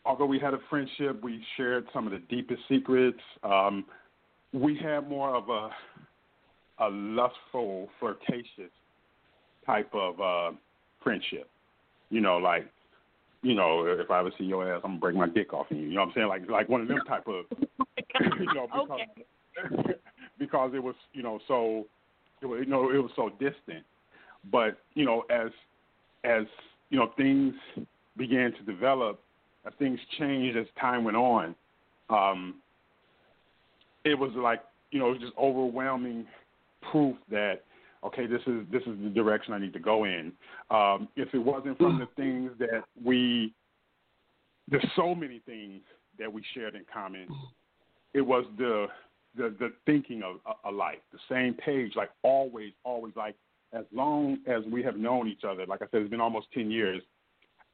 [0.04, 3.20] although we had a friendship, we shared some of the deepest secrets.
[3.42, 3.84] Um,
[4.52, 5.70] we had more of a
[6.78, 8.72] a lustful, flirtatious
[9.64, 10.56] type of uh,
[11.02, 11.48] friendship.
[12.10, 12.66] You know, like
[13.42, 15.78] you know, if I ever see your ass, I'm gonna break my dick off in
[15.78, 15.88] you.
[15.88, 16.28] You know what I'm saying?
[16.28, 17.44] Like like one of them type of
[18.38, 19.00] you know because
[19.60, 19.94] Okay.
[20.38, 21.86] because it was you know so
[22.40, 23.84] it was, you know it was so distant.
[24.50, 25.50] But you know as
[26.24, 26.44] as
[26.90, 27.54] you know things
[28.16, 29.20] began to develop,
[29.78, 31.54] things changed as time went on,
[32.10, 32.54] um,
[34.04, 36.26] it was like you know it was just overwhelming
[36.90, 37.62] proof that
[38.04, 40.32] okay, this is this is the direction I need to go in.
[40.70, 43.52] Um, if it wasn't from the things that we,
[44.68, 45.82] there's so many things
[46.18, 47.26] that we shared in common.
[48.14, 48.86] It was the
[49.36, 53.36] the the thinking of alike, the same page, like always, always, like
[53.72, 55.64] as long as we have known each other.
[55.66, 57.02] Like I said, it's been almost ten years.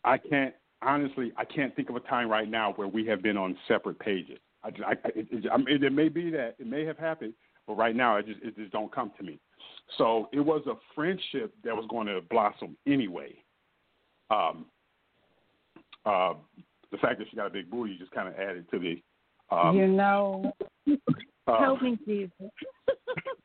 [0.04, 3.36] I can't honestly, I can't think of a time right now where we have been
[3.36, 4.38] on separate pages.
[4.64, 7.34] I, I, it, it, I mean, it may be that it may have happened,
[7.66, 9.38] but right now it just it just don't come to me.
[9.96, 13.34] So it was a friendship that was going to blossom anyway.
[14.30, 14.66] Um,
[16.04, 16.34] uh,
[16.90, 19.02] the fact that she got a big booty just kind of added to the.
[19.50, 20.52] Um, you know,
[21.46, 22.32] uh, Help me, Jesus.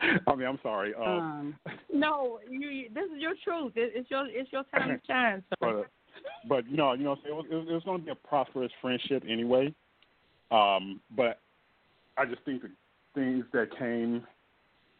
[0.26, 0.92] I mean, I'm sorry.
[0.94, 1.54] Uh, um,
[1.92, 3.72] No, you, this is your truth.
[3.76, 5.42] It, it's your it's your time to shine.
[5.60, 5.86] but,
[6.48, 8.72] but you know, you know, it was, it was, was going to be a prosperous
[8.80, 9.74] friendship anyway.
[10.50, 11.40] Um, but
[12.16, 12.70] I just think the
[13.14, 14.26] things that came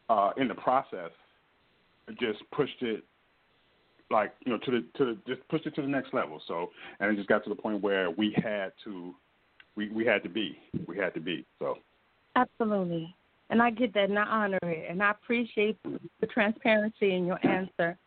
[0.09, 1.11] uh, in the process
[2.21, 3.05] just pushed it
[4.11, 6.41] like you know to the to the, just pushed it to the next level.
[6.47, 9.15] So and it just got to the point where we had to
[9.77, 11.79] we we had to be we had to be so.
[12.37, 13.15] Absolutely.
[13.51, 15.77] And I get that and I honor it and I appreciate
[16.21, 17.99] the transparency in your answer.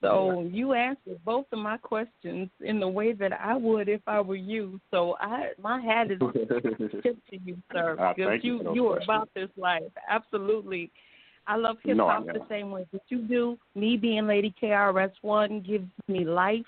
[0.00, 4.20] So you answered both of my questions in the way that I would if I
[4.20, 4.80] were you.
[4.90, 6.18] So I my hat is
[7.02, 9.82] tipped to you, sir, Ah, because you you you are about this life.
[10.08, 10.90] Absolutely.
[11.46, 13.58] I love hip No, hop the same way that you do.
[13.74, 16.66] Me being Lady KRS One gives me life.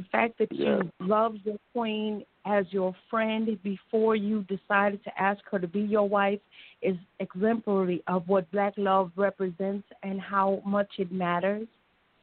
[0.00, 0.78] The fact that Yeah.
[0.78, 5.80] you love your queen as your friend before you decided to ask her to be
[5.80, 6.40] your wife
[6.80, 11.68] is exemplary of what black love represents and how much it matters.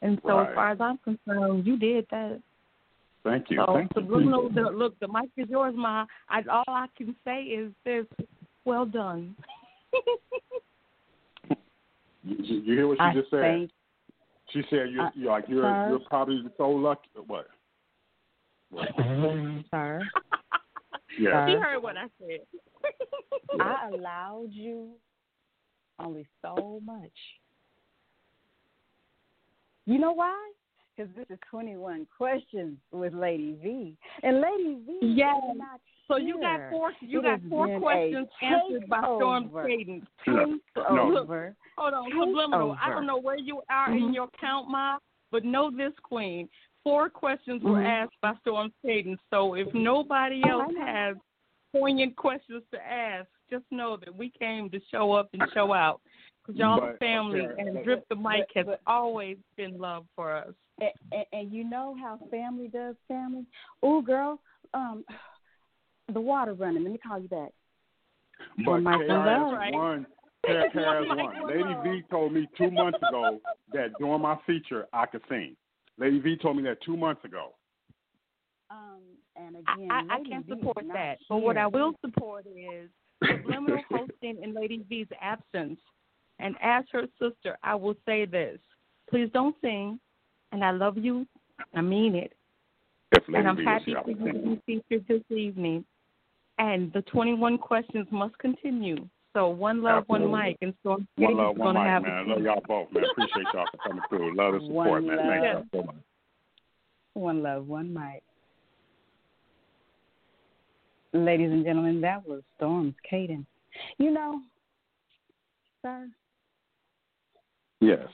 [0.01, 0.49] And so, Right.
[0.49, 2.41] as far as I'm concerned, you did that.
[3.23, 3.57] Thank you.
[3.57, 4.49] So, Thank you.
[4.55, 6.07] the, look, the mic is yours, Ma.
[6.29, 8.07] I, all I can say is this:
[8.65, 9.35] well done.
[12.23, 13.41] You, you you hear what she I just said?
[13.41, 13.71] think
[14.49, 15.85] She said you're, I- you're like you're sir?
[15.89, 17.09] you're probably so lucky.
[17.25, 17.47] What?
[18.69, 18.89] What?
[19.71, 20.01] sir,
[21.19, 21.47] Yeah.
[21.47, 22.41] She heard what I said.
[23.59, 24.91] I allowed you
[25.99, 27.11] only so much.
[29.85, 30.35] You know why?
[30.95, 33.95] Because this is 21 questions with Lady V.
[34.23, 35.37] And Lady V Yes.
[35.53, 36.91] is not So you got four.
[37.01, 39.67] You It got four questions answered by Storm takeover.
[39.67, 40.05] Cadence.
[40.27, 40.55] No.
[40.75, 41.55] Takeover.
[41.77, 42.75] Hold on, Take subliminal.
[42.81, 44.13] I don't know where you are in Mhm.
[44.13, 44.97] your count, Ma,
[45.31, 46.49] but know this, Queen.
[46.87, 47.85] Four questions were Mhm.
[47.85, 49.19] asked by Storm Cadence.
[49.29, 50.85] So if nobody Oh, else know.
[50.85, 51.17] has
[51.73, 55.99] poignant questions to ask, just know that we came to show up and show out.
[56.41, 60.07] Because y'all But, the family, okay, and Drip Da Mic but- has always been love
[60.15, 60.53] for us.
[60.79, 63.45] And, and, and you know how family does family?
[63.83, 64.39] Oh, girl,
[64.73, 65.03] um,
[66.07, 66.83] the water running.
[66.83, 67.51] Let me call you back.
[68.63, 69.27] But One mic one love.
[69.27, 70.07] KRS One,
[70.45, 71.41] KRS One mic One.
[71.41, 71.99] one Lady.
[71.99, 73.41] V told me two months ago
[73.73, 75.57] that during my feature I could sing.
[75.97, 77.53] Lady V told me that two months ago.
[78.69, 79.01] Um,
[79.35, 81.17] and again, I, I Lady can V support not that.
[81.29, 81.57] But what.
[81.57, 82.89] I will support is
[83.25, 85.79] subliminal hosting in Lady V's absence.
[86.39, 88.59] And as her sister, I will say this.
[89.09, 89.99] Please don't sing.
[90.51, 91.25] And I love you.
[91.73, 92.33] I mean it.
[93.27, 95.83] And I'm happy here, I for you to be featured this evening.
[96.59, 99.07] And the 21 questions must continue.
[99.37, 100.29] So one love, Absolutely.
[100.29, 102.11] one mic, and Storm One Cadence love, is one going to mic, have man.
[102.11, 103.03] a I love y'all both, man.
[103.11, 104.35] Appreciate y'all for coming through.
[104.35, 105.17] Love and support, One man.
[105.29, 105.95] Thank y'all so much.
[107.13, 108.23] One love, one mic.
[111.13, 113.45] Ladies and gentlemen, that was Storm's cadence.
[113.99, 114.41] You know,
[115.83, 116.07] sir,
[117.79, 118.07] Yes.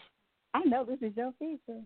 [0.54, 1.80] I know this is your feature,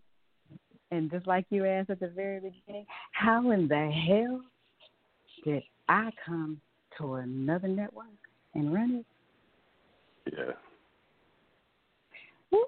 [0.90, 4.42] And just like you asked at the very beginning, how in the hell
[5.46, 6.60] did I come
[6.98, 8.08] to another network
[8.56, 9.06] and run it?
[10.34, 10.54] Yeah.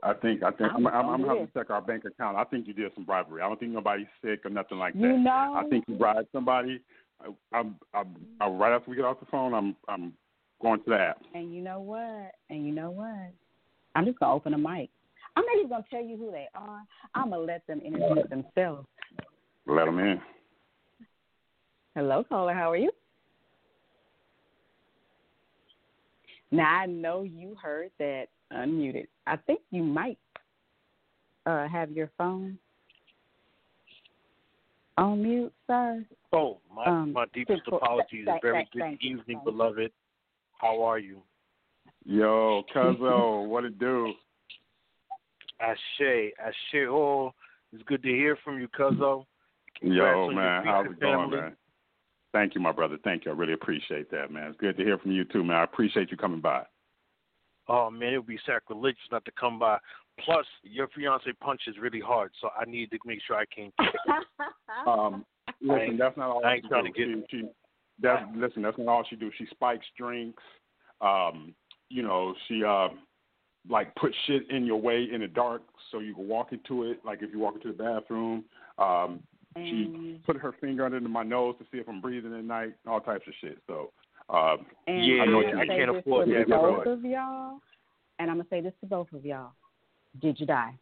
[0.03, 2.35] I think I think I'm, I'm, I'm gonna have to check our bank account.
[2.35, 3.41] I think you did some bribery.
[3.41, 4.99] I don't think nobody's sick or nothing like that.
[4.99, 5.55] You know?
[5.57, 6.81] I think you bribed somebody.
[7.21, 10.13] I, I'm, I'm, I, right after we get off the phone, I'm I'm
[10.61, 11.21] going to the app.
[11.33, 12.31] And you know what?
[12.49, 13.31] And you know what?
[13.95, 14.89] I'm just gonna open a mic.
[15.35, 16.81] I'm not even gonna tell you who they are.
[17.15, 18.85] I'm gonna let them introduce themselves.
[19.65, 20.19] Let them in.
[21.95, 22.53] Hello, caller.
[22.53, 22.91] How are you?
[26.51, 29.07] Now I know you heard that unmuted.
[29.27, 30.17] I think you might
[31.45, 32.57] uh, have your phone
[34.97, 36.05] on mute, sir.
[36.33, 38.25] Oh, my Um, my deepest thank- apologies.
[38.25, 39.51] thank- Very thank- good thank evening, you.
[39.51, 39.91] beloved.
[40.59, 41.21] How are you?
[42.05, 44.13] Yo, Cuzzo, what it do?
[45.59, 46.87] Ashe, Ashe.
[46.87, 47.33] Oh,
[47.73, 49.25] it's good to hear from you, Cuzzo.
[49.81, 51.37] Yo, man, your how's recent it going, family.
[51.41, 51.57] man?
[52.31, 52.97] Thank you, my brother.
[53.03, 53.31] Thank you.
[53.31, 54.49] I really appreciate that, man.
[54.49, 55.57] It's good to hear from you too, man.
[55.57, 56.63] I appreciate you coming by.
[57.67, 59.77] Oh man, it would be sacrilegious not to come by.
[60.25, 63.71] Plus, your fiance punches really hard, so I need to make sure I came.
[64.87, 65.25] Um,
[65.61, 67.23] listen, that's not all I ain't she trying to do.
[67.29, 67.49] She, she,
[68.01, 69.29] that's, listen, that's not all she do.
[69.37, 70.41] She spikes drinks.
[71.01, 71.53] Um,
[71.89, 72.89] you know, she uh,
[73.67, 76.99] like put shit in your way in the dark so you can walk into it.
[77.03, 78.45] Like if you walk into the bathroom,
[78.77, 79.21] um,
[79.55, 82.73] she put her finger under my nose to see if I'm breathing at night.
[82.87, 83.57] All types of shit.
[83.67, 83.91] So.
[84.29, 85.93] Um, And Yeah, I know I'm what gonna you say mean.
[85.93, 87.59] this to Yeah, both of y'all,
[88.19, 89.53] and I'm gonna say this to both of y'all.
[90.21, 90.77] Did you die?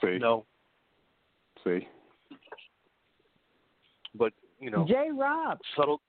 [0.00, 0.46] See, No,
[1.64, 1.86] see.
[4.14, 5.10] but you know, J.
[5.12, 5.58] Rob.
[5.76, 6.00] subtle.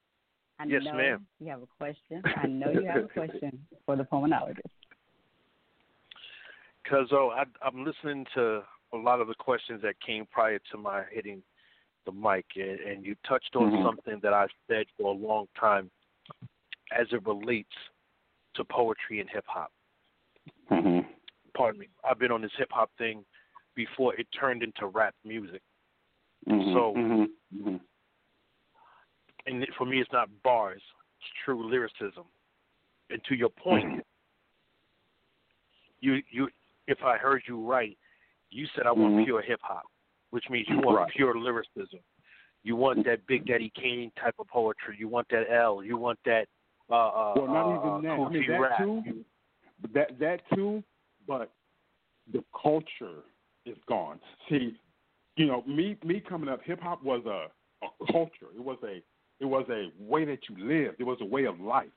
[0.60, 1.26] I Yes, know ma'am.
[1.39, 2.22] You have a question.
[2.38, 4.60] I know you have a question for the Poemanologist.
[6.89, 10.77] Cause oh, I, I'm listening to a lot of the questions that came prior to
[10.77, 11.41] my hitting
[12.05, 13.84] the mic, and, and you touched on Mhm.
[13.84, 15.89] something that I've said for a long time,
[16.91, 17.73] as it relates
[18.55, 19.72] to poetry and hip hop.
[20.68, 20.99] hmm
[21.53, 21.88] Pardon me.
[22.03, 23.26] I've been on this hip hop thing
[23.76, 25.61] before it turned into rap music,
[26.45, 27.26] hmm So- hmm
[27.63, 27.77] hmm
[29.47, 30.84] and for me, it's not bars;
[31.19, 32.26] it's true lyricism.
[33.09, 34.05] And to your point,
[35.99, 36.49] you you
[36.88, 37.97] if I heard you right,
[38.51, 39.25] you said I want Mhm.
[39.25, 39.85] pure hip hop,
[40.29, 41.11] which means you want Right.
[41.11, 41.99] pure lyricism.
[42.63, 44.95] You want that Big Daddy Kane type of poetry.
[44.97, 45.83] You want that L.
[45.83, 46.47] You want that
[46.89, 48.19] uh uh Well, not uh, even that.
[48.19, 48.77] I mean, that rap.
[48.79, 49.25] too.
[49.81, 50.83] But that that too,
[51.27, 51.51] but
[52.31, 53.23] the culture
[53.65, 54.19] is gone.
[54.47, 54.77] See,
[55.37, 57.49] you know, me me coming up, hip hop was a
[57.85, 58.47] a culture.
[58.55, 59.01] It was a
[59.39, 60.99] it was a way that you lived.
[60.99, 61.89] It was a way of life.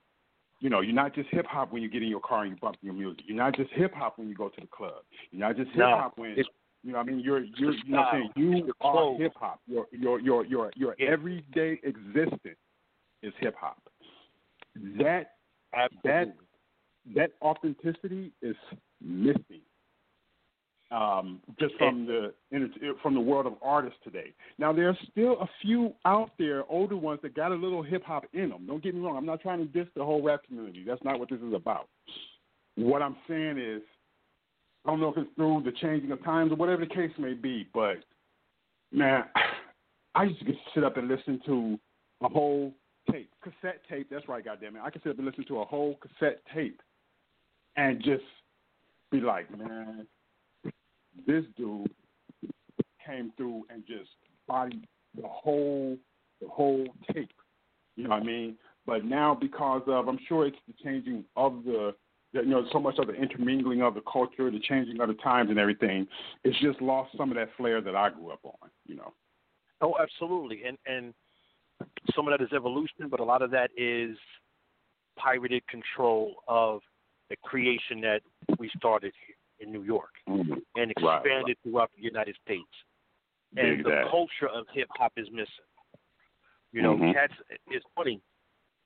[0.65, 2.57] You know, you're not just hip hop when you get in your car and you
[2.59, 3.25] bump your music.
[3.27, 5.03] You're not just hip hop when you go to the club.
[5.31, 6.47] You're not just hip No, hop when it's-
[6.83, 7.01] you know.
[7.01, 8.65] I mean, you're you're you know what I'm saying.
[8.65, 9.61] you are hip hop.
[9.67, 12.57] Your your your your your everyday existence
[13.23, 13.77] is hip hop.
[14.99, 15.33] That
[16.03, 16.35] that
[17.15, 18.57] that authenticity is
[19.03, 19.61] missing
[20.95, 22.33] um, just from the
[23.03, 24.33] from the world of artists today.
[24.59, 28.25] Now there's still a few out there, older ones that got a little hip hop
[28.33, 28.67] in them.
[28.67, 29.17] Don't get me wrong.
[29.17, 30.85] I'm not trying to diss the whole rap community.
[30.87, 31.89] That's not what this is about.
[32.77, 33.83] What I'm saying is,
[34.85, 37.35] I don't know if it's through the changing of times or whatever the case may
[37.35, 37.97] be, but
[38.93, 39.25] man,
[40.15, 41.79] I used to get to sit up and listen to
[42.23, 42.73] a whole
[43.11, 44.09] tape, cassette tape.
[44.11, 44.83] That's right, goddamn it.
[44.85, 46.81] I could sit up and listen to a whole cassette tape
[47.77, 48.23] and just
[49.11, 50.07] be like, man,
[51.27, 51.91] this dude
[53.05, 54.11] came through and just
[54.47, 55.97] bodied the whole
[56.41, 57.31] the whole tape.
[57.97, 58.57] You know what I mean?
[58.87, 61.95] But now because of I'm sure it's the changing of the
[62.33, 65.51] you know, so much of the intermingling of the culture, the changing of the times
[65.51, 66.05] and everything,
[66.43, 69.13] it's just lost some of that flair that I grew up on, you know.
[69.81, 70.63] Oh, absolutely.
[70.67, 71.15] And and
[72.15, 74.17] some of that is evolution, but a lot of that is
[75.17, 76.81] pirated control of
[77.31, 78.21] the creation that
[78.59, 80.55] we started here in New York Mm-hmm.
[80.77, 82.71] and Right, expanded throughout the United States.
[83.57, 84.11] And the that.
[84.11, 85.69] culture of hip hop is missing.
[86.73, 87.13] You know, Mhm.
[87.13, 87.35] cats
[87.69, 88.21] it's funny.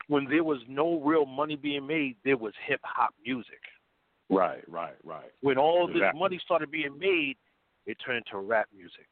[0.08, 3.62] When there was no real money being made, there was hip hop music.
[4.30, 5.32] Right, right, right.
[5.40, 7.38] When all this money started being made,
[7.86, 9.08] it turned into rap music.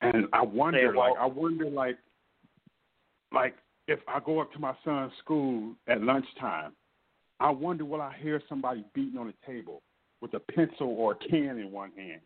[0.00, 1.98] And I wonder, like, I wonder, like,
[3.32, 3.56] like
[3.88, 6.76] if I go up to my son's school at lunchtime,
[7.40, 9.82] I wonder will I hear somebody beating on the table
[10.22, 12.22] with a pencil or a can in one hand.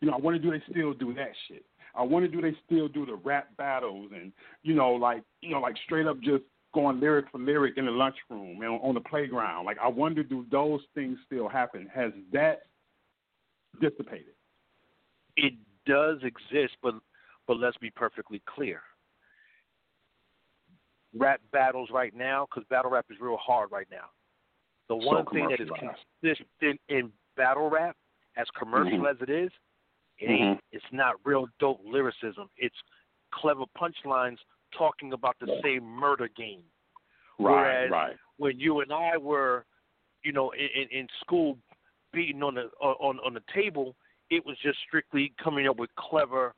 [0.00, 1.64] You know, I wonder do they still do that shit.
[1.94, 4.32] I wonder do they still do the rap battles and
[4.64, 6.42] you know, like you know, like straight up just
[6.74, 9.64] going lyric for lyric in the lunchroom and on the playground.
[9.64, 11.88] Like I wonder do those things still happen?
[11.94, 12.62] Has that
[13.80, 14.34] dissipated?
[15.36, 15.54] it
[15.86, 16.94] does exist, but
[17.46, 18.80] but let's be perfectly clear.
[21.16, 24.06] Rap battles right now, because battle rap is real hard right now.
[24.88, 27.96] The So one thing that is consistent in battle rap,
[28.36, 29.10] as commercial Mhm.
[29.10, 29.50] as it is,
[30.18, 30.60] it ain't.
[30.72, 32.50] It's not real dope lyricism.
[32.56, 32.76] It's
[33.30, 34.38] clever punchlines
[34.72, 36.64] talking about the same murder game.
[37.38, 38.16] Right, Whereas right.
[38.36, 39.66] when you and I were,
[40.22, 41.58] you know, in, in, in school
[42.12, 43.96] beating on the on on the table,
[44.30, 46.54] it was just strictly coming up with clever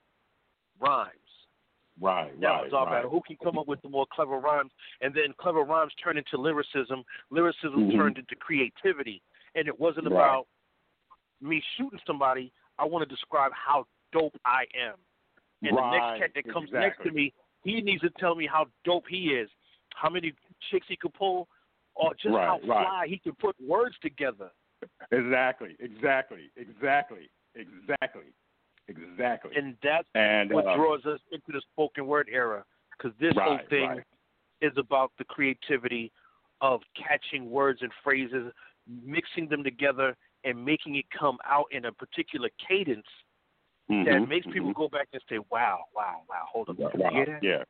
[0.79, 1.11] rhymes.
[2.01, 2.97] Right, That right, was our right.
[2.97, 3.11] battle.
[3.11, 4.73] Who can come up with the more clever rhymes?
[5.01, 7.05] And then clever rhymes turned into lyricism.
[7.31, 7.97] Lyricism Mhm.
[7.97, 9.23] turned into creativity.
[9.55, 10.27] And it wasn't Right.
[10.27, 10.47] about
[11.41, 12.53] me shooting somebody.
[12.79, 14.99] I want to describe how dope I am.
[15.63, 17.33] And the next cat that comes next to me,
[17.65, 19.51] he needs to tell me how dope he is,
[19.95, 20.35] how many
[20.71, 21.49] chicks he could pull,
[21.95, 22.87] or just Right, how right.
[22.87, 24.51] fly he can put words together.
[25.11, 28.35] Exactly, exactly, exactly, exactly,
[28.89, 29.53] exactly.
[29.57, 32.65] And that's And, what uh, draws us into the spoken word era.
[32.97, 34.03] Because this whole thing right.
[34.61, 36.13] is about the creativity
[36.61, 38.53] of catching words and phrases,
[39.05, 43.07] mixing them together, and making it come out in a particular cadence
[43.89, 44.75] that Mhm, makes people mhm.
[44.75, 46.45] go back and say, "Wow, wow, wow!
[46.47, 47.65] Hold up, Wow, did you hear that?" Yeah.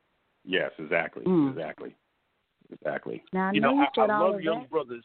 [0.44, 1.50] Yes, exactly, Mm.
[1.50, 1.96] exactly,
[2.70, 3.24] exactly.
[3.32, 4.70] Now you know, know, you I, I love young that.
[4.70, 5.04] brothers.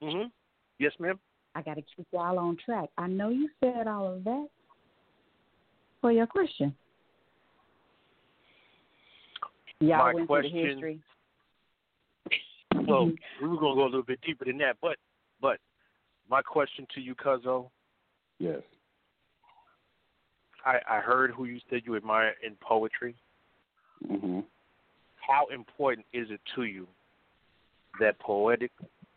[0.00, 0.24] hmm
[0.78, 1.20] Yes, ma'am.
[1.54, 2.88] I got to keep y'all on track.
[2.96, 4.48] I know you said all of that
[6.02, 6.74] for your question.
[9.80, 11.00] Y'all My went question- through the history.
[12.86, 13.06] Well,
[13.40, 14.98] we were gonna go a little bit deeper than that, but
[15.40, 15.58] but
[16.28, 17.70] my question to you, Cuzzo,
[18.38, 18.62] Yes.
[20.64, 23.14] I, I heard who you said you admire in poetry.
[24.06, 24.40] hmm
[25.16, 26.86] How important is it to you
[28.00, 28.72] that poetic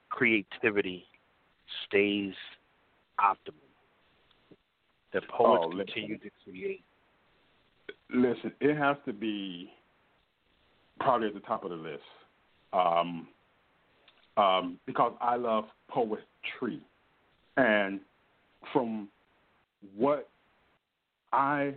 [0.10, 1.08] creativity
[1.86, 2.34] stays
[3.20, 3.65] optimal?
[5.16, 5.86] That poets Oh, listen.
[5.86, 6.84] continue to create.
[8.10, 9.72] Listen, it has to be
[11.00, 12.04] probably at the top of the list.
[12.74, 13.30] Um,
[14.36, 16.82] um, because I love poetry.
[17.56, 18.02] And
[18.74, 19.08] from
[19.96, 20.28] what
[21.32, 21.74] I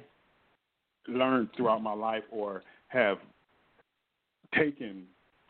[1.07, 3.19] learned throughout my life or have
[4.57, 5.05] taken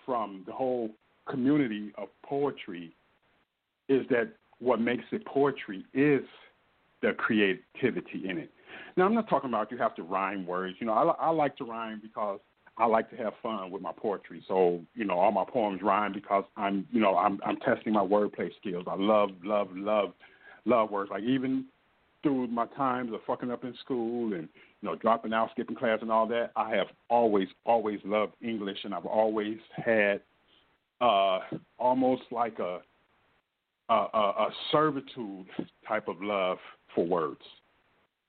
[0.05, 0.90] from the whole
[1.27, 2.94] community of poetry
[3.89, 6.20] is that what makes it poetry is
[7.03, 8.51] the creativity in it.
[8.97, 10.77] Now, I'm not talking about you have to rhyme words.
[10.81, 12.41] You know, I, I like to rhyme because
[12.77, 14.43] I like to have fun with my poetry.
[14.47, 18.03] So, you know, all my poems rhyme because I'm, you know, I'm, I'm testing my
[18.05, 18.85] wordplay skills.
[18.89, 20.12] I love, love, love,
[20.65, 21.11] love words.
[21.11, 21.66] Like even
[22.23, 24.49] through my times of fucking up in school and,
[24.81, 28.79] you know, dropping out, skipping class and all that, I have always, always loved English
[28.85, 30.20] and I've always had
[31.01, 31.41] uh,
[31.79, 32.81] almost like a,
[33.89, 35.47] a, a, a servitude
[35.87, 36.59] type of love
[36.94, 37.40] for words.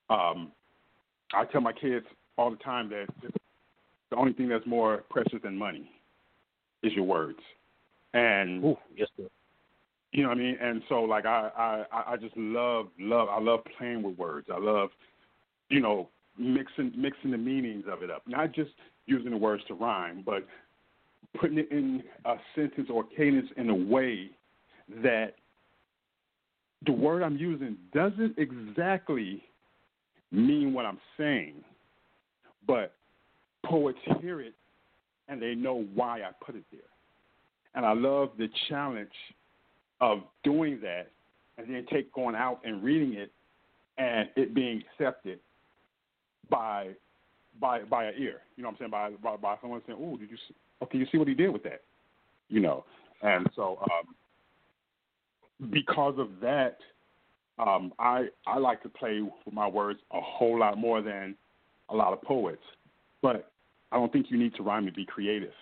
[0.09, 0.51] Um,
[1.33, 2.05] I tell my kids
[2.37, 3.07] all the time that
[4.09, 5.89] the only thing that's more precious than money
[6.81, 7.39] is your words.
[8.13, 9.27] And Ooh, yes, sir.
[10.11, 10.57] you know what I mean?
[10.59, 14.47] And so like I, I, I just love love I love playing with words.
[14.51, 14.89] I love,
[15.69, 18.23] you know, mixing mixing the meanings of it up.
[18.27, 18.71] Not just
[19.05, 20.47] using the words to rhyme, but
[21.39, 24.31] putting it in a sentence or cadence in a way
[25.03, 25.35] that
[26.85, 29.43] the word I'm using doesn't exactly
[30.31, 31.55] mean what I'm saying,
[32.67, 32.93] but
[33.65, 34.53] poets hear it
[35.27, 36.81] and they know why I put it there.
[37.75, 39.09] And I love the challenge
[40.01, 41.09] of doing that
[41.57, 43.31] and then take going out and reading it
[43.97, 45.39] and it being accepted
[46.49, 46.89] by
[47.59, 48.41] by by an ear.
[48.55, 48.91] You know what I'm saying?
[48.91, 50.55] By by, by someone saying, "Oh, did you see?
[50.81, 51.81] Okay, you see what he did with that?"
[52.47, 52.85] You know,
[53.21, 54.15] and so um,
[55.71, 56.77] because of that,
[57.57, 61.35] um, I I like to play with my words a whole lot more than
[61.89, 62.63] a lot of poets.
[63.21, 63.51] But
[63.91, 65.53] I don't think you need to rhyme to be creative.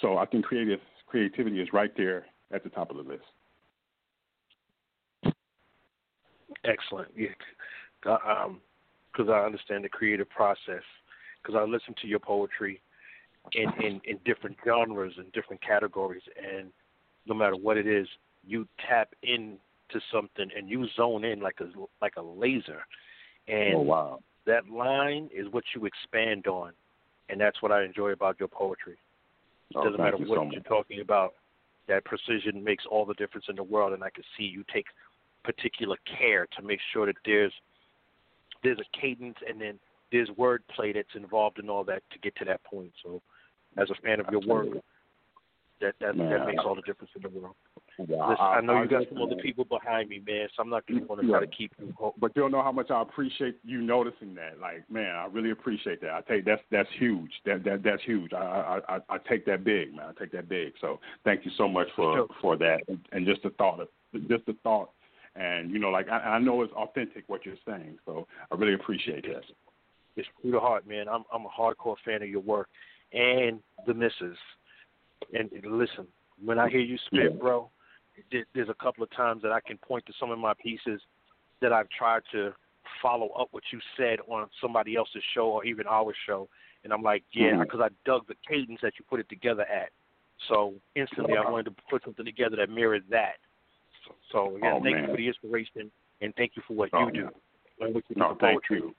[0.00, 3.24] So I think creative creativity is right there at the top of the list.
[6.64, 7.08] Excellent.
[7.16, 7.28] Yeah.
[8.06, 8.60] Um,
[9.12, 10.82] because I understand the creative process.
[11.42, 12.80] Because I listen to your poetry
[13.52, 16.70] in, in in different genres and different categories, and
[17.26, 18.08] no matter what it is,
[18.46, 19.58] you tap into
[20.12, 21.66] something and you zone in like a
[22.00, 22.86] like a laser.
[23.48, 24.18] And Oh, wow.
[24.46, 26.72] that line is what you expand on,
[27.28, 28.98] and that's what I enjoy about your poetry.
[29.70, 31.34] It Oh, doesn't matter you what so you're talking about.
[31.88, 34.86] That precision makes all the difference in the world, and I can see you take
[35.44, 37.52] particular care to make sure that there's
[38.62, 39.78] there's a cadence and then
[40.10, 42.92] there's wordplay that's involved in all that to get to that point.
[43.04, 43.22] So,
[43.76, 44.68] as a fan of your work,
[45.80, 47.54] that that, Man, that makes all the difference in the world.
[47.98, 50.68] Wow, Listen, I, know I you got some other people behind me, man, so I'm
[50.68, 51.94] not going to try to keep you.
[52.18, 54.60] But you'll know how much I appreciate you noticing that.
[54.60, 56.10] Like, man, I really appreciate that.
[56.10, 57.30] I take that's that's huge.
[57.46, 58.32] That that that's huge.
[58.34, 60.06] I I I, I take that big, man.
[60.10, 60.74] I take that big.
[60.80, 62.28] So thank you so much for Sure.
[62.40, 63.88] for that and, and just the thought of
[64.28, 64.90] just the thought.
[65.34, 67.98] And you know, like I, I know it's authentic what you're saying.
[68.04, 69.42] So I really appreciate that.
[70.16, 71.08] It's through the heart, man.
[71.08, 72.68] I'm I'm a hardcore fan of your work
[73.12, 74.36] and the misses.
[75.32, 76.06] And listen,
[76.44, 77.38] when I hear you spit, Yeah.
[77.38, 77.70] bro,
[78.54, 81.00] there's a couple of times that I can point to some of my pieces
[81.60, 82.52] that I've tried to
[83.02, 86.48] follow up what you said on somebody else's show or even our show,
[86.84, 87.62] and I'm like, yeah, mm-hmm.
[87.62, 89.90] because I dug the cadence that you put it together at.
[90.48, 93.36] So instantly, I wanted to put something together that mirrored that.
[94.06, 95.04] So, so again, Oh, thank man.
[95.04, 95.90] you for the inspiration
[96.20, 97.30] and thank you for what Oh, you do
[97.80, 98.78] and what you do No, for thank poetry.
[98.78, 98.94] you.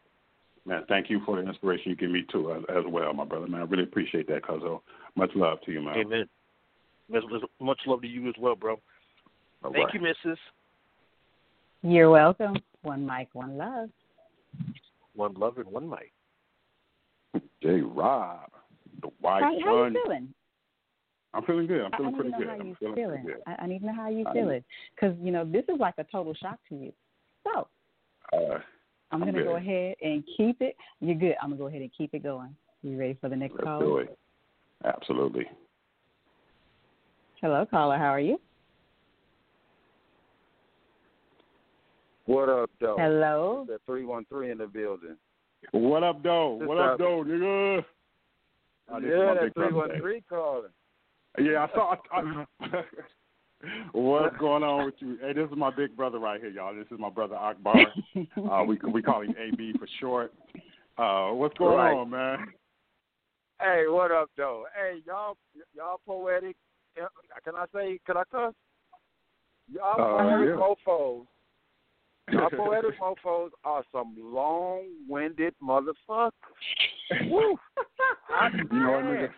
[0.65, 3.47] Man, thank you for the inspiration you give me too as, as well, my brother.
[3.47, 4.77] Man, I really appreciate that, Cuzzo.
[4.77, 4.79] Uh,
[5.15, 5.97] much love to you, man.
[5.97, 6.25] Amen.
[7.09, 7.23] Much,
[7.61, 8.79] much love to you as well, bro.
[9.63, 10.37] All Thank you, Mrs.
[11.83, 12.55] You're welcome.
[12.83, 13.89] One mic, one love.
[15.15, 16.11] One love and one mic.
[17.61, 17.81] J.
[17.81, 18.49] Rob,
[19.01, 20.33] the white How, how you feeling?
[21.33, 21.81] I'm feeling good.
[21.81, 22.47] I'm I- feeling I pretty need to good.
[22.47, 23.23] know how I'm you feeling feeling.
[23.25, 23.35] good.
[23.47, 24.63] I, I need to know how you I- feeling
[24.95, 26.93] because you know this is like a total shock to you.
[27.43, 27.67] So
[28.33, 28.37] Uh,
[29.11, 30.75] I'm I'm gonna go ahead and keep it.
[30.99, 31.35] You're good.
[31.41, 32.55] I'm gonna go ahead and keep it going.
[32.83, 33.79] You ready for the next let's call?
[33.79, 34.17] do it.
[34.85, 35.45] Absolutely.
[37.41, 37.97] Hello, caller.
[37.97, 38.39] How are you?
[42.27, 42.97] What up, though?
[42.99, 43.65] Hello.
[43.67, 45.15] The three one three in the building.
[45.71, 46.57] What up, though?
[46.59, 47.85] This What up, up- though, nigga?
[48.89, 50.71] Oh, yeah, my that big three brother one three calling.
[51.39, 51.95] Yeah, I saw.
[52.11, 52.83] I, I,
[53.93, 55.17] what's going on with you?
[55.21, 56.75] Hey, this is my big brother right here, y'all.
[56.75, 57.75] This is my brother Akbar.
[58.15, 60.33] uh, we we call him AB for short.
[60.97, 61.93] Uh, what's going Right.
[61.93, 62.47] on, man?
[63.61, 64.65] Hey, what up, though?
[64.75, 65.37] Hey, y'all,
[65.73, 66.55] y'all poetic.
[67.01, 67.07] uh,
[67.43, 67.99] Can I say?
[68.05, 68.53] Can I cuss?
[69.71, 70.55] Y'all Uh, poetic yeah.
[70.87, 71.25] mofos.
[72.31, 72.49] Y'all
[73.01, 76.31] mofos are some long-winded motherfuckers.
[77.29, 77.57] Woo!
[78.29, 79.29] I, You know what, nigga?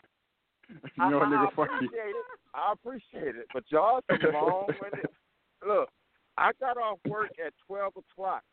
[0.98, 1.56] You know what, nigga?
[1.56, 1.88] Fuck you.
[1.88, 2.26] appreciate it.
[2.54, 3.48] I appreciate it.
[3.54, 5.10] But y'all some long-winded.
[5.68, 5.90] Look,
[6.38, 8.44] I got off work at twelve o'clock.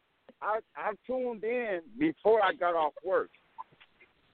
[0.42, 3.30] I I tuned in before I got off work.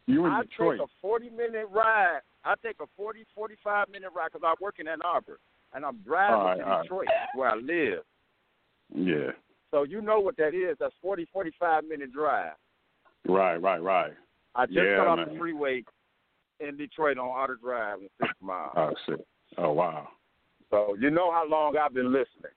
[0.07, 0.79] You in I Detroit?
[0.81, 2.21] take a 40 minute ride.
[2.45, 5.39] I take a 40, 45 minute ride because I work in Ann Arbor
[5.75, 6.83] and I'm driving right, to all right.
[6.83, 8.03] Detroit where I live.
[8.95, 9.31] Yeah.
[9.73, 10.77] So you know what that is.
[10.79, 12.53] That's 40, 45 minute drive.
[13.27, 14.13] Right, right, right.
[14.55, 15.33] I just Yeah, got off man.
[15.33, 15.83] the freeway
[16.61, 18.73] in Detroit on Outer Drive in Six miles.
[18.77, 19.27] Oh shit.
[19.57, 20.09] Oh wow.
[20.71, 22.53] So you know how long I've been listening.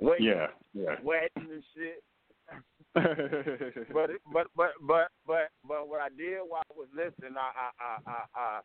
[0.00, 0.96] Waiting, Yeah, yeah.
[1.00, 2.02] sweating and shit.
[3.92, 8.10] but but but but but but what I did while I was listening, I I
[8.10, 8.60] I I,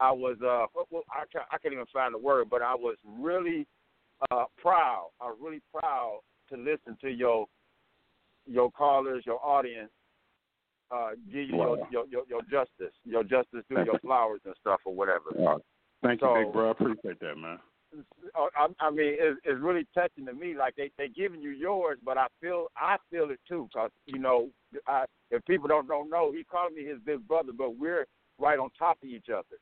[0.00, 0.66] I, was uh
[1.10, 3.66] I can't, I can't even find the word, but I was really
[4.30, 5.10] uh proud.
[5.20, 7.46] I was really proud to listen to your
[8.46, 9.90] your callers, your audience,
[10.90, 11.76] uh give you Wow.
[11.90, 15.30] your, your your your justice, your justice through Thank your flowers and stuff or whatever.
[15.38, 15.60] Oh,
[16.02, 16.68] thank you, big bro.
[16.68, 17.58] I appreciate that, man.
[18.34, 20.54] Uh, I, I mean, it's, it's really touching to me.
[20.54, 23.68] Like they they giving you yours, but I feel I feel it too.
[23.72, 24.48] Cause you know,
[24.86, 28.06] I, if people don't don't know, he called me his big brother, but we're
[28.38, 29.58] right on top of each other.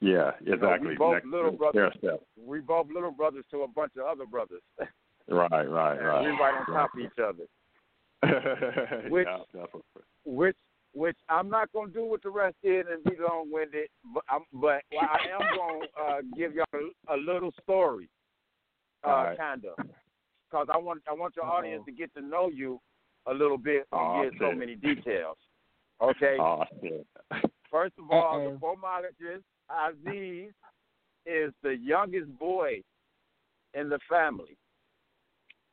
[0.00, 0.88] Yeah, You know, exactly.
[0.88, 1.92] we both Next little brothers.
[2.36, 4.62] We both little brothers to a bunch of other brothers.
[5.28, 5.68] Right, right,
[6.00, 6.22] right.
[6.22, 7.44] We're right on top of each other.
[8.22, 9.06] other.
[9.10, 9.64] Which- yeah.
[10.24, 10.56] Which
[10.94, 14.42] which I'm not gonna do what the rest did and be long winded, but I'm,
[14.52, 16.66] but I am gonna uh, give y'all
[17.08, 18.08] a, a little story,
[19.04, 19.38] uh, All right.
[19.38, 19.86] kind of,
[20.50, 22.78] because I want I want your audience to get to know you
[23.26, 25.36] a little bit and Oh, get so many details.
[26.02, 26.36] Okay.
[26.40, 26.64] Oh.
[27.70, 28.50] First of all, Uh-oh.
[28.50, 30.48] the Poemanologist Aziez
[31.26, 32.82] is the youngest boy
[33.74, 34.56] in the family.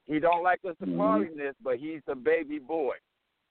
[0.09, 2.95] He don't like us to call him this, but he's a baby boy.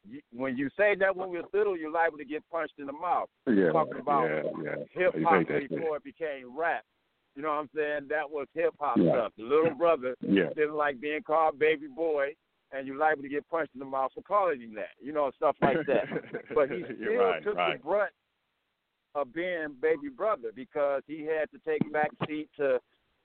[0.09, 2.87] You, when you say that when we were little, you're liable to get punched in
[2.87, 3.29] the mouth.
[3.47, 4.75] Yeah, Talking about yeah, yeah.
[4.93, 5.71] hip hop take that shit.
[5.71, 6.83] before it became rap.
[7.37, 8.09] You know what I'm saying?
[8.09, 9.13] That was hip hop Yeah.
[9.13, 9.33] stuff.
[9.39, 10.49] The little brother Yeah.
[10.57, 12.35] didn't like being called baby boy,
[12.73, 14.91] and you're liable to get punched in the mouth for calling him that.
[15.01, 16.07] You know, stuff like that.
[16.55, 17.79] but he still right, took right.
[17.79, 18.13] the brunt
[19.15, 22.81] of being baby brother because he had to take back seat to,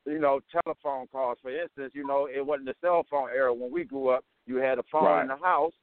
[0.05, 1.37] you know, telephone calls.
[1.41, 4.23] For instance, you know, it wasn't the cell phone era when we grew up.
[4.45, 5.21] You had a phone Right.
[5.21, 5.73] in the house,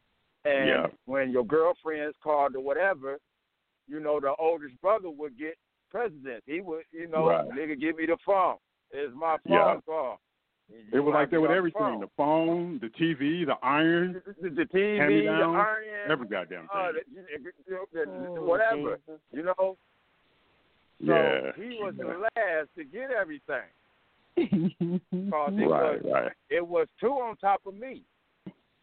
[0.45, 0.87] and Yeah.
[1.07, 3.19] when your girlfriends called or whatever,
[3.89, 5.57] you know, the oldest brother would get
[5.91, 6.43] precedence.
[6.47, 7.49] He would, you know, Right.
[7.49, 8.57] nigga, give me the phone.
[8.91, 9.81] It's my phone Yeah.
[9.87, 10.21] call.
[10.93, 14.67] It was like that with You everything: the phone, the TV, the iron, The, the
[14.67, 16.81] TV, the hand-me-downs, iron, every goddamn thing.
[16.81, 17.03] uh, the,
[17.67, 18.11] the, the,
[18.41, 18.97] Oh, whatever.
[18.97, 19.21] Jesus.
[19.33, 19.77] You know, So
[21.01, 22.05] Yeah, he was yeah.
[22.05, 23.67] the last to get everything.
[25.31, 26.33] Cause it Right, was right.
[26.49, 28.03] it was two on top of me.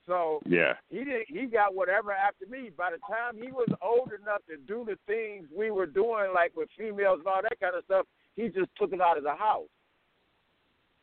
[0.06, 0.74] So Yeah.
[0.90, 2.69] he did he got whatever after me.
[2.76, 6.56] By the time he was old enough to do the things we were doing, like
[6.56, 8.06] with females and all that kind of stuff,
[8.36, 9.68] he just took it out of the house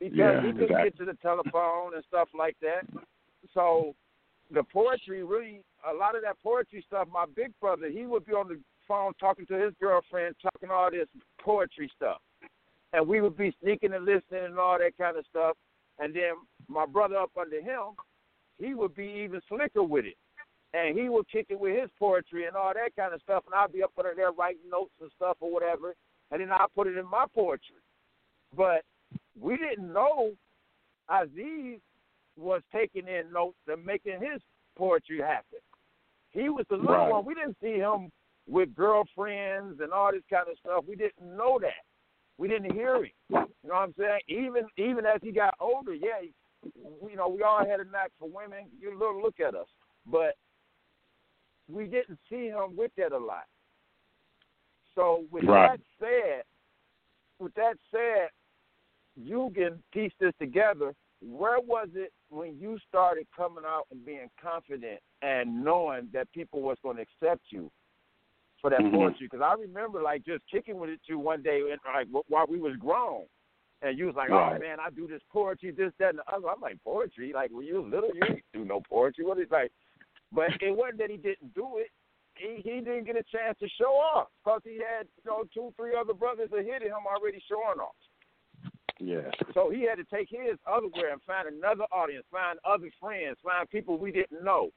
[0.01, 0.91] because Yeah, he couldn't exactly.
[0.91, 2.87] get to the telephone and stuff like that.
[3.53, 3.95] So
[4.51, 7.09] the poetry really a lot of that poetry stuff.
[7.13, 8.59] My big brother, he would be on the
[8.89, 11.09] phone talking to his girlfriend, talking all this
[11.41, 12.19] poetry stuff,
[12.95, 15.57] and we would be sneaking and listening and all that kind of stuff.
[15.99, 16.33] And then
[16.69, 17.95] my brother up under him,
[18.59, 20.17] he would be even slicker with it.
[20.73, 23.45] And he would kick it with his poetry and all that kind of stuff.
[23.47, 25.95] And I'd be up under there writing notes and stuff or whatever.
[26.31, 27.83] And then I'd put it in my poetry.
[28.57, 28.83] But
[29.41, 30.33] we didn't know
[31.11, 31.81] Aziez
[32.37, 34.41] was taking in notes and making his
[34.77, 35.61] poetry happen.
[36.33, 37.11] He was the little Right.
[37.11, 37.25] one.
[37.25, 38.11] We didn't see him
[38.49, 40.85] with girlfriends and all this kind of stuff.
[40.87, 41.85] We didn't know that.
[42.39, 43.11] We didn't hear him.
[43.31, 44.21] You know what I'm saying?
[44.29, 46.33] Even even as he got older, yeah, he,
[47.09, 48.67] you know, we all had a knack for women.
[48.81, 49.69] You look look at us,
[50.07, 50.35] but
[51.69, 53.45] we didn't see him with that a lot.
[54.95, 55.79] So with Right.
[55.79, 56.43] that said,
[57.39, 58.29] with that said,
[59.17, 60.95] you can piece this together.
[61.21, 66.61] Where was it when you started coming out and being confident and knowing that people
[66.61, 67.71] was going to accept you
[68.65, 68.93] for that Mhm.
[68.93, 69.27] poetry?
[69.27, 72.47] Because I remember like just kicking with it you one day, and like wh- while
[72.47, 73.27] we was grown,
[73.83, 76.49] and you was like, "Oh man, I do this poetry, this, that, and the other."
[76.49, 77.35] I'm like, "Poetry?
[77.35, 79.27] Like when you was little, you didn't do no poetry.
[79.27, 79.71] What is like?"
[80.33, 81.91] But it wasn't that he didn't do it.
[82.37, 85.75] He he didn't get a chance to show off because he had you know two,
[85.77, 87.97] three other brothers ahead of him already showing off.
[88.99, 89.31] Yeah.
[89.53, 93.69] So he had to take his otherwhere and find another audience, find other friends, find
[93.69, 94.71] people we didn't know,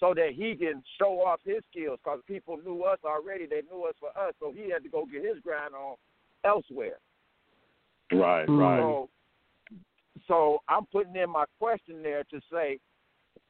[0.00, 1.98] so that he can show off his skills.
[2.02, 4.34] Because people knew us already, they knew us for us.
[4.40, 5.96] So he had to go get his grind on
[6.44, 6.98] elsewhere.
[8.10, 8.80] Right, right.
[8.80, 9.08] So,
[10.26, 12.80] so I'm putting in my question there to say,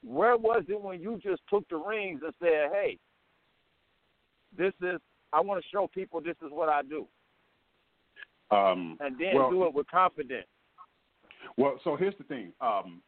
[0.04, 2.98] where was it when you just took the rings and said, "Hey,
[4.56, 5.00] this is
[5.32, 7.06] I want to show people this is what I do,"
[8.50, 10.46] Um, and then well, do it with confidence.
[11.56, 12.52] Well, so here's the thing.
[12.60, 13.02] Um,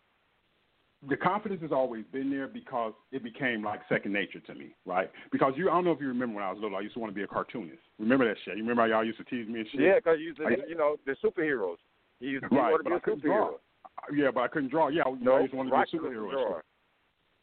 [1.08, 5.10] the confidence has always been there because it became like second nature to me, right?
[5.32, 7.00] Because you, I don't know if you remember when I was little, I used to
[7.00, 7.80] want to be a cartoonist.
[7.98, 8.56] Remember that shit?
[8.56, 9.80] You remember how y'all used to tease me and shit?
[9.80, 11.76] Yeah, because you, I- you know, the superheroes.
[12.20, 13.26] You used to Right, but be I a couldn't superhero.
[13.26, 14.14] draw.
[14.14, 14.88] Yeah, but I couldn't draw.
[14.88, 16.22] Yeah, No, I used to want to be a superhero.
[16.22, 16.62] and drawer.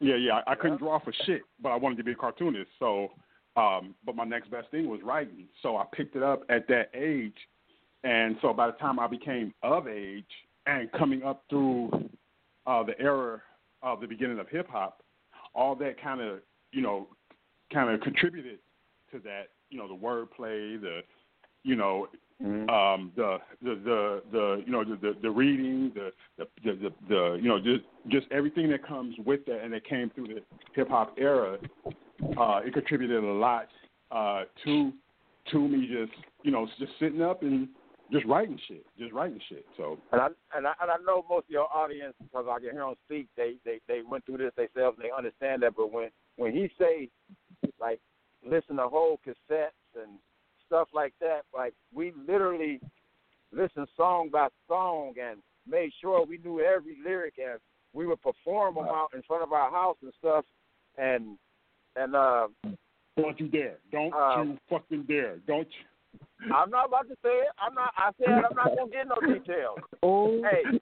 [0.01, 0.07] shit.
[0.09, 2.69] Yeah, yeah, I, I couldn't draw for shit, but I wanted to be a cartoonist.
[2.79, 3.09] So,
[3.57, 5.47] um, but my next best thing was writing.
[5.61, 7.35] So I picked it up at that age,
[8.05, 10.23] and so by the time I became of age
[10.65, 11.89] and coming up through
[12.65, 13.41] uh, the era
[13.81, 15.03] of the beginning of hip hop,
[15.55, 16.39] all that kind of
[16.71, 17.07] you know
[17.71, 18.59] kind of contributed
[19.11, 19.49] to that.
[19.69, 21.01] You know, the wordplay, the
[21.63, 22.07] you know
[22.41, 26.93] um, the, the the the you know the the, the reading, the the, the the
[27.09, 30.41] the you know just just everything that comes with that, and it came through the
[30.73, 31.57] hip hop era.
[31.85, 33.67] Uh, it contributed a lot
[34.11, 34.93] uh, to
[35.51, 37.67] to me just you know just sitting up and
[38.11, 39.65] just writing shit, just writing shit.
[39.77, 42.71] So And I and I and I know most of your audience because I can
[42.71, 43.27] hear them speak.
[43.37, 44.97] They they they went through this themselves.
[45.01, 45.75] They understand that.
[45.75, 47.09] But when when he say
[47.79, 47.99] like
[48.45, 50.19] listen to whole cassettes and
[50.65, 52.79] stuff like that, like we literally
[53.51, 57.59] listened song by song and made sure we knew every lyric and
[57.93, 60.45] we would perform them out in front of our house and stuff.
[60.97, 61.37] And
[61.95, 62.47] and uh,
[63.17, 65.85] don't you dare, don't Um, you fucking dare, don't you.
[66.53, 67.51] I'm not about to say it.
[67.59, 67.91] I'm not.
[67.97, 69.77] I said I'm not gonna get no details.
[70.03, 70.79] Oh, Hey,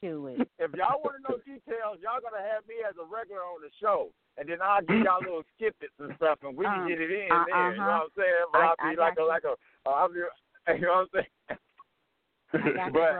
[0.00, 0.46] do it.
[0.62, 3.68] if y'all want to know details, y'all gonna have me as a regular on the
[3.82, 4.08] show,
[4.38, 7.10] and then I'll give y'all little snippets and stuff, and we can Um, get it
[7.10, 7.70] in uh, there.
[7.74, 8.06] You know uh-huh.
[8.06, 8.46] what I'm saying?
[8.54, 9.54] But I- I'll I be like got a like a.
[9.84, 10.20] Uh, I'll be,
[10.78, 11.58] you know what I'm saying?
[12.54, 13.12] I you, but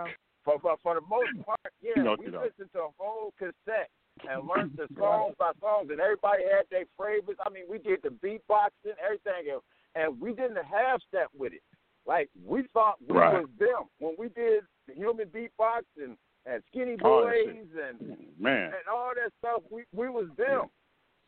[0.44, 2.42] for, for for the most part, yeah, You know, we you know.
[2.46, 3.90] listened to a whole cassette
[4.28, 7.40] and learned the songs by songs, and everybody had their favorites.
[7.44, 9.60] I mean, we did the beatboxing, everything, and,
[9.94, 11.62] and we didn't have step with it.
[12.06, 13.40] Like we thought we Right.
[13.40, 18.16] was them when we did the human beatbox and and Skinny All that Boys and
[18.38, 19.62] Man, and all that stuff.
[19.70, 20.70] We we was them.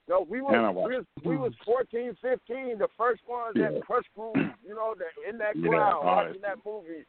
[0.08, 1.26] No, we was And we was, watched.
[1.26, 3.70] we was 14, 15, the first ones Yeah.
[3.70, 6.56] that Krush Groove, you know, that in that crowd all watching that.
[6.56, 7.04] that movie.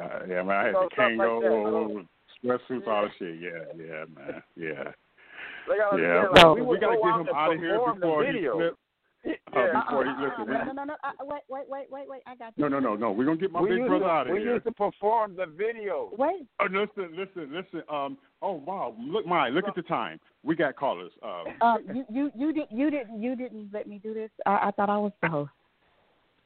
[0.00, 3.40] uh, yeah, man, I had So the stuff like Kangol, that, all that shit.
[3.40, 4.92] Yeah, yeah, man, yeah.
[5.68, 8.22] They gotta Yeah, understand, like, we, we gotta go get him out of here before
[8.22, 8.74] the he video.
[9.24, 9.40] Slips.
[9.52, 9.60] Yeah.
[9.60, 12.08] Uh, before he Uh-uh, listen, uh-uh, we- no, no, no, uh, wait, wait, wait, wait,
[12.08, 12.22] wait.
[12.26, 12.62] I got you.
[12.62, 13.12] No, no, no, no.
[13.12, 14.34] We're gonna get my we big brother to, out of here.
[14.36, 14.52] we here.
[14.54, 16.10] used to perform the video.
[16.16, 16.46] Wait.
[16.60, 17.82] Oh, listen, listen, listen.
[17.90, 18.18] Um.
[18.42, 18.94] Oh wow.
[18.98, 20.20] Look, my look at the time.
[20.42, 21.12] We got callers.
[21.22, 21.44] Um.
[21.60, 24.30] Uh, you, you, you did, you didn't, you didn't let me do this.
[24.44, 25.50] I, I thought I was the host.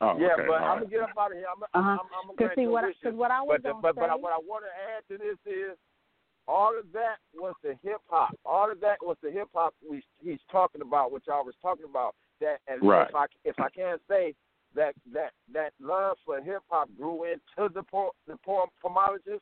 [0.01, 0.45] Oh, yeah, okay.
[0.47, 0.75] but I'm right.
[0.79, 1.47] gonna get up out of here.
[1.51, 1.81] I'm, Uh-huh.
[1.81, 4.01] I'm, I'm, I'm Cause see what I, cause what I was but, gonna but, say.
[4.03, 5.77] but I, what I want to add to this is
[6.47, 8.31] all of that was the hip hop.
[8.47, 11.87] All of that was the hip hop we he's talking about, which I was talking
[11.91, 12.15] about.
[12.41, 13.09] That and Right.
[13.09, 14.35] if I if I can say
[14.75, 19.41] that that that love for hip hop grew into the por- the por- Poemanologist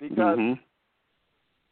[0.00, 0.58] because Mhm.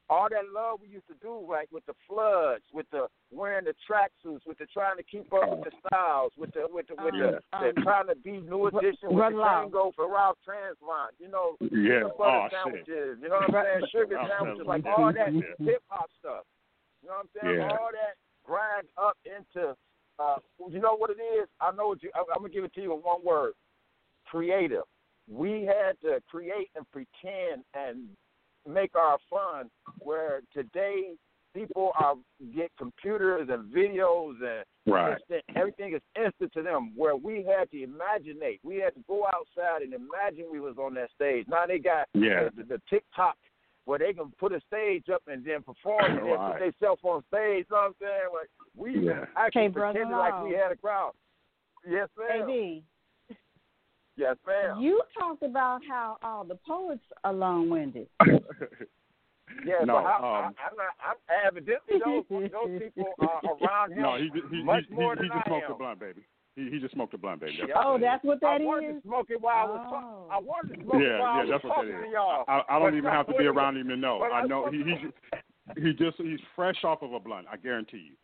[0.09, 3.75] all that love we used to do, like with the floods, with the wearing the
[3.89, 7.15] tracksuits, with the trying to keep up with the styles, with the with the with
[7.15, 9.61] the, Um, the um, trying to be new Br- edition with Brother the Law.
[9.63, 12.01] tango for Ralph Transvine, you know, Yeah.
[12.05, 12.53] the butter Oh, shit.
[12.53, 15.55] sandwiches, you know what I'm saying, sugar Ralph sandwiches, like all that yeah.
[15.59, 16.47] hip hop stuff.
[17.03, 17.57] You know what I'm saying?
[17.59, 17.77] Yeah.
[17.79, 19.77] All that grind up into,
[20.19, 20.37] uh,
[20.71, 21.49] you know what it is?
[21.61, 22.11] I know what you.
[22.15, 23.53] I, I'm gonna give it to you in one word:
[24.27, 24.83] creative.
[25.29, 28.09] We had to create and pretend and
[28.69, 29.71] make our fun.
[29.99, 31.15] Where today
[31.55, 32.15] people are
[32.55, 35.19] get computers and videos and Right.
[35.19, 36.93] instant, everything is instant to them.
[36.95, 40.95] Where we had to imaginate, we had to go outside and imagine we was on
[40.95, 41.45] that stage.
[41.49, 42.51] Now they got Yeah.
[42.57, 43.37] the, the TikTok
[43.87, 46.53] where they can put a stage up and then perform and then Right.
[46.53, 47.67] put themselves on stage.
[47.71, 48.29] You know what I'm saying?
[48.35, 49.25] Like we Yeah.
[49.37, 51.13] actually Okay, brother pretended like we had a crowd.
[51.89, 52.51] Yes, ma'am.
[52.51, 52.83] AD,
[54.19, 54.81] Yes, ma'am.
[54.81, 58.09] you talked about how all the poets are long-winded.
[59.65, 60.39] Yeah, No, but I, um, I,
[60.69, 60.93] I'm not.
[61.01, 64.03] I'm evidently those those people are around him.
[64.03, 65.73] No, he just he, much he, more he, than he just I smoked am.
[65.73, 66.23] a blunt, baby.
[66.57, 67.59] He he just smoked a blunt, baby.
[67.61, 67.77] That's Yeah.
[67.77, 69.03] what Oh, it that's what that I wanted is.
[69.03, 69.91] to smoke it while I was Oh.
[69.91, 70.33] talking.
[70.33, 72.45] I wanted to smoke it Yeah, I yeah, was that's what talking that to y'all.
[72.49, 74.19] I, I don't But even I have to be around him to know.
[74.21, 77.47] but I I know he he he just he's fresh off of a blunt.
[77.53, 78.17] I guarantee you.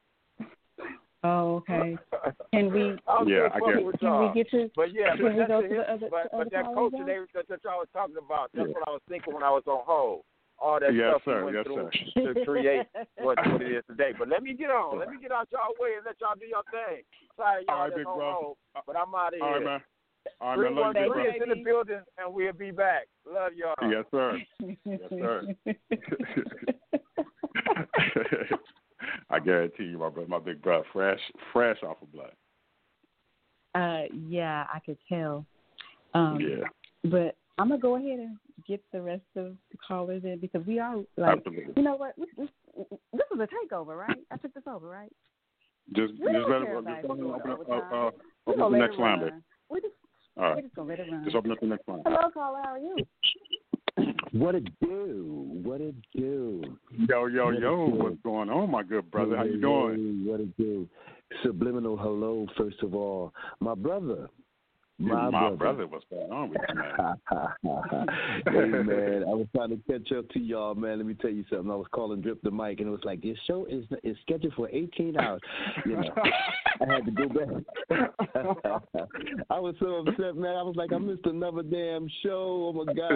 [1.24, 1.96] Oh, okay.
[2.52, 2.96] Can we?
[3.26, 4.00] Yeah, I fucking guess.
[4.00, 4.28] Can y'all.
[4.28, 4.70] we get to?
[4.74, 6.09] But yeah, can but we that's go the to the other?
[6.10, 8.66] but, to but other that callers culture they, that, that y'all was talking about, that's
[8.66, 8.74] Yeah.
[8.74, 10.24] what I was thinking when I was on hold.
[10.62, 11.44] All that Yes, stuff sir.
[11.44, 12.24] we Yes, went sir.
[12.34, 12.86] to create
[13.18, 14.12] what, what it is today.
[14.16, 14.98] But let me get on.
[14.98, 17.02] Let me get out y'all way and let y'all do your thing.
[17.36, 18.32] Sorry, y'all All right, big bro.
[18.32, 18.56] hold,
[18.86, 19.44] but I'm out of here.
[19.44, 19.68] All right, here.
[19.68, 19.80] man.
[20.40, 20.76] All right, Three man.
[20.76, 23.09] Love you, big three is in the building, and we'll be back.
[23.26, 23.74] Love y'all.
[23.90, 24.39] Yes, sir.
[24.86, 25.56] Yes, sir.
[29.30, 31.18] I guarantee you, my brother, my big brother, fresh,
[31.52, 32.32] fresh off of blood.
[33.74, 35.47] Uh, yeah, I could tell.
[36.14, 36.64] Um, yeah,
[37.10, 40.78] But I'm gonna go ahead and get the rest of the callers in because we
[40.78, 41.72] are like, absolutely.
[41.76, 42.14] you know what?
[42.16, 42.48] This, this,
[43.12, 44.16] this is a takeover, right?
[44.30, 45.12] I took this over, right?
[45.96, 48.10] Just, We just let care it, about just open, open, up, uh, uh,
[48.46, 49.30] open up the let next line, baby.
[49.32, 49.42] run.
[49.70, 49.94] We just,
[50.36, 51.24] All we right, just gonna let it run.
[51.24, 52.02] just open up the next line.
[52.06, 52.60] Hello, caller.
[52.62, 52.96] How are you?
[54.32, 55.60] What it do?
[55.62, 56.62] What it do?
[57.08, 59.36] Yo, yo, What yo, what's going on, my good brother?
[59.36, 60.24] How you doing?
[60.24, 60.88] What it do?
[61.42, 63.34] Subliminal hello, first of all.
[63.60, 64.28] My brother.
[64.98, 65.56] My, My brother.
[65.56, 67.16] brother, what's going on with you, man?
[68.47, 70.98] hey man, I was trying to catch up to y'all, man.
[70.98, 71.70] Let me tell you something.
[71.70, 74.55] I was calling Drip Da Mic, and it was like your show is is scheduled
[74.55, 75.40] for 18 hours.
[75.86, 76.10] You know,
[76.81, 77.48] I had to go back.
[79.51, 80.56] I was so upset, man.
[80.56, 82.73] I was like, I missed another damn show.
[82.73, 83.10] Oh my god.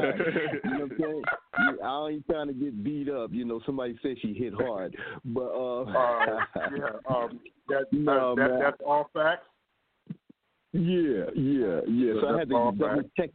[0.64, 1.22] You know what I'm saying?
[1.84, 3.32] I ain't trying to get beat up.
[3.32, 6.38] You know, somebody said she hit hard, but uh, uh,
[6.74, 9.46] yeah, um, that, No, that, that, that's all facts.
[10.76, 12.12] Yeah, yeah, yeah.
[12.20, 13.30] So I had to double check.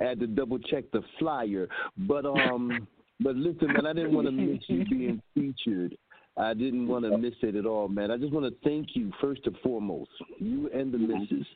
[0.00, 1.68] I had to double check the flyer,
[1.98, 2.86] but um,
[3.20, 5.96] but listen, man, I didn't want to miss you being featured.
[6.36, 8.10] I didn't want to miss it at all, man.
[8.10, 11.46] I just want to thank you first and foremost, you and the missus,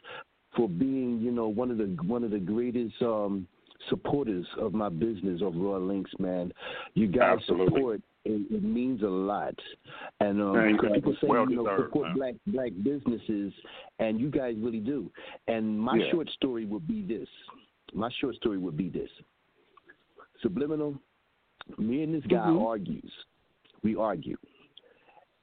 [0.55, 3.47] for being, you know, one of the one of the greatest um
[3.89, 6.53] supporters of my business of Raw Links, man.
[6.95, 7.67] You guys Absolutely.
[7.67, 9.55] support it, it means a lot,
[10.21, 10.95] and um, Thank because you.
[10.97, 12.17] people say Well you know deserved, support man.
[12.17, 13.53] black black businesses,
[13.99, 15.11] and you guys really do.
[15.47, 16.11] And my Yeah.
[16.11, 17.29] short story would be this.
[17.95, 19.11] My short story would be this.
[20.43, 20.95] Subliminal.
[21.79, 22.67] Me and this guy Mm-hmm.
[22.67, 23.13] argues.
[23.83, 24.37] We argue.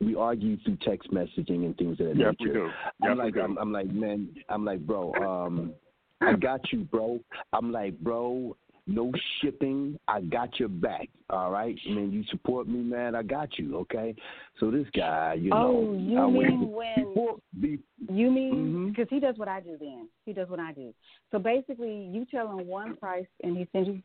[0.02, 2.54] We argue through text messaging and things of that Yes, nature.
[2.54, 2.72] we do.
[3.04, 3.38] I'm like.
[3.38, 5.74] I'm, I'm like, man, I'm like, bro, um,
[6.22, 7.20] I got you, bro.
[7.54, 8.56] I'm like, bro,
[8.88, 10.00] no shipping.
[10.08, 11.10] I got your back.
[11.30, 12.12] All right, man.
[12.12, 13.16] You support me, man.
[13.16, 13.78] I got you.
[13.78, 14.16] Okay.
[14.60, 16.96] So this guy, you oh, know, you I mean when?
[16.96, 18.90] before, You mean Mm-hmm.
[18.90, 19.78] because he does what I do?
[19.80, 20.94] Then he does what I do.
[21.32, 24.02] So basically, you tell him one price, and he sends you.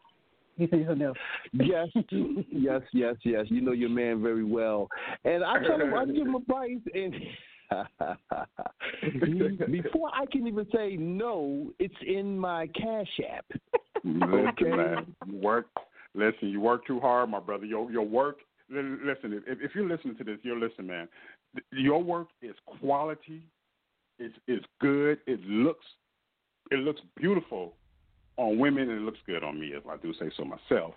[0.57, 1.19] He sends you something else.
[1.52, 1.89] yes,
[2.51, 3.47] yes, yes, yes.
[3.48, 4.89] You know your man very well,
[5.24, 7.15] and I tell him I give him a price, and
[9.71, 13.47] before I can even say no, it's in my cash app.
[14.05, 14.65] Listen, Okay.
[14.65, 15.67] man, you work.
[16.15, 17.67] Listen, you work too hard, my brother.
[17.67, 18.39] Your your work.
[18.69, 21.09] Listen, if if you're listening to this, you're listening, man.
[21.73, 23.43] Your work is quality.
[24.19, 25.19] It's it's good.
[25.27, 25.85] It looks
[26.71, 27.75] it looks beautiful
[28.37, 30.95] on women, and it looks good on me, if I do say so myself.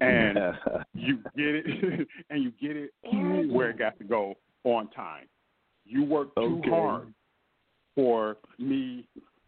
[0.00, 0.38] And
[0.94, 2.92] you get it, and you get it
[3.50, 4.34] where it got to go
[4.64, 5.26] on time.
[5.86, 6.70] You work too Okay.
[6.70, 7.14] hard
[7.94, 9.06] for me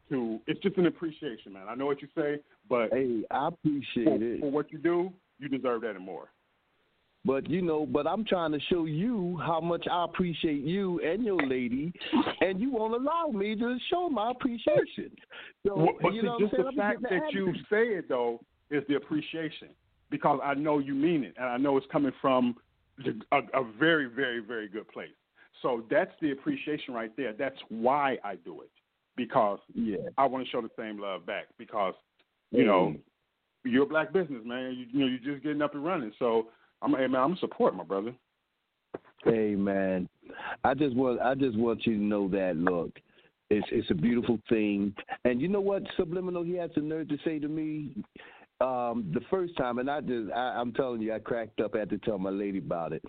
[0.08, 0.40] to.
[0.46, 1.66] It's just an appreciation, man.
[1.68, 2.38] I know what you say,
[2.68, 5.12] but hey, I appreciate for, it for what you do.
[5.38, 6.30] You deserve that and more.
[7.24, 11.24] But you know, but I'm trying to show you how much I appreciate you and
[11.24, 11.92] your lady,
[12.40, 15.10] and you won't allow me to show my appreciation.
[15.66, 18.40] So Well, but you see, know what just the fact that you say it though
[18.70, 19.68] is the appreciation
[20.10, 22.56] because I know you mean it, and I know it's coming from
[23.32, 25.10] a, a very, very, very good place.
[25.62, 27.32] So that's the appreciation right there.
[27.32, 28.70] That's why I do it
[29.16, 29.96] because yeah.
[30.16, 31.94] I want to show the same love back because
[32.50, 33.00] you know mm.
[33.64, 34.74] you're a black business man.
[34.78, 36.12] You, you know you're just getting up and running.
[36.18, 36.48] So
[36.80, 38.14] I'm hey man, I'm a support my brother.
[39.24, 40.08] Hey man,
[40.64, 42.98] I just want I just want you to know that look,
[43.50, 44.94] it's it's a beautiful thing,
[45.24, 47.92] and you know what subliminal he had the nerve to say to me,
[48.60, 51.74] um, the first time, and I just I, I'm telling you, I cracked up.
[51.74, 53.02] I had to tell my lady about it.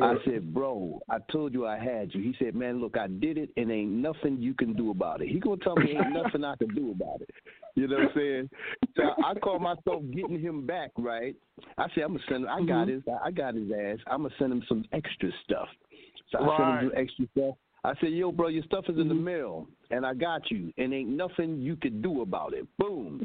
[0.00, 2.22] I said, bro, I told you I had you.
[2.22, 5.28] He said, man, look, I did it, and ain't nothing you can do about it.
[5.28, 7.30] He gonna tell me ain't nothing I can do about it.
[7.74, 8.50] You know what I'm saying?
[8.96, 11.34] So I call myself getting him back, right?
[11.76, 12.48] I said, I'm gonna send.
[12.48, 13.02] I got his.
[13.24, 13.98] I got his ass.
[14.06, 15.68] I'm gonna send him some extra stuff.
[16.30, 17.54] So I sent him some extra stuff.
[17.82, 19.24] I said, yo, bro, your stuff is in the mm-hmm.
[19.24, 22.66] mail, and I got you, and ain't nothing you could do about it.
[22.78, 23.22] Boom.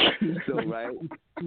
[0.47, 0.95] so right,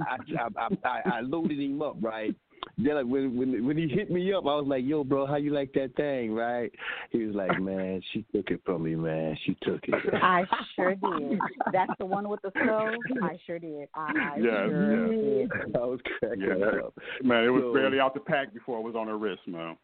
[0.02, 2.34] I, I, I, I loaded him up, right.
[2.76, 5.36] Then like, when when when he hit me up, I was like, "Yo, bro, how
[5.36, 6.70] you like that thing?" Right?
[7.10, 9.36] He was like, "Man, she took it from me, man.
[9.44, 10.44] She took it." I
[10.76, 11.38] sure did.
[11.72, 12.90] That's the one with the skull.
[13.22, 13.88] I sure did.
[13.94, 15.46] I, I Yeah, sure yeah.
[15.48, 15.76] did.
[15.76, 16.94] I was cracking Yeah, up.
[17.22, 19.76] man, it was So- barely out the pack before it was on her wrist, man.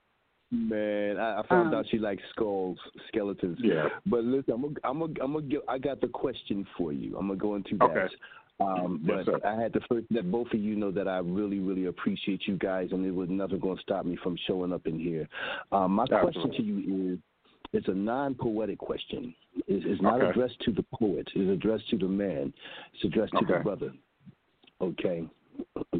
[0.54, 2.78] Man, I, I found Um, out she likes skulls,
[3.08, 3.58] skeletons.
[3.60, 3.88] Yeah.
[4.06, 5.62] But listen, I'm gonna, I'm gonna, I'm gonna get.
[5.68, 7.16] I got the question for you.
[7.18, 7.84] I'm gonna go into that.
[7.84, 8.14] Okay.
[8.60, 9.40] Um, but sir.
[9.44, 12.56] I had to first let both of you know that I really, really appreciate you
[12.56, 15.28] guys, and it was nothing going to stop me from showing up in here.
[15.72, 17.18] Um, my question to you is,
[17.72, 19.34] it's a non-poetic question.
[19.66, 20.30] It's, it's not Okay.
[20.30, 21.26] addressed to the poet.
[21.34, 22.54] It's addressed to the man.
[22.94, 23.62] It's addressed to the Okay.
[23.64, 23.92] brother.
[24.80, 25.28] Okay.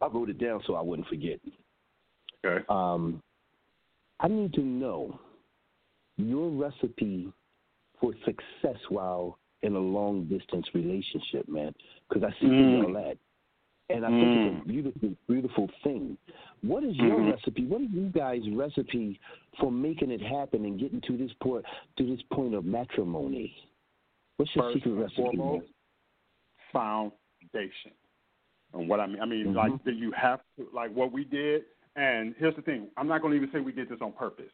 [0.00, 1.38] I wrote it down so I wouldn't forget.
[2.44, 2.64] Okay.
[2.68, 3.22] Um,
[4.22, 5.18] I need to know
[6.16, 7.32] your recipe
[8.00, 11.74] for success while in a long distance relationship, man.
[12.08, 12.84] Because I see Mm.
[12.84, 13.18] all that,
[13.90, 14.62] and I think it's Mm.
[14.62, 16.16] a beautiful, beautiful thing.
[16.62, 17.32] What is your Mhm.
[17.32, 17.66] recipe?
[17.66, 19.18] What is you guys' recipe
[19.58, 21.64] for making it happen and getting to this point
[21.96, 23.54] to this point of matrimony?
[24.36, 25.22] What's your First secret recipe?
[25.22, 25.68] foremost,
[26.72, 27.92] foundation.
[28.72, 29.54] And what I mean, I mean, Mhm.
[29.54, 31.64] like you have to, like what we did.
[31.96, 34.50] And here's the thing: I'm not going to even say we did this on purpose.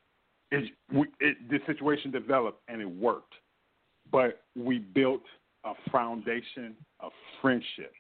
[0.51, 3.35] It's we, it, this situation developed and it worked,
[4.11, 5.23] but we built
[5.65, 7.13] a foundation of
[7.43, 7.93] friendship.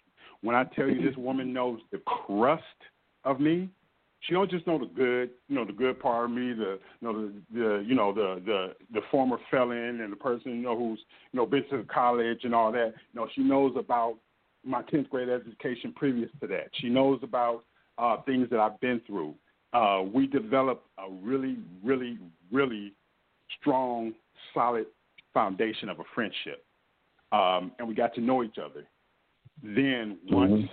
[0.42, 2.62] When I tell you this woman knows the crust
[3.24, 3.68] of me,
[4.20, 7.08] she don't just know the good, you know, the good part of me, the you
[7.08, 10.76] know the, the you know the the the former felon and the person you know
[10.76, 10.98] who's
[11.32, 12.94] you know been to college and all that.
[13.12, 14.16] You know, she knows about
[14.64, 16.68] my tenth grade education previous to that.
[16.74, 17.64] She knows about
[17.98, 19.34] uh, things that I've been through.
[19.72, 22.18] Uh, we developed a really, really,
[22.50, 22.94] really
[23.60, 24.14] strong,
[24.54, 24.86] solid
[25.34, 26.64] foundation of a friendship,
[27.32, 28.86] um, and we got to know each other.
[29.62, 30.68] Then once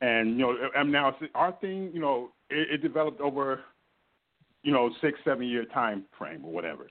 [0.00, 3.60] and you know, and now our thing, you know, it, it developed over,
[4.62, 6.88] you know, six, seven year time frame or whatever.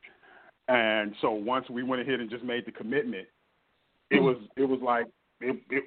[0.68, 3.28] And so once we went ahead and just made the commitment,
[4.12, 5.06] it was it was like
[5.42, 5.84] it it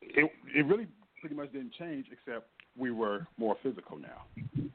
[0.00, 0.86] it, it really
[1.20, 4.70] pretty much didn't change except we were more physical now.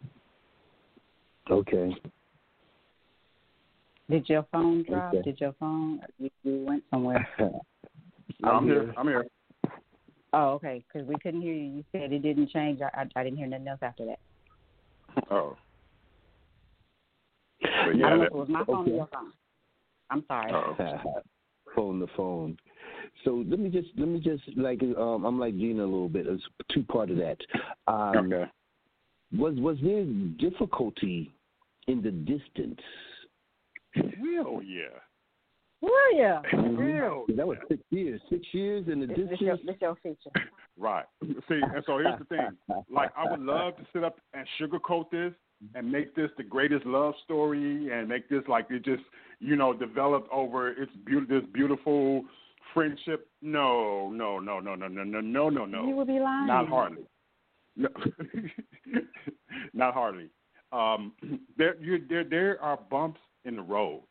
[1.50, 1.96] Okay.
[4.10, 5.14] Did your phone drop?
[5.14, 5.24] Okay.
[5.24, 6.02] Did your phone?
[6.18, 7.28] You, you went somewhere.
[8.44, 8.94] I'm here.
[8.98, 9.26] I'm here.
[10.34, 10.84] Oh, okay.
[10.88, 11.78] Because we couldn't hear you.
[11.78, 12.80] You said it didn't change.
[12.82, 14.20] I, I, I didn't hear nothing else after that.
[15.32, 15.58] Oh.
[17.62, 18.92] But I don't know that, if it was my phone Okay.
[18.92, 19.32] or your phone.
[20.10, 20.52] I'm sorry.
[21.76, 22.58] phone the phone.
[23.24, 26.28] So let me just let me just like um, I'm like Gina a little bit.
[26.28, 26.44] It's
[26.74, 27.38] two part of that.
[27.88, 28.52] Um, okay.
[29.38, 30.06] Was was there
[30.40, 31.32] difficulty
[31.88, 32.80] in the distance?
[33.94, 35.00] Hell yeah.
[35.82, 36.40] Were you?
[36.52, 38.20] Hell That was six years.
[38.30, 39.78] Six years in the This, this, your, distance.
[39.80, 40.50] this your feature.
[40.78, 41.06] Right.
[41.22, 42.50] See, and so here's the thing.
[42.90, 45.34] Like, I would love to sit up and sugarcoat this
[45.76, 49.04] and make this the greatest love story and make this like it just,
[49.40, 52.24] you know, developed over its beauty, this beautiful
[52.78, 53.28] friendship.
[53.42, 55.88] No, no, no, no, no, no, no, no, no, no.
[55.88, 56.48] You would be lying.
[56.48, 57.04] Not hardly.
[57.76, 57.90] No,
[59.74, 60.30] not hardly.
[60.72, 61.14] Um,
[61.58, 64.04] there, you, there, there are bumps in the road,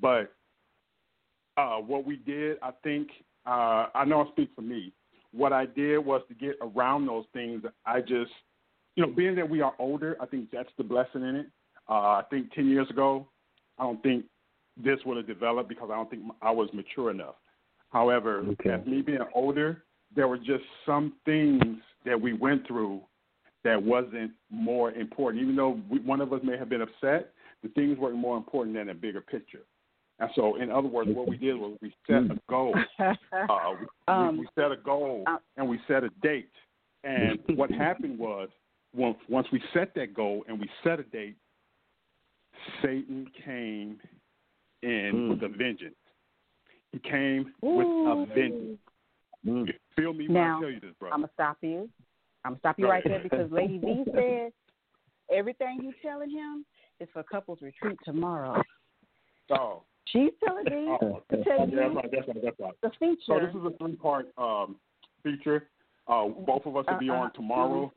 [0.00, 0.32] but
[1.56, 3.08] uh, what we did, I think,
[3.46, 4.92] uh, I know I speak for me.
[5.32, 7.62] What I did was to get around those things.
[7.86, 8.32] I just,
[8.96, 11.46] you know, being that we are older, I think that's the blessing in it.
[11.88, 13.28] Uh, I think ten years ago,
[13.78, 14.24] I don't think
[14.76, 17.36] this would have developed because I don't think I was mature enough.
[17.90, 18.70] However, Okay.
[18.70, 19.84] as me being older,
[20.14, 23.00] there were just some things that we went through
[23.62, 25.42] that wasn't more important.
[25.42, 28.74] Even though we, one of us may have been upset, the things weren't more important
[28.74, 29.62] than a bigger picture.
[30.18, 32.74] And so, in other words, what we did was we set a goal.
[33.32, 35.24] Uh, we, Um, we, we set a goal
[35.56, 36.50] and we set a date.
[37.04, 38.48] And what happened was,
[38.94, 41.36] once once we set that goal and we set a date,
[42.82, 43.98] Satan came
[44.82, 45.94] in with a vengeance.
[46.92, 48.78] He came with a vengeance.
[49.42, 51.10] You feel me when Now, I tell you this, bro?
[51.10, 51.88] I'm gonna stop you.
[52.44, 54.52] I'm gonna stop you right there because Lady V said
[55.32, 56.64] everything you telling him
[56.98, 58.60] is for couples retreat tomorrow.
[59.50, 59.82] Oh.
[60.06, 62.74] She's telling me Oh, to tell yeah, that's you right, that's right, that's right.
[62.82, 64.76] the So this is a three part um,
[65.22, 65.68] feature.
[66.08, 67.16] Uh, both of us will be Uh-uh.
[67.16, 67.92] on tomorrow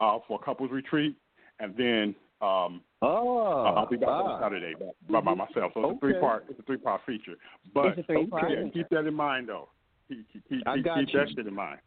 [0.00, 1.16] uh, for a couples retreat,
[1.60, 4.22] and then um, oh, I'll be back ah.
[4.22, 5.72] on Saturday by, by, by myself.
[5.74, 7.34] So it's a three part It's a three part feature.
[7.74, 9.68] But It's a keep that in mind, though.
[10.08, 11.20] Keep, keep, keep, I keep, got keep you.
[11.20, 11.80] that shit in mind.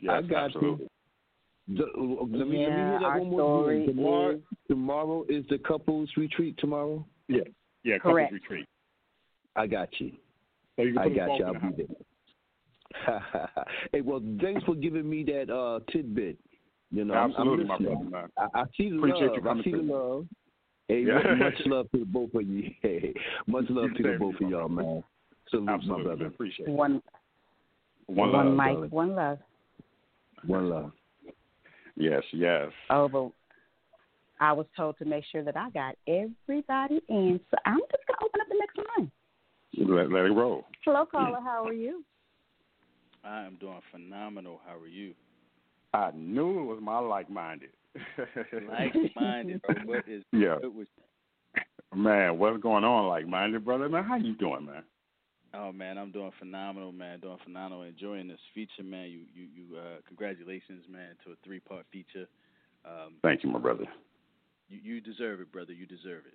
[0.00, 0.84] Yes, I got absolutely.
[0.84, 1.76] you.
[1.76, 3.86] The- let, me, let me hear that one more time.
[3.86, 6.56] Tomorrow, is- tomorrow is the couples retreat.
[6.58, 7.06] Tomorrow.
[7.28, 7.42] Yeah,
[7.84, 8.32] yeah, Correct.
[8.32, 8.66] retreat.
[9.54, 10.12] I got you.
[10.76, 11.44] So you I got you.
[11.44, 11.86] I'll be there.
[13.92, 16.38] hey, well, thanks for giving me that uh, tidbit.
[16.90, 18.28] You know, I'm- Absolutely, I'm my brother, man.
[18.38, 19.36] I, I see the Appreciate love.
[19.36, 20.26] you coming I see the love.
[20.88, 21.14] Hey, Yeah.
[21.14, 22.70] much, much love to the both of you.
[22.82, 23.14] Hey,
[23.46, 25.04] much love to the both of y'all, man.
[25.50, 26.22] Salute, my Absolutely, brother.
[26.24, 26.26] man.
[26.28, 26.72] Appreciate it.
[26.72, 27.02] One,
[28.06, 28.90] One one love, mic, darling.
[28.90, 29.38] one love.
[30.46, 30.92] One love.
[31.96, 32.68] Yes, yes.
[32.90, 33.30] Oh, but
[34.40, 38.24] I was told to make sure that I got everybody in, so I'm just gonna
[38.24, 39.10] open up the next line.
[39.76, 40.64] Let, let it roll.
[40.84, 41.40] Hello, caller.
[41.42, 42.04] How are you?
[43.24, 44.60] I am doing phenomenal.
[44.66, 45.12] How are you?
[45.94, 47.70] I knew it was my like minded.
[48.68, 49.74] Like-minded, bro.
[49.84, 50.56] What is Yeah.
[50.60, 50.86] what was
[51.94, 53.88] Man, what's going on, like minded brother?
[53.88, 54.82] Man, how you doing, man?
[55.54, 57.20] Oh man, I'm doing phenomenal, man.
[57.20, 57.82] Doing phenomenal.
[57.84, 59.08] Enjoying this feature, man.
[59.08, 62.26] You you you uh congratulations, man, to a three part feature.
[62.84, 63.84] Um Thank you, my brother.
[64.68, 65.72] you, you deserve it, brother.
[65.72, 66.34] You deserve it.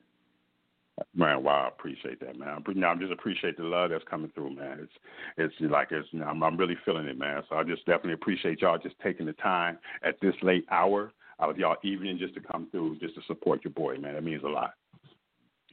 [1.16, 2.50] Man, wow, I appreciate that, man.
[2.50, 4.80] I pre- no, I just appreciate the love that's coming through, man.
[5.38, 7.42] It's it's like it's you know, I'm, I'm really feeling it, man.
[7.50, 11.50] So I just definitely appreciate y'all just taking the time at this late hour out
[11.50, 14.14] of y'all evening just to come through, just to support your boy, man.
[14.14, 14.74] That means a lot.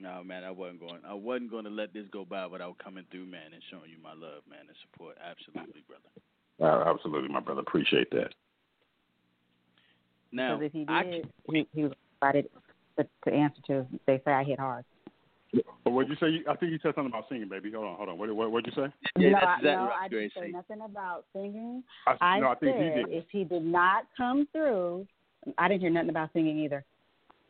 [0.01, 1.01] No, man, I wasn't going.
[1.07, 3.99] I wasn't going to let this go by without coming through, man, and showing you
[4.03, 5.17] my love, man, and support.
[5.23, 6.09] Absolutely, brother.
[6.61, 7.61] Uh, absolutely, my brother.
[7.61, 8.33] Appreciate that.
[10.33, 12.49] Now, Because if he I did, he, he was excited
[12.99, 13.87] to, to answer to.
[14.07, 14.85] They say I hit hard.
[15.53, 16.29] But what'd you say?
[16.31, 17.73] You- I think you said something about singing, baby.
[17.73, 18.19] Hold on, hold on.
[18.19, 18.93] What what what'd you say?
[19.17, 20.51] Yeah, no, that's I, exactly no, what I I was going didn't say say.
[20.53, 21.85] nothing about singing.
[22.07, 23.09] I, I no, I think said he did.
[23.09, 25.07] if he did not come through,
[25.59, 26.85] I didn't hear nothing about singing either.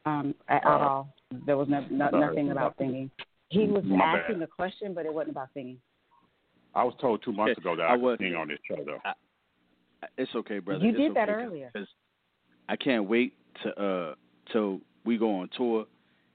[0.07, 1.15] Um, at, at Uh, all.
[1.47, 2.27] There was no, no, sorry.
[2.27, 3.11] nothing about singing.
[3.51, 4.43] He was asking bad.
[4.45, 5.79] a question, but it wasn't about singing.
[6.75, 8.99] I was told two months ago that I I, was- sing on this show, though.
[10.17, 10.83] It's okay, brother.
[10.85, 11.47] You It's did that earlier.
[11.47, 11.71] earlier.
[11.75, 11.89] 'cause
[12.69, 14.15] I can't wait to uh
[14.53, 15.85] till we go on tour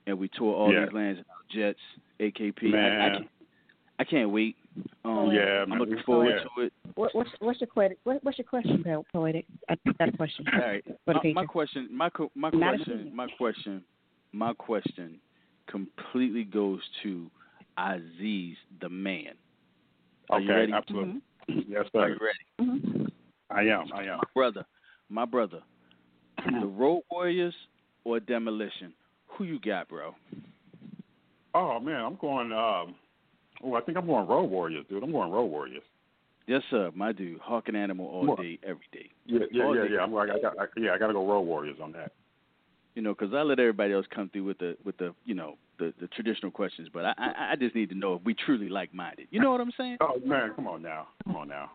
[0.08, 0.86] and we tour all Yeah.
[0.86, 1.80] these lands in jets,
[2.20, 2.64] AKP.
[2.64, 3.14] I, I, Man.
[3.14, 3.30] can't,
[4.00, 4.56] I can't wait.
[5.04, 5.80] Um, Yeah, I'm man.
[5.80, 6.44] looking forward Yeah.
[6.44, 6.74] to it.
[6.96, 7.98] What, what's, what's your poetic?
[8.04, 9.46] What, what's your question, poetic?
[9.70, 10.46] I got a question.
[10.54, 10.84] All right.
[11.08, 13.84] My, my question, my my Not question, my question,
[14.32, 15.20] my question,
[15.68, 17.30] completely goes to
[17.78, 19.34] Aziez, the man.
[20.30, 20.74] Are you okay, ready?
[20.74, 21.22] absolutely.
[21.48, 22.72] Yes, Are you ready?
[22.72, 23.06] Mm-hmm.
[23.52, 23.86] I am.
[23.94, 24.18] I am.
[24.18, 24.66] My brother,
[25.10, 25.62] my brother,
[26.62, 27.54] the Road Warriors
[28.04, 28.94] or Demolition?
[29.38, 30.16] Who you got, bro?
[31.54, 32.52] Oh man, I'm going.
[32.52, 32.96] Um,
[33.64, 35.04] oh, I think I'm going Road Warriors, dude.
[35.04, 35.84] I'm going Road Warriors.
[36.48, 37.40] Yes, sir, my dude.
[37.40, 38.40] Hawk and Animal all What?
[38.40, 39.10] day, every day.
[39.26, 39.90] Yeah, yeah, All yeah, day.
[39.96, 40.02] yeah.
[40.02, 42.12] I'm, I got, I, yeah, I got to go Road Warriors on that.
[42.94, 45.56] You know, because I let everybody else come through with the with the you know
[45.80, 48.70] the the traditional questions, but I I, I just need to know if we truly
[48.70, 49.28] like minded.
[49.32, 49.98] You know what I'm saying?
[50.02, 51.72] Oh man, come on now, come on now.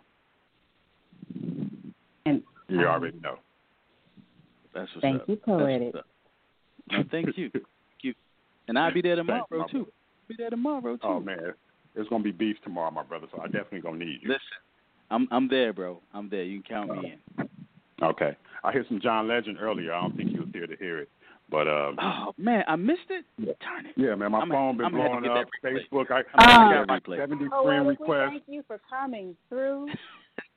[2.26, 3.36] And You um, already know.
[4.72, 5.28] That's what's Thank up.
[5.28, 5.94] you, That's poetic.
[5.94, 6.06] what's up.
[6.92, 7.50] No, thank you.
[7.52, 7.64] Thank
[8.02, 8.14] you.
[8.68, 9.92] And I'll be there tomorrow Thank you, my too.
[10.28, 11.00] Be there tomorrow too.
[11.02, 11.52] Oh man,
[11.94, 13.26] it's gonna be beef tomorrow, my brother.
[13.34, 14.28] So I definitely gonna need you.
[14.28, 14.40] Listen,
[15.10, 16.00] I'm I'm there, bro.
[16.14, 16.44] I'm there.
[16.44, 17.48] You can count me in.
[18.02, 18.36] Okay.
[18.64, 19.92] I heard some John Legend earlier.
[19.92, 21.08] I don't think he was here to hear it,
[21.50, 21.96] but um.
[22.00, 23.24] Oh man, I missed it.
[23.38, 23.52] Yeah.
[23.60, 23.92] Darn it.
[23.96, 25.48] Yeah, man, my I'm- phone been I'm gonna have to blowing up.
[25.64, 27.18] Facebook, I, I'm I gonna got have like replay.
[27.18, 28.28] seventy Oh, friend well, we requests.
[28.30, 29.88] thank you for coming through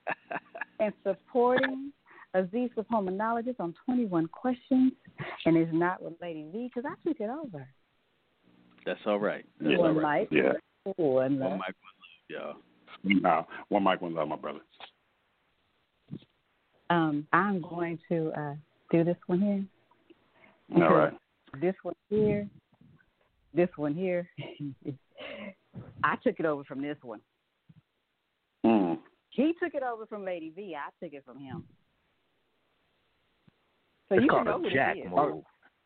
[0.79, 1.91] and supporting
[2.35, 4.93] Aziez the Poemanologist on 21 questions.
[5.45, 7.67] And it's not with Lady V because I took it over.
[8.85, 9.45] That's all right.
[9.59, 10.29] That's One right.
[10.31, 10.43] mic.
[10.43, 10.53] Yeah.
[10.97, 11.51] One One love.
[11.51, 11.75] mic,
[12.31, 12.55] one love,
[13.03, 14.59] Nah, one mic, one love, my brother.
[16.89, 18.53] Um, I'm going to uh,
[18.91, 20.83] do this one here.
[20.83, 21.13] All right.
[21.61, 22.47] This one here.
[23.53, 24.27] This one here.
[26.03, 27.21] I took it over from this one.
[28.65, 28.97] Mm.
[29.29, 30.75] He took it over from Lady V.
[30.75, 31.63] I took it from him.
[34.09, 35.09] So It's you called know a jack it is.
[35.09, 35.43] move.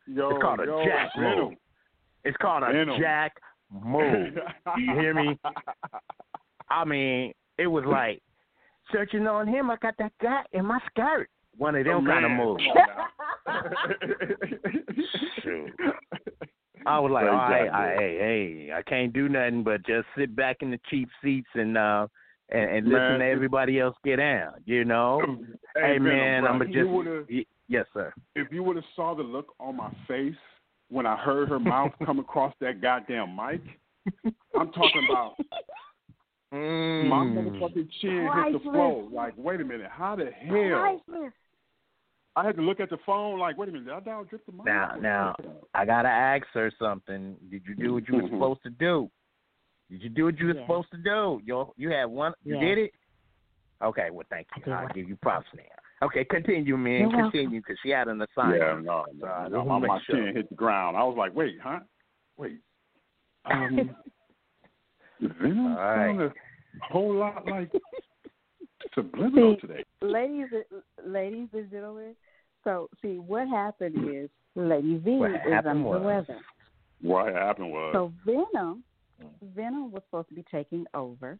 [0.07, 1.39] Yo, it's called a yo, jack Venom.
[1.49, 1.53] move.
[2.23, 2.99] It's called a Venom.
[2.99, 3.33] jack
[3.71, 4.33] move.
[4.77, 5.37] You hear me?
[6.69, 8.21] I mean, it was like
[8.91, 9.69] searching on him.
[9.71, 11.29] I got that guy in my skirt.
[11.57, 12.45] One of them Oh, kind of man.
[12.45, 12.63] moves.
[15.43, 15.71] Shoot.
[16.85, 18.17] I was like, all right, I, hey,
[18.67, 22.07] hey, I can't do nothing but just sit back in the cheap seats and uh
[22.49, 24.53] and, and listen to it- everybody else get down.
[24.65, 25.21] You know?
[25.75, 28.13] Hey, hey Venom, man, I'm if just you would've- y- yes, sir.
[28.35, 30.35] if you would have saw the look on my face
[30.89, 33.61] when I heard her mouth come across that goddamn mic,
[34.57, 35.33] I'm talking about
[36.51, 37.09] my Mm.
[37.59, 38.63] motherfucking chin hit the Priceless.
[38.63, 39.09] floor.
[39.11, 40.79] Like, wait a minute, how the hell?
[40.79, 41.33] Priceless.
[42.37, 43.37] I had to look at the phone.
[43.39, 44.65] Like, wait a minute, did I dial Drip Da Mic?
[44.65, 45.35] Now, now,
[45.73, 47.35] I gotta ask her something.
[47.51, 49.09] Did you do what you were supposed to do?
[49.89, 50.61] Did you do what you were Yeah.
[50.61, 51.41] supposed to do?
[51.45, 52.33] You you had one.
[52.43, 52.61] You Yeah.
[52.61, 52.91] did it.
[53.81, 54.71] Okay, well, thank you.
[54.73, 55.61] I'll give you props now.
[56.07, 57.09] Okay, continue, man.
[57.09, 58.61] You're continue, because she had an assignment.
[58.61, 60.15] Yeah, no, So no, no, my, make sure.
[60.15, 60.97] chin hit the ground.
[60.97, 61.79] I was like, wait, huh?
[62.37, 62.59] Wait.
[63.45, 63.95] Um,
[65.21, 66.19] Venom All right.
[66.21, 66.33] a
[66.81, 67.71] whole lot like
[68.93, 69.83] subliminal See, today.
[70.01, 70.47] ladies,
[71.05, 72.15] ladies and gentlemen.
[72.63, 76.39] So, see, what happened is Lady V What is under was- the weather.
[77.01, 78.83] What happened was, So Venom,
[79.55, 81.37] Venom was supposed to be taking over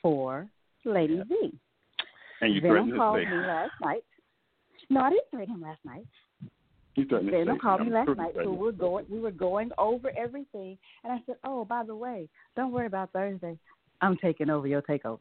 [0.00, 0.48] for
[0.84, 1.52] Lady V.
[2.40, 4.04] and you Venom threatened to called me last night.
[4.90, 6.06] No, I didn't threaten him last night.
[6.96, 9.30] you threatened to Venom called me I'm last night, so we were going we were
[9.30, 13.58] going over everything, and I said, "Oh, by the way, don't worry about Thursday.
[14.00, 15.20] I'm taking over your takeover."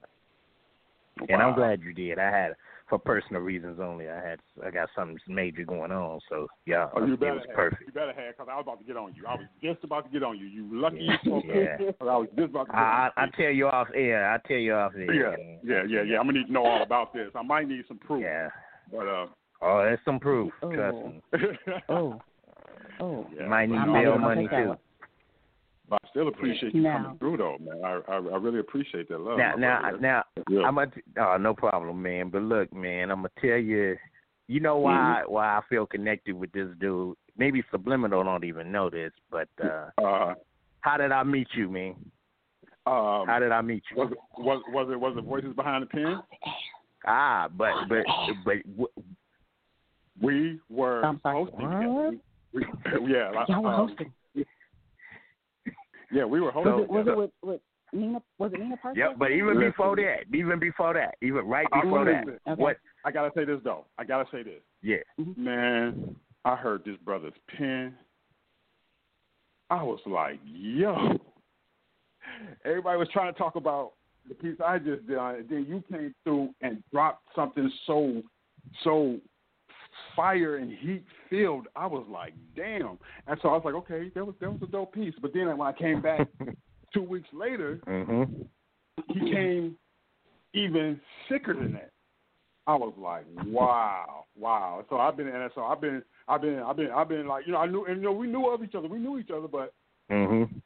[1.30, 2.18] And I'm glad you did.
[2.18, 2.56] I had,
[2.92, 6.20] for personal reasons only, I had, I got something major going on.
[6.30, 7.56] So yeah, Oh, you it was have.
[7.56, 7.84] perfect.
[7.88, 9.24] You better have, because I was about to get on you.
[9.26, 10.46] I was just about to get on you.
[10.46, 11.78] You lucky you spoke Yeah.
[12.02, 14.30] I was just about to get I, I on I tell you off air.
[14.34, 15.14] I tell you off air.
[15.14, 16.20] Yeah, yeah, yeah, yeah.
[16.20, 17.30] I'm gonna need to know all about this.
[17.34, 18.22] I might need some proof.
[18.24, 18.50] Yeah.
[18.92, 19.28] But uh,
[19.64, 20.52] Oh, there's some proof.
[20.62, 20.72] Oh.
[20.74, 21.22] Trust me.
[21.90, 22.20] Oh,
[23.00, 24.76] oh, yeah, might need but I'm I- not bail money take that too.
[25.92, 26.94] But I still appreciate you No.
[26.94, 27.84] coming through, though, man.
[27.84, 29.38] I I, I really appreciate that love.
[29.38, 29.98] Now, now, brother.
[30.00, 30.62] now, Yeah.
[30.62, 30.92] I'm gonna.
[31.20, 32.30] Oh, no problem, man.
[32.30, 33.98] But look, man, I'm gonna tell you.
[34.48, 37.16] You know why why I feel connected with this dude?
[37.38, 40.34] Maybe subliminal don't even know this, but uh uh,
[40.80, 41.96] how did I meet you, man?
[42.86, 43.98] um, How did I meet you?
[43.98, 46.22] was it was was it was it voices behind the pen?
[47.06, 48.06] Ah, but but
[48.46, 48.88] but w-
[50.22, 51.46] We were I'm sorry.
[51.46, 52.20] hosting.
[52.54, 52.62] We,
[53.14, 54.12] yeah, Y'all were um, hosting.
[56.12, 56.84] Yeah, we were Was hosting.
[56.84, 57.62] it, was it with, with
[57.94, 58.22] Nina?
[58.38, 59.00] Was it Nina Parker?
[59.00, 59.70] Yep, but even Listen.
[59.72, 62.62] before that, even before that, even right before that, Okay.
[62.62, 62.78] what?
[63.06, 63.86] I gotta say this though.
[63.98, 64.62] I gotta say this.
[64.82, 65.44] Yeah, mm-hmm.
[65.44, 66.16] Man,
[66.46, 67.96] I heard this brother's pen.
[69.70, 71.18] I was like, yo.
[72.66, 73.94] Everybody was trying to talk about
[74.28, 78.22] the piece I just did, and then you came through and dropped something so,
[78.84, 79.18] so
[80.16, 81.68] fire and heat filled.
[81.76, 82.98] I was like, damn.
[83.28, 85.14] And so I was like, okay, that was that was a dope piece.
[85.22, 86.28] But then when I came back
[86.94, 88.46] two weeks later, mhm.
[89.08, 89.76] he came
[90.54, 91.00] even
[91.30, 91.92] sicker than that.
[92.68, 94.86] I was like, wow, wow.
[94.90, 97.54] So I've been, and so I've been, I've been, I've been, I've been like, you
[97.54, 99.48] know, I knew, and you know, we knew of each other, we knew each other,
[99.48, 99.74] but
[100.12, 100.62] Mhm.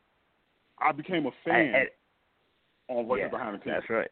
[0.79, 1.89] I became a fan And- and-
[2.89, 3.73] on Voices yeah, Behind the Pen.
[3.73, 4.11] That's right.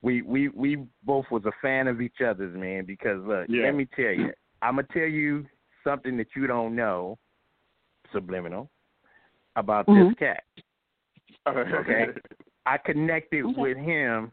[0.00, 2.84] We we we both was a fan of each other's, man.
[2.84, 3.64] Because look, Yeah.
[3.64, 4.32] let me tell you,
[4.64, 5.44] I'm gonna tell you
[5.84, 7.18] something that you don't know,
[8.12, 8.70] subliminal,
[9.56, 10.08] about Mhm.
[10.08, 10.44] this cat.
[11.46, 12.08] Okay,
[12.64, 14.32] I connected with him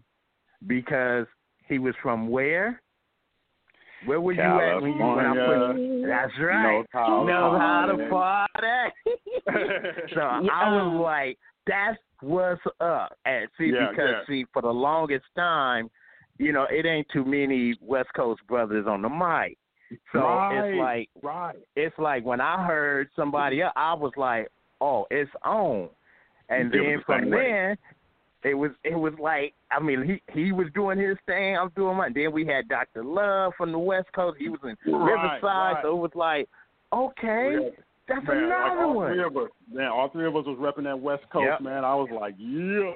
[0.68, 1.28] because
[1.68, 2.82] he was from where?
[4.06, 5.38] Where were you at when you when I put?
[5.38, 6.72] California, That's right.
[6.72, 7.32] North Carolina.
[7.32, 8.94] Know how to party.
[10.16, 11.38] so I was like,
[11.68, 13.18] that's what's up.
[13.26, 14.26] And see, Yeah, because yeah.
[14.28, 15.90] see, for the longest time,
[16.38, 19.58] you know, it ain't too many West Coast brothers on the mic.
[20.14, 21.56] So right, it's like right.
[21.76, 24.48] it's like when I heard somebody else, I was like,
[24.80, 25.90] oh, it's on.
[26.50, 27.38] And It then the from same way.
[27.38, 27.78] there,
[28.44, 31.98] it was it was like I mean he he was doing his thing, I'm doing
[31.98, 32.14] mine.
[32.16, 34.38] Then we had Doctor Love from the West Coast.
[34.40, 35.80] He was in Right, Riverside, right.
[35.84, 36.50] so it was like,
[36.94, 37.70] okay, Yeah.
[38.08, 39.14] that's man, like another all one.
[39.14, 41.62] three of us, man, all three of us was repping that West Coast, Yep.
[41.62, 41.86] man.
[41.86, 42.94] I was like, yeah,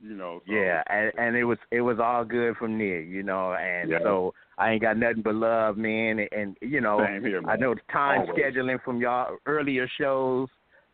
[0.00, 0.40] you know.
[0.46, 3.54] So, Yeah, and, and it was it was all good from there, you know.
[3.54, 3.98] And Yeah.
[4.02, 6.20] so I ain't got nothing but love, man.
[6.20, 7.40] And, and you know, here.
[7.48, 8.34] I know the time Always.
[8.38, 10.48] scheduling from y'all earlier shows.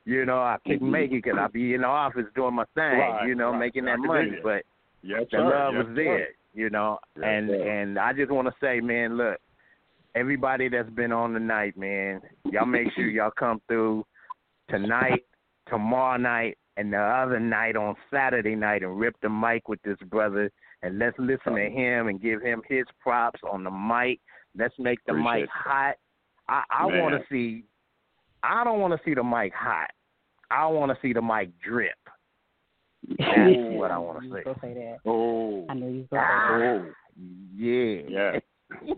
[0.07, 0.91] You know, I couldn't Mhm.
[0.91, 3.59] make it because I be in the office doing my thing, Right, you know, right.
[3.59, 4.39] making that money.
[4.43, 4.65] But
[5.03, 5.45] yes, the sir.
[5.45, 6.03] love yes, was sir.
[6.03, 6.99] there, you know.
[7.17, 7.69] Yes, and sir.
[7.69, 9.39] and I just want to say, man, look,
[10.15, 14.05] everybody that's been on tonight, man, y'all make sure y'all come through
[14.69, 15.25] tonight,
[15.69, 19.99] tomorrow night, and the other night on Saturday night and rip the mic with this
[20.09, 20.51] brother
[20.83, 24.21] and let's listen to him and give him his props on the mic.
[24.59, 25.71] Let's make the Appreciate mic that.
[25.71, 25.95] hot.
[26.49, 27.65] I, I want to see.
[28.43, 29.91] I don't want to see the mic hot.
[30.51, 31.93] I want to see the mic drip.
[33.19, 34.97] That's what I want to You say that.
[35.07, 36.91] Oh, I knew you was gonna oh,
[37.57, 38.03] Yeah.
[38.09, 38.39] yeah,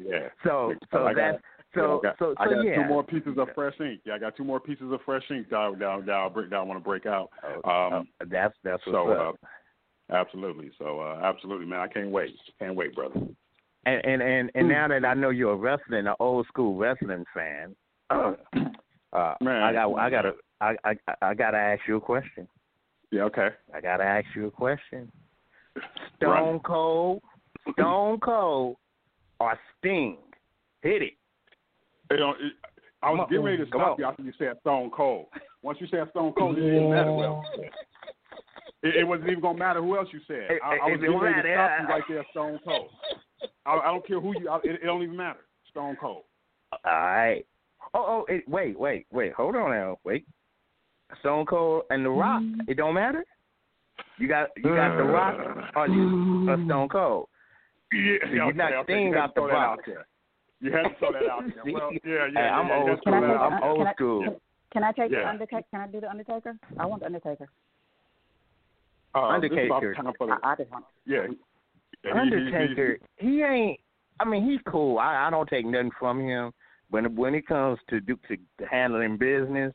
[0.00, 0.28] yeah.
[0.44, 1.42] So so I got- that's
[1.74, 2.74] so I got, so I so got yeah.
[2.82, 4.00] two more pieces of fresh ink.
[4.04, 6.56] Yeah, I got two more pieces of fresh ink that that, that I'll break that
[6.56, 7.30] I want to break out.
[7.44, 9.34] Um, Oh, that's that's what's so up.
[9.42, 9.46] uh,
[10.12, 11.80] absolutely, so uh, absolutely, man.
[11.80, 12.34] I can't wait.
[12.59, 13.20] Can't wait, brother.
[13.84, 17.24] And and and, and now that I know you're a wrestling, an old school wrestling
[17.34, 17.74] fan,
[18.10, 19.62] uh, Man.
[19.62, 22.47] I got I gotta I, I I gotta ask you a question.
[23.10, 23.48] Yeah, okay.
[23.74, 25.10] I gotta ask you a question.
[26.16, 27.22] Stone Cold,
[27.72, 28.76] Stone Cold,
[29.40, 30.18] or Sting?
[30.82, 31.12] Hit it.
[32.10, 32.52] You know, it,
[33.02, 33.28] I was on.
[33.28, 35.26] getting ready to Come stop you after you said Stone Cold.
[35.62, 37.44] Once you said Stone Cold, it didn't matter well.
[38.82, 40.50] It, it wasn't even gonna matter who else you said.
[40.50, 41.76] It- I, I was it getting don't ready to matter.
[41.78, 42.88] stop you right there, Stone Cold.
[43.66, 44.48] I, I don't care who you.
[44.48, 45.40] I, it, it don't even matter.
[45.70, 46.24] Stone Cold.
[46.72, 47.44] All right.
[47.94, 50.24] Oh oh it, wait wait wait hold on now wait.
[51.20, 52.42] Stone Cold and The Rock.
[52.42, 52.60] Mm-hmm.
[52.70, 53.24] It don't matter.
[54.18, 55.36] You got you got The uh, Rock
[55.76, 57.28] or you or Stone Cold.
[57.92, 60.06] Yeah, So you okay, knocked okay, Sting you out the throw out there.
[60.60, 61.74] You had to throw that out there.
[61.74, 62.40] Well, yeah, yeah.
[62.40, 63.12] Hey, I'm yeah, old yeah, school.
[63.12, 64.22] throw that I'm old Can I- school.
[64.24, 64.36] Can,
[64.72, 65.62] can I take the Undertaker?
[65.70, 66.56] Can I do the Undertaker?
[66.78, 67.48] I want the Undertaker.
[69.14, 69.94] Uh, this is about Undertaker.
[69.94, 70.70] time for the- I, I just.
[71.06, 71.26] Yeah.
[72.05, 73.80] Yeah, he- he- he- Undertaker, he ain't.
[74.20, 74.98] I mean, he's cool.
[74.98, 76.52] I, I don't take nothing from him.
[76.90, 78.36] When when it comes to do to
[78.70, 79.72] handling business,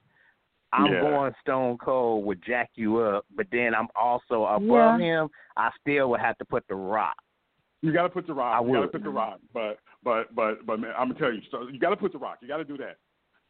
[0.73, 1.01] I'm Yeah.
[1.01, 3.25] going Stone Cold would jack you up.
[3.35, 5.23] But then I'm also above Yeah.
[5.23, 5.29] him.
[5.55, 7.15] I still would have to put the Rock.
[7.81, 8.59] You got to put the rock.
[8.61, 9.39] I you got to put the rock.
[9.53, 12.17] But but but but man, I'm gonna tell you, so you got to put the
[12.17, 12.39] rock.
[12.41, 12.97] You got to do that.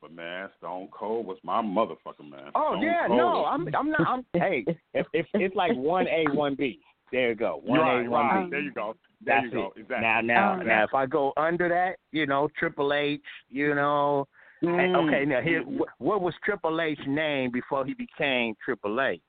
[0.01, 2.51] But man, Stone Cold was my motherfucker, man.
[2.55, 3.17] Oh Stone yeah, Cold.
[3.17, 4.01] no, I'm I'm not.
[4.07, 4.63] I'm hey,
[4.93, 6.79] if, if it's like one A, one B.
[7.11, 7.61] There you go.
[7.63, 8.43] One You're right, A, one right.
[8.45, 8.49] B.
[8.51, 8.95] There you go.
[9.25, 9.73] There That's you go.
[9.75, 9.79] it.
[9.81, 10.01] Exactly.
[10.07, 10.67] Now, now, Exactly.
[10.69, 14.27] now, if I go under that, you know, Triple H, you know,
[14.61, 15.07] hey, Mm.
[15.07, 15.23] okay.
[15.25, 19.21] Now, here, wh- what was Triple H's name before he became Triple H?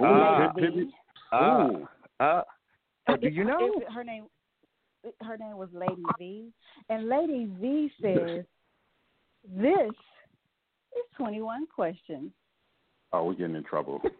[0.00, 0.88] Ooh, Uh, hit- hit
[1.32, 1.88] uh, Ooh.
[2.20, 2.42] uh,
[3.08, 3.80] oh, do you know?
[3.80, 4.26] it- her name?
[5.22, 6.52] Her name was Lady V,
[6.88, 8.44] and Lady V says,
[9.56, 9.90] "This
[10.96, 12.30] is 21 questions."
[13.12, 14.00] Oh, we're getting in trouble.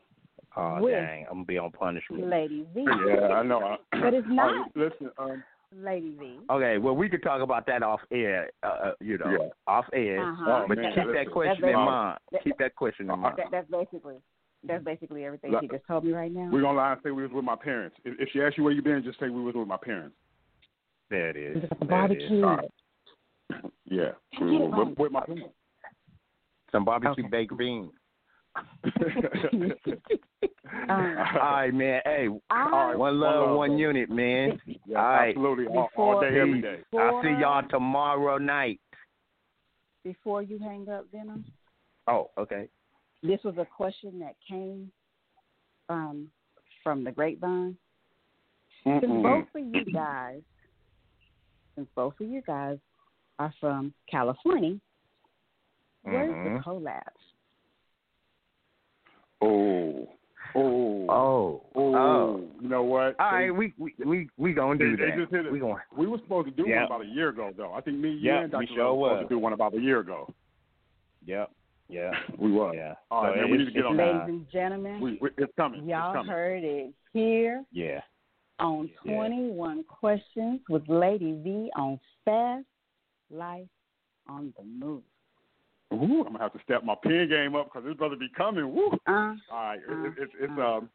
[0.56, 2.28] Oh With dang, I'm gonna be on punishment.
[2.28, 2.84] Lady V.
[3.08, 3.76] Yeah, I know.
[3.90, 4.76] But it's All right, not.
[4.76, 5.42] listen, um,
[5.76, 6.38] Lady V.
[6.48, 8.50] Okay, well, we could talk about that off air.
[8.62, 9.48] Uh, uh, you know, Yeah.
[9.66, 10.22] off air.
[10.22, 10.64] Uh-huh.
[10.68, 11.32] But Oh, man, keep that listen.
[11.32, 12.18] question That's in basically- mind.
[12.44, 13.34] Keep that question in mind.
[13.36, 14.14] That, that's basically
[14.62, 16.48] that's basically everything Look, she just told me right now.
[16.52, 17.96] we're gonna lie and say we was with my parents.
[18.04, 20.14] If, if she asks you where you been, just say we was with my parents.
[21.10, 21.64] There it is.
[21.64, 22.30] It's at the There it is.
[22.30, 22.44] barbecue.
[22.44, 22.70] All right.
[23.86, 25.54] Yeah, Get we it were with, with my parents.
[26.72, 27.90] Some barbecue baked beans.
[30.88, 32.00] Um, All right, man.
[32.04, 34.58] Hey, I- one love, one unit, man.
[34.86, 35.28] Yeah, All right.
[35.28, 35.66] absolutely.
[35.66, 36.78] All, all day, every day.
[36.98, 38.80] I'll see y'all tomorrow night.
[40.02, 41.44] Before you hang up, Venom,
[42.08, 42.68] Oh, okay.
[43.22, 44.90] this was a question that came
[45.88, 46.28] um,
[46.82, 47.76] from the grapevine.
[48.82, 49.22] Since Mm-mm.
[49.22, 50.40] both of you guys,
[51.76, 52.78] since both of you guys
[53.38, 54.78] are from California,
[56.02, 56.56] where's Mhm.
[56.58, 57.02] the collabs?
[59.40, 60.08] Oh,
[60.54, 61.94] oh, Oh, oh.
[61.94, 62.48] oh.
[62.60, 63.18] You know what?
[63.20, 65.10] All They- right, we we we we gonna do they, that.
[65.16, 65.52] They just hit it.
[65.52, 66.76] We going We were supposed to do Yeah.
[66.76, 67.72] one about a year ago, though.
[67.72, 68.74] I think me, you, Yeah, and we Dr.
[68.74, 70.32] sure Love were supposed to do one about a year ago.
[71.26, 71.50] Yep.
[71.88, 72.10] Yeah.
[72.38, 72.74] We were.
[72.74, 72.94] Yeah.
[73.10, 73.50] All right, So man.
[73.50, 75.84] We need to get on it's, Ladies and gentlemen, We, we, it's coming.
[75.88, 76.32] y'all it's coming.
[76.32, 78.00] heard it here Yeah.
[78.58, 79.14] on Yeah.
[79.16, 82.64] 21 Questions with Lady V on Fast
[83.34, 83.66] Life
[84.28, 85.02] on the Move.
[85.92, 88.74] Ooh, I'm gonna have to step my pen game up because this brother be coming.
[88.74, 88.88] Woo!
[89.06, 90.88] Uh, All right, uh, it, it's it's um,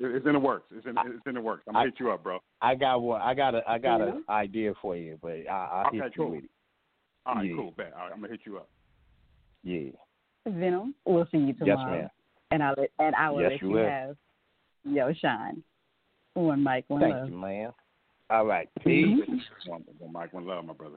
[0.00, 0.66] it's in the works.
[0.74, 1.64] It's in it's in the works.
[1.68, 2.38] I'm gonna I- hit you up, bro.
[2.60, 3.20] I got one.
[3.20, 4.06] I got a I got Yeah.
[4.08, 6.30] an idea for you, but I, I'll Okay, hit you cool.
[6.30, 6.50] with it.
[7.26, 7.56] All right, Yeah.
[7.56, 7.70] cool.
[7.76, 7.92] Bet.
[7.92, 8.68] All right, I'm gonna hit you up.
[9.62, 9.90] Yeah.
[10.46, 12.00] Venom, we'll see you Yes, tomorrow.
[12.00, 12.08] ma'am.
[12.50, 13.88] And I'll let, and I will Yes, let you you will.
[13.88, 14.16] have
[14.84, 15.62] your shine.
[16.34, 17.28] One mic, one Thank love.
[17.28, 17.72] you, man.
[18.30, 18.68] All right.
[18.84, 19.16] Peace.
[19.66, 20.96] One, one Mike, one love, my brother.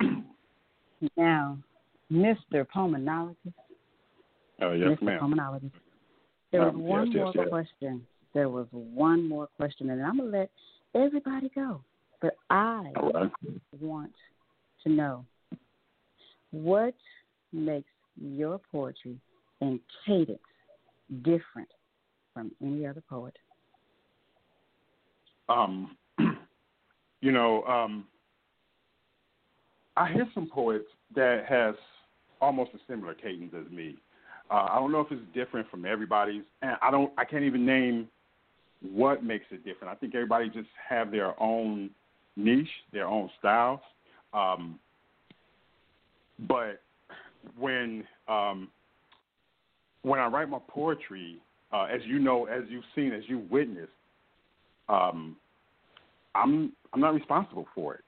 [1.16, 1.58] Now,
[2.12, 2.66] Mr.
[2.74, 3.54] Poemanologist.
[4.60, 5.02] Oh yes, Mr.
[5.02, 5.20] ma'am.
[5.20, 5.72] Poemanologist.
[6.52, 7.48] There was Um, one yes, more yes.
[7.48, 8.06] question.
[8.34, 10.50] There was one more question, and I'm gonna let
[10.94, 11.82] everybody go.
[12.20, 13.30] But I right.
[13.80, 14.12] want
[14.82, 15.24] to know
[16.50, 16.94] what
[17.52, 17.88] makes
[18.20, 19.18] your poetry
[19.60, 20.38] and cadence
[21.22, 21.68] different
[22.34, 23.36] from any other poet.
[25.48, 25.96] Um,
[27.20, 28.06] you know, um,
[29.96, 31.74] I hear some poets that has
[32.40, 33.96] almost a similar cadence as me.
[34.50, 37.12] Uh, I don't know if it's different from everybody's, and I don't.
[37.16, 38.08] I can't even name
[38.92, 39.92] what makes it different.
[39.92, 41.90] I think everybody just have their own
[42.36, 43.80] niche, their own styles.
[44.32, 44.78] Um,
[46.48, 46.80] but
[47.58, 48.68] when um,
[50.02, 51.36] when I write my poetry,
[51.72, 53.92] uh, as you know, as you've seen, as you've witnessed,
[54.88, 55.36] um,
[56.34, 58.04] I'm I'm not responsible for it.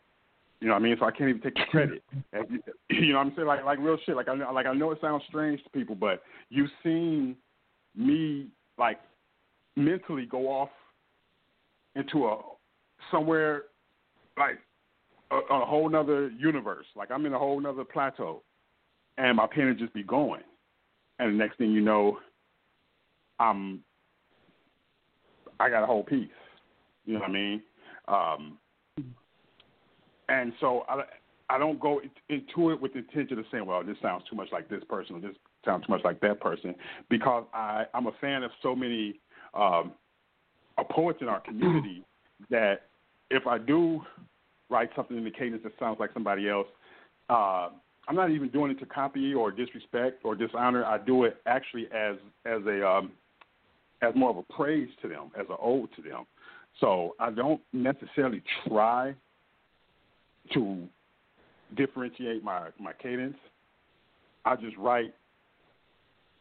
[0.63, 0.97] You know what I mean?
[1.01, 2.05] So I can't even take the credit.
[2.89, 3.49] You know what I'm saying?
[3.49, 4.15] Like like real shit.
[4.15, 7.35] Like I know like I know it sounds strange to people, but you've seen
[7.97, 8.47] me
[8.79, 9.01] like
[9.75, 10.69] mentally go off
[11.97, 12.39] into a
[13.11, 13.65] somewhere
[14.39, 14.61] like
[15.33, 16.87] a, a whole nother universe.
[16.95, 18.45] Like I'm in a whole nother plateau,
[19.19, 20.43] and my pen would just be going,
[21.19, 22.19] and the next thing you know,
[23.41, 23.81] I'm
[25.59, 26.29] I got a whole piece.
[27.05, 27.63] You know what I mean?
[28.07, 28.59] Um,
[30.29, 31.03] and so I
[31.49, 32.01] I don't go
[32.31, 35.17] into it with the intention of saying, well, this sounds too much like this person,
[35.17, 36.75] or this sounds too much like that person,
[37.11, 39.21] because I I'm a fan of so many
[39.55, 39.93] um,
[40.91, 42.05] poets in our community
[42.51, 42.87] that
[43.31, 44.03] if I do
[44.71, 46.67] write something in the cadence that sounds like somebody else,
[47.29, 47.69] uh,
[48.09, 50.85] I'm not even doing it to copy or disrespect or dishonor.
[50.85, 52.17] I do it actually as
[52.47, 53.13] as a um,
[54.03, 56.25] as more of a praise to them, as an ode to them.
[56.81, 59.15] So I don't necessarily try
[60.55, 60.79] to
[61.77, 63.37] differentiate my my cadence.
[64.45, 65.15] I just write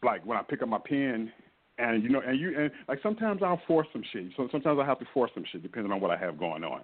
[0.03, 1.31] like when I pick up my pen
[1.77, 4.31] and you know and you and like sometimes I'll force some shit.
[4.37, 6.81] So sometimes I have to force some shit depending on what I have going on.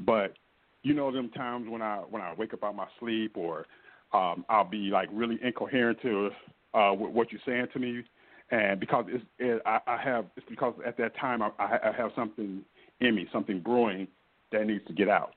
[0.00, 0.34] But
[0.82, 3.66] you know them times when I when I wake up out my sleep or
[4.12, 6.30] um I'll be like really incoherent to
[6.74, 8.02] uh what you're saying to me
[8.50, 12.10] and because it's it, I, I have it's because at that time I, I have
[12.16, 12.62] something
[13.00, 14.08] in me, something brewing
[14.52, 15.34] that needs to get out,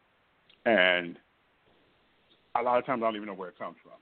[0.65, 1.17] and
[2.55, 3.93] a lot of times I don't even know where it comes from.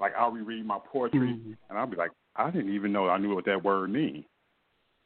[0.00, 1.52] Like I'll reread my poetry mm-hmm.
[1.68, 4.24] and I'll be like, I didn't even know I knew what that word mean.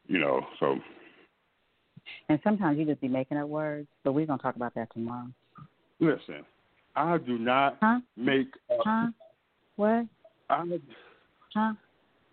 [0.06, 0.78] You know, so.
[2.28, 5.28] And sometimes you just be making up words, but we're gonna talk about that tomorrow.
[6.00, 6.44] Listen,
[6.96, 8.00] I do not huh?
[8.16, 8.80] make up.
[8.84, 9.06] Huh?
[9.76, 10.06] What?
[10.50, 10.64] I,
[11.54, 11.72] huh?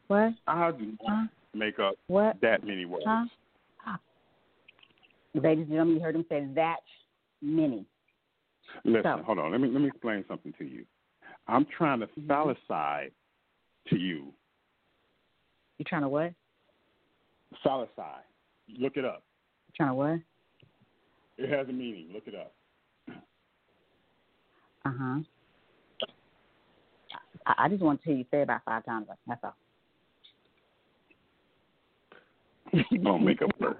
[0.07, 0.33] What?
[0.47, 1.27] I do not huh?
[1.53, 2.41] make up what?
[2.41, 3.05] that many words.
[3.07, 3.25] Huh?
[5.35, 6.79] Ladies and gentlemen, you heard him say that
[7.41, 7.85] many.
[8.85, 9.23] Listen, so.
[9.23, 9.51] hold on.
[9.51, 10.85] Let me let me explain something to you.
[11.47, 13.11] I'm trying to phalicide
[13.87, 14.33] to you.
[15.77, 16.33] You trying to what?
[17.65, 18.23] Phalicide.
[18.77, 19.23] Look it up.
[19.67, 20.19] You trying to what?
[21.37, 22.09] It has a meaning.
[22.13, 22.53] Look it up.
[24.85, 25.19] Uh huh.
[27.45, 29.07] I, I just want to hear you say it about five times.
[29.27, 29.55] That's all.
[33.03, 33.79] Don't make up words.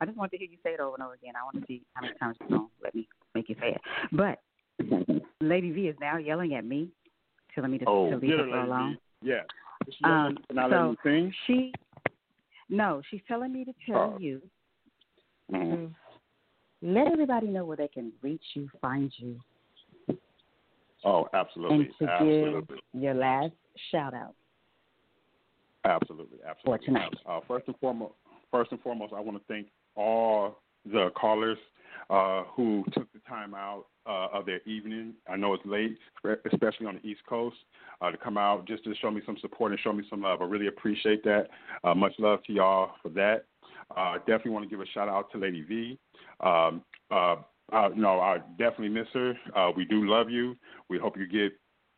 [0.00, 1.34] I just want to hear you say it over and over again.
[1.40, 3.76] I want to see how many times you're going to let me make you say
[3.76, 3.80] it.
[4.12, 4.40] But
[5.40, 6.88] Lady V is now yelling at me,
[7.54, 8.98] telling me to, oh, to leave her alone.
[9.22, 9.30] V.
[9.30, 9.42] Yeah.
[10.04, 10.94] Um, so
[11.46, 11.72] she,
[12.68, 14.18] no, she's telling me to tell oh.
[14.18, 14.40] you
[15.52, 15.86] mm-hmm.
[16.82, 19.40] let everybody know where they can reach you, find you.
[21.04, 21.76] Oh, absolutely.
[21.76, 22.60] And to absolutely.
[22.68, 23.52] give your last
[23.90, 24.34] shout out.
[25.84, 26.78] Absolutely, absolutely.
[26.78, 27.14] For tonight.
[27.26, 28.12] Uh, first and foremost,
[28.50, 31.58] first and foremost, I want to thank all the callers
[32.08, 35.14] uh, who took the time out uh, of their evening.
[35.28, 35.96] I know it's late,
[36.52, 37.56] especially on the East Coast,
[38.00, 40.42] uh, to come out just to show me some support and show me some love.
[40.42, 41.48] I really appreciate that.
[41.84, 43.44] Uh, much love to y'all for that.
[43.96, 45.98] Uh, definitely want to give a shout out to Lady V.
[46.40, 47.36] Um, uh,
[47.94, 49.34] no, I definitely miss her.
[49.76, 50.56] We do love you.
[50.88, 51.52] We hope you get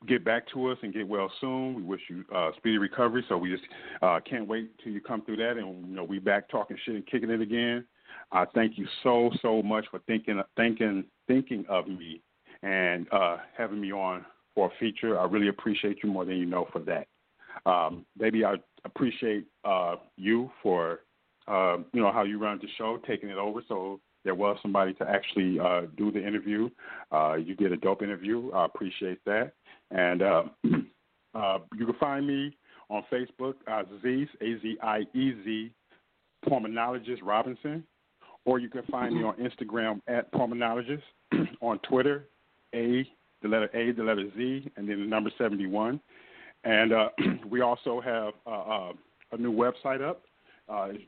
[0.07, 1.75] get back to us and get well soon.
[1.75, 3.25] We wish you uh, speedy recovery.
[3.29, 3.63] So we just
[4.03, 6.95] uh, can't wait till you come through that, and you know we back talking shit
[6.95, 7.85] and kicking it again.
[8.33, 12.23] I thank you so so much for thinking thinking thinking of me
[12.63, 15.19] and uh, having me on for a feature.
[15.19, 17.07] I really appreciate you more than you know for that.
[17.67, 18.55] Um, I
[18.85, 21.01] appreciate uh, you for
[21.47, 23.61] uh, you know how you run the show, taking it over.
[23.69, 26.71] So there was somebody to actually uh, do the interview.
[27.11, 28.51] Uh, you did a dope interview.
[28.53, 29.53] I appreciate that.
[29.91, 30.43] And uh,
[31.35, 32.57] uh, you can find me
[32.89, 35.75] on Facebook, Aziez, A Z I E Z,
[36.47, 37.85] Poemanologist Robinson.
[38.45, 41.03] Or you can find me on Instagram at Poemanologist,
[41.61, 42.27] on Twitter,
[42.75, 43.09] A,
[43.43, 46.01] the letter A, the letter Z, and then the number 71.
[46.65, 47.09] And uh,
[47.51, 48.93] we also have uh, uh,
[49.33, 50.23] a new website up.
[50.69, 51.03] Uh, it's.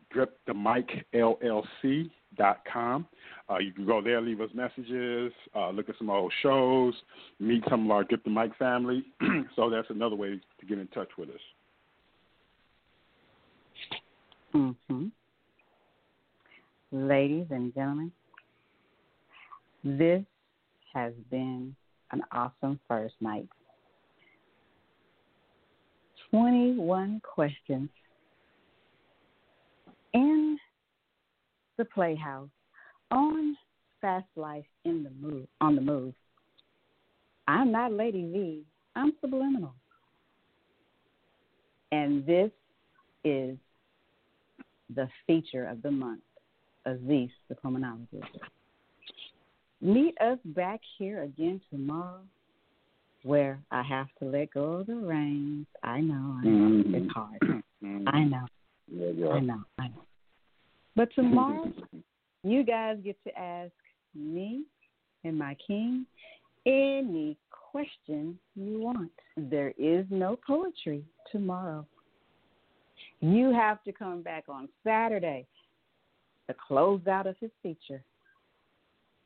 [3.49, 6.95] Uh, you can go there, leave us messages, uh, look at some old shows,
[7.39, 9.05] meet some of our Drip Da Mic family.
[9.57, 11.35] so that's another way to get in touch with us.
[14.55, 15.07] Mm-hmm.
[16.95, 18.13] Ladies and gentlemen,
[19.83, 20.23] this
[20.93, 21.75] has been
[22.13, 23.49] an awesome first night.
[26.31, 27.89] 21 questions
[30.13, 30.57] in
[31.79, 32.49] the Playhouse
[33.11, 33.57] on
[34.01, 36.15] Fast Life in the Move on the Move.
[37.49, 38.63] I'm not Lady V.
[38.95, 39.75] I'm subliminal.
[41.91, 42.53] And this
[43.25, 43.57] is
[44.95, 46.23] the feature of the month,
[46.87, 48.25] Aziez, the Poemanologist.
[49.81, 52.21] Meet us back here again tomorrow
[53.23, 55.67] where I have to let go of the reins.
[55.83, 56.83] I know, I know.
[56.83, 56.95] Mhm.
[56.95, 57.41] It's hard.
[57.83, 58.05] Mhm.
[58.07, 58.47] I know.
[58.89, 59.29] Yeah.
[59.29, 60.07] I know, I know.
[60.95, 61.73] But tomorrow,
[62.45, 63.73] you guys get to ask
[64.15, 64.65] me
[65.25, 66.07] and my king
[66.67, 69.13] any question you want.
[69.37, 71.87] There is no poetry tomorrow.
[73.21, 75.47] You have to come back on Saturday
[76.49, 78.03] to close out of his feature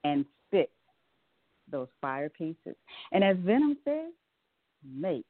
[0.05, 0.71] and spit
[1.71, 2.77] those fire pieces.
[3.13, 4.13] And as Venom says,
[4.85, 5.27] make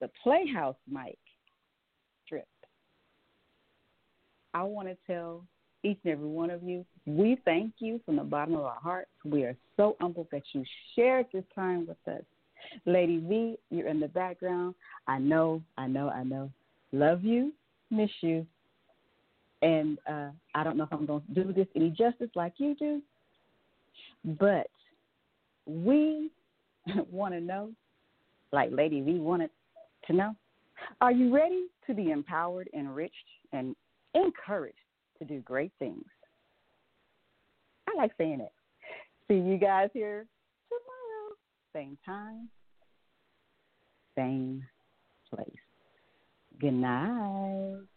[0.00, 1.18] the Playhouse mic
[2.24, 2.48] strip.
[4.54, 5.44] I want to tell
[5.84, 9.10] each and every one of you, we thank you from the bottom of our hearts.
[9.24, 10.64] We are so humbled that you
[10.94, 12.22] shared this time with us.
[12.86, 14.74] Lady V, you're in the background.
[15.06, 16.50] I know, I know, I know.
[16.92, 17.52] Love you,
[17.90, 18.46] miss you.
[19.62, 22.74] And uh, I don't know if I'm going to do this any justice like you
[22.74, 23.00] do,
[24.24, 24.66] but
[25.66, 26.30] we
[27.10, 27.70] want to know,
[28.52, 29.50] like Lady V wanted
[30.08, 30.34] to know,
[31.00, 33.14] are you ready to be empowered, enriched,
[33.52, 33.76] and
[34.14, 34.76] encouraged
[35.18, 36.04] to do great things?
[37.88, 38.52] I like saying it.
[39.28, 40.26] See you guys here
[40.68, 41.36] tomorrow,
[41.72, 42.48] same time,
[44.16, 44.64] same
[45.30, 45.46] place.
[46.60, 47.91] Good night.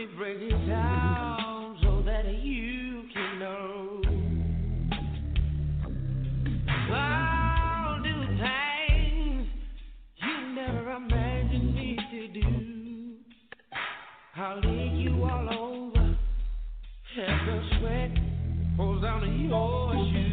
[0.00, 4.00] Me break it down so that you can know.
[6.92, 9.48] I'll do things
[10.16, 13.16] you never imagined me to do.
[14.36, 16.16] I'll lay you all over,
[17.16, 18.10] have the sweat
[18.76, 20.29] falls down your shoes.